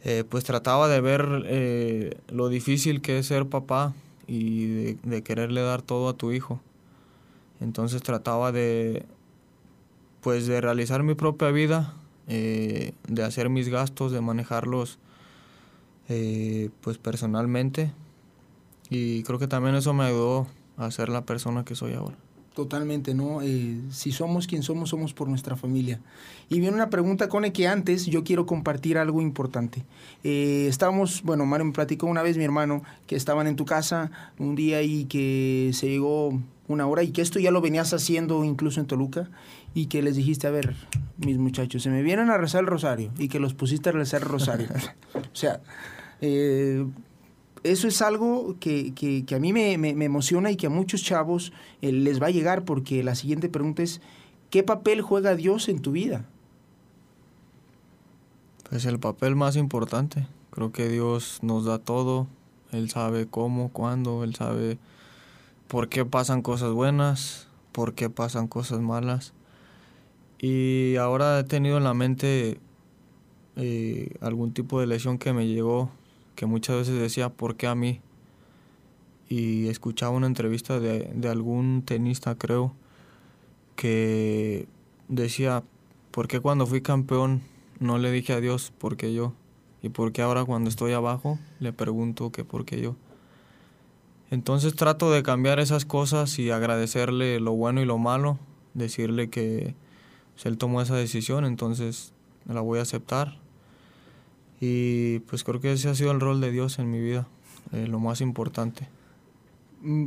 eh, 0.02 0.24
pues 0.28 0.44
trataba 0.44 0.88
de 0.88 1.00
ver 1.00 1.44
eh, 1.46 2.18
lo 2.28 2.48
difícil 2.48 3.02
que 3.02 3.18
es 3.18 3.26
ser 3.26 3.46
papá 3.46 3.92
y 4.26 4.94
de, 4.94 5.22
quererle 5.22 5.60
dar 5.60 5.82
todo 5.82 6.08
a 6.08 6.14
tu 6.14 6.32
hijo. 6.32 6.60
Entonces 7.60 8.02
trataba 8.02 8.52
de, 8.52 9.04
pues 10.22 10.46
de 10.46 10.60
realizar 10.60 11.02
mi 11.02 11.14
propia 11.14 11.50
vida, 11.50 11.94
eh, 12.28 12.92
de 13.08 13.22
hacer 13.22 13.50
mis 13.50 13.68
gastos, 13.68 14.12
de 14.12 14.20
manejarlos 14.20 14.98
pues 16.80 16.98
personalmente. 16.98 17.92
Y 18.88 19.22
creo 19.22 19.38
que 19.38 19.46
también 19.46 19.76
eso 19.76 19.94
me 19.94 20.02
ayudó 20.02 20.48
a 20.76 20.90
ser 20.90 21.08
la 21.08 21.24
persona 21.24 21.64
que 21.64 21.76
soy 21.76 21.94
ahora. 21.94 22.16
Totalmente, 22.60 23.14
¿no? 23.14 23.40
Eh, 23.40 23.80
si 23.90 24.12
somos 24.12 24.46
quien 24.46 24.62
somos, 24.62 24.90
somos 24.90 25.14
por 25.14 25.28
nuestra 25.28 25.56
familia. 25.56 25.98
Y 26.50 26.60
viene 26.60 26.74
una 26.74 26.90
pregunta, 26.90 27.30
Cone, 27.30 27.54
que 27.54 27.66
antes 27.66 28.04
yo 28.04 28.22
quiero 28.22 28.44
compartir 28.44 28.98
algo 28.98 29.22
importante. 29.22 29.82
Eh, 30.24 30.66
estábamos, 30.68 31.22
bueno, 31.22 31.46
Mario 31.46 31.64
me 31.64 31.72
platicó 31.72 32.06
una 32.06 32.20
vez, 32.22 32.36
mi 32.36 32.44
hermano, 32.44 32.82
que 33.06 33.16
estaban 33.16 33.46
en 33.46 33.56
tu 33.56 33.64
casa 33.64 34.10
un 34.38 34.56
día 34.56 34.82
y 34.82 35.06
que 35.06 35.70
se 35.72 35.88
llegó 35.88 36.38
una 36.68 36.86
hora 36.86 37.02
y 37.02 37.12
que 37.12 37.22
esto 37.22 37.38
ya 37.38 37.50
lo 37.50 37.62
venías 37.62 37.94
haciendo 37.94 38.44
incluso 38.44 38.78
en 38.78 38.86
Toluca 38.86 39.30
y 39.72 39.86
que 39.86 40.02
les 40.02 40.16
dijiste, 40.16 40.46
a 40.46 40.50
ver, 40.50 40.76
mis 41.16 41.38
muchachos, 41.38 41.82
se 41.82 41.88
me 41.88 42.02
vienen 42.02 42.28
a 42.28 42.36
rezar 42.36 42.60
el 42.60 42.66
rosario 42.66 43.10
y 43.16 43.28
que 43.28 43.40
los 43.40 43.54
pusiste 43.54 43.88
a 43.88 43.92
rezar 43.92 44.20
el 44.20 44.28
rosario. 44.28 44.68
o 45.14 45.34
sea, 45.34 45.62
eh, 46.20 46.84
eso 47.62 47.88
es 47.88 48.02
algo 48.02 48.56
que, 48.58 48.94
que, 48.94 49.34
a 49.34 49.38
mí 49.38 49.52
me, 49.52 49.76
me, 49.78 49.94
me, 49.94 50.04
emociona 50.04 50.50
y 50.50 50.56
que 50.56 50.66
a 50.66 50.70
muchos 50.70 51.02
chavos 51.02 51.52
eh, 51.82 51.92
les 51.92 52.20
va 52.20 52.28
a 52.28 52.30
llegar 52.30 52.64
porque 52.64 53.02
la 53.02 53.14
siguiente 53.14 53.48
pregunta 53.48 53.82
es, 53.82 54.00
¿qué 54.50 54.62
papel 54.62 55.02
juega 55.02 55.34
Dios 55.34 55.68
en 55.68 55.80
tu 55.80 55.92
vida? 55.92 56.24
Pues 58.68 58.84
el 58.86 58.98
papel 58.98 59.36
más 59.36 59.56
importante. 59.56 60.26
Creo 60.50 60.72
que 60.72 60.88
Dios 60.88 61.40
nos 61.42 61.64
da 61.64 61.78
todo. 61.78 62.26
Él 62.72 62.88
sabe 62.88 63.26
cómo, 63.26 63.70
cuándo, 63.70 64.24
Él 64.24 64.34
sabe 64.34 64.78
por 65.68 65.88
qué 65.88 66.04
pasan 66.04 66.42
cosas 66.42 66.72
buenas, 66.72 67.48
por 67.72 67.94
qué 67.94 68.10
pasan 68.10 68.48
cosas 68.48 68.80
malas. 68.80 69.32
Y 70.38 70.96
ahora 70.96 71.38
he 71.40 71.44
tenido 71.44 71.76
en 71.76 71.84
la 71.84 71.94
mente 71.94 72.58
eh, 73.56 74.14
algún 74.20 74.52
tipo 74.52 74.80
de 74.80 74.86
lesión 74.86 75.18
que 75.18 75.32
me 75.32 75.46
llegó 75.46 75.90
que 76.34 76.46
muchas 76.46 76.76
veces 76.76 76.98
decía, 76.98 77.28
¿por 77.28 77.56
qué 77.56 77.66
a 77.66 77.74
mí? 77.74 78.00
Y 79.28 79.68
escuchaba 79.68 80.16
una 80.16 80.26
entrevista 80.26 80.80
de, 80.80 81.10
de 81.14 81.28
algún 81.28 81.82
tenista, 81.84 82.34
creo, 82.36 82.74
que 83.76 84.66
decía, 85.08 85.62
¿por 86.10 86.28
qué 86.28 86.40
cuando 86.40 86.66
fui 86.66 86.80
campeón 86.80 87.42
no 87.78 87.98
le 87.98 88.10
dije 88.10 88.32
a 88.32 88.40
Dios 88.40 88.72
por 88.76 88.96
qué 88.96 89.14
yo? 89.14 89.32
¿Y 89.82 89.88
por 89.88 90.12
qué 90.12 90.22
ahora 90.22 90.44
cuando 90.44 90.68
estoy 90.68 90.92
abajo 90.92 91.38
le 91.58 91.72
pregunto 91.72 92.30
que 92.30 92.44
por 92.44 92.64
qué 92.64 92.80
yo? 92.80 92.96
Entonces 94.30 94.76
trato 94.76 95.10
de 95.10 95.22
cambiar 95.22 95.58
esas 95.58 95.84
cosas 95.84 96.38
y 96.38 96.50
agradecerle 96.50 97.40
lo 97.40 97.52
bueno 97.52 97.80
y 97.80 97.84
lo 97.84 97.98
malo, 97.98 98.38
decirle 98.74 99.28
que 99.28 99.74
pues, 100.34 100.46
él 100.46 100.56
tomó 100.56 100.80
esa 100.80 100.94
decisión, 100.94 101.44
entonces 101.44 102.12
la 102.46 102.60
voy 102.60 102.78
a 102.78 102.82
aceptar 102.82 103.39
y 104.60 105.20
pues 105.20 105.42
creo 105.42 105.60
que 105.60 105.72
ese 105.72 105.88
ha 105.88 105.94
sido 105.94 106.12
el 106.12 106.20
rol 106.20 106.40
de 106.40 106.50
Dios 106.52 106.78
en 106.78 106.90
mi 106.90 107.00
vida, 107.00 107.26
eh, 107.72 107.86
lo 107.88 107.98
más 107.98 108.20
importante. 108.20 108.88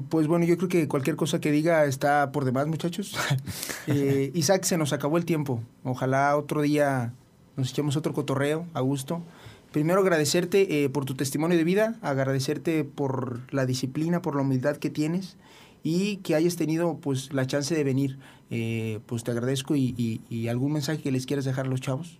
Pues 0.09 0.27
bueno, 0.27 0.45
yo 0.45 0.55
creo 0.57 0.69
que 0.69 0.87
cualquier 0.87 1.15
cosa 1.15 1.41
que 1.41 1.51
diga 1.51 1.85
está 1.85 2.31
por 2.31 2.45
demás, 2.45 2.67
muchachos. 2.67 3.15
eh, 3.87 4.31
Isaac, 4.35 4.63
se 4.63 4.77
nos 4.77 4.93
acabó 4.93 5.17
el 5.17 5.25
tiempo. 5.25 5.63
Ojalá 5.83 6.37
otro 6.37 6.61
día 6.61 7.13
nos 7.57 7.71
echemos 7.71 7.97
otro 7.97 8.13
cotorreo 8.13 8.67
a 8.75 8.81
gusto. 8.81 9.23
Primero 9.71 10.01
agradecerte 10.01 10.83
eh, 10.83 10.89
por 10.89 11.05
tu 11.05 11.15
testimonio 11.15 11.57
de 11.57 11.63
vida, 11.63 11.97
agradecerte 12.03 12.83
por 12.83 13.41
la 13.51 13.65
disciplina, 13.65 14.21
por 14.21 14.35
la 14.35 14.43
humildad 14.43 14.77
que 14.77 14.91
tienes 14.91 15.35
y 15.81 16.17
que 16.17 16.35
hayas 16.35 16.55
tenido 16.55 16.97
pues 16.97 17.33
la 17.33 17.47
chance 17.47 17.73
de 17.73 17.83
venir. 17.83 18.19
Eh, 18.51 18.99
pues 19.07 19.23
te 19.23 19.31
agradezco 19.31 19.75
y, 19.75 19.95
y, 19.97 20.21
y 20.29 20.47
algún 20.49 20.73
mensaje 20.73 21.01
que 21.01 21.11
les 21.11 21.25
quieras 21.25 21.45
dejar 21.45 21.65
a 21.65 21.69
los 21.69 21.81
chavos. 21.81 22.19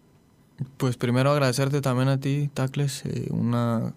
Pues 0.78 0.98
primero 0.98 1.32
agradecerte 1.32 1.82
también 1.82 2.10
a 2.10 2.20
ti, 2.20 2.50
Tacles, 2.54 3.06
eh, 3.06 3.28
una 3.32 3.94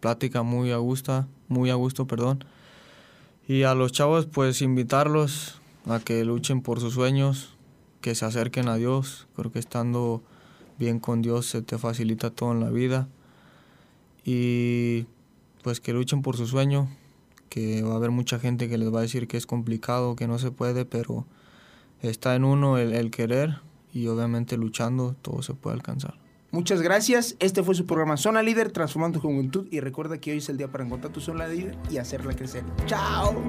plática 0.00 0.42
muy 0.42 0.72
a 0.72 0.78
gusto, 0.78 1.26
muy 1.48 1.70
a 1.70 1.74
gusto, 1.74 2.06
perdón. 2.06 2.44
Y 3.46 3.62
a 3.64 3.74
los 3.74 3.92
chavos, 3.92 4.26
pues 4.26 4.62
invitarlos 4.62 5.60
a 5.86 6.00
que 6.00 6.24
luchen 6.24 6.62
por 6.62 6.80
sus 6.80 6.94
sueños, 6.94 7.54
que 8.00 8.14
se 8.14 8.24
acerquen 8.24 8.68
a 8.68 8.76
Dios. 8.76 9.26
Creo 9.36 9.52
que 9.52 9.58
estando 9.58 10.22
bien 10.78 10.98
con 10.98 11.22
Dios 11.22 11.46
se 11.46 11.62
te 11.62 11.78
facilita 11.78 12.30
todo 12.30 12.52
en 12.52 12.60
la 12.60 12.70
vida. 12.70 13.08
Y 14.24 15.06
pues 15.62 15.80
que 15.80 15.92
luchen 15.92 16.22
por 16.22 16.36
su 16.36 16.46
sueño, 16.46 16.88
que 17.48 17.82
va 17.82 17.92
a 17.92 17.96
haber 17.96 18.10
mucha 18.10 18.38
gente 18.38 18.68
que 18.68 18.78
les 18.78 18.92
va 18.92 18.98
a 19.00 19.02
decir 19.02 19.28
que 19.28 19.36
es 19.36 19.46
complicado, 19.46 20.16
que 20.16 20.26
no 20.26 20.38
se 20.38 20.50
puede, 20.50 20.84
pero 20.84 21.26
está 22.00 22.34
en 22.34 22.44
uno 22.44 22.78
el, 22.78 22.92
el 22.92 23.10
querer 23.10 23.60
y 23.92 24.06
obviamente 24.06 24.56
luchando 24.56 25.14
todo 25.22 25.42
se 25.42 25.54
puede 25.54 25.74
alcanzar. 25.76 26.14
Muchas 26.52 26.82
gracias. 26.82 27.34
Este 27.38 27.62
fue 27.62 27.74
su 27.74 27.86
programa 27.86 28.18
Zona 28.18 28.42
Líder, 28.42 28.72
transformando 28.72 29.20
tu 29.20 29.26
juventud. 29.26 29.66
Y 29.70 29.80
recuerda 29.80 30.18
que 30.18 30.32
hoy 30.32 30.38
es 30.38 30.48
el 30.50 30.58
día 30.58 30.68
para 30.68 30.84
encontrar 30.84 31.10
tu 31.10 31.20
zona 31.20 31.46
líder 31.46 31.78
y 31.90 31.96
hacerla 31.96 32.34
crecer. 32.34 32.62
¡Chao! 32.84 33.42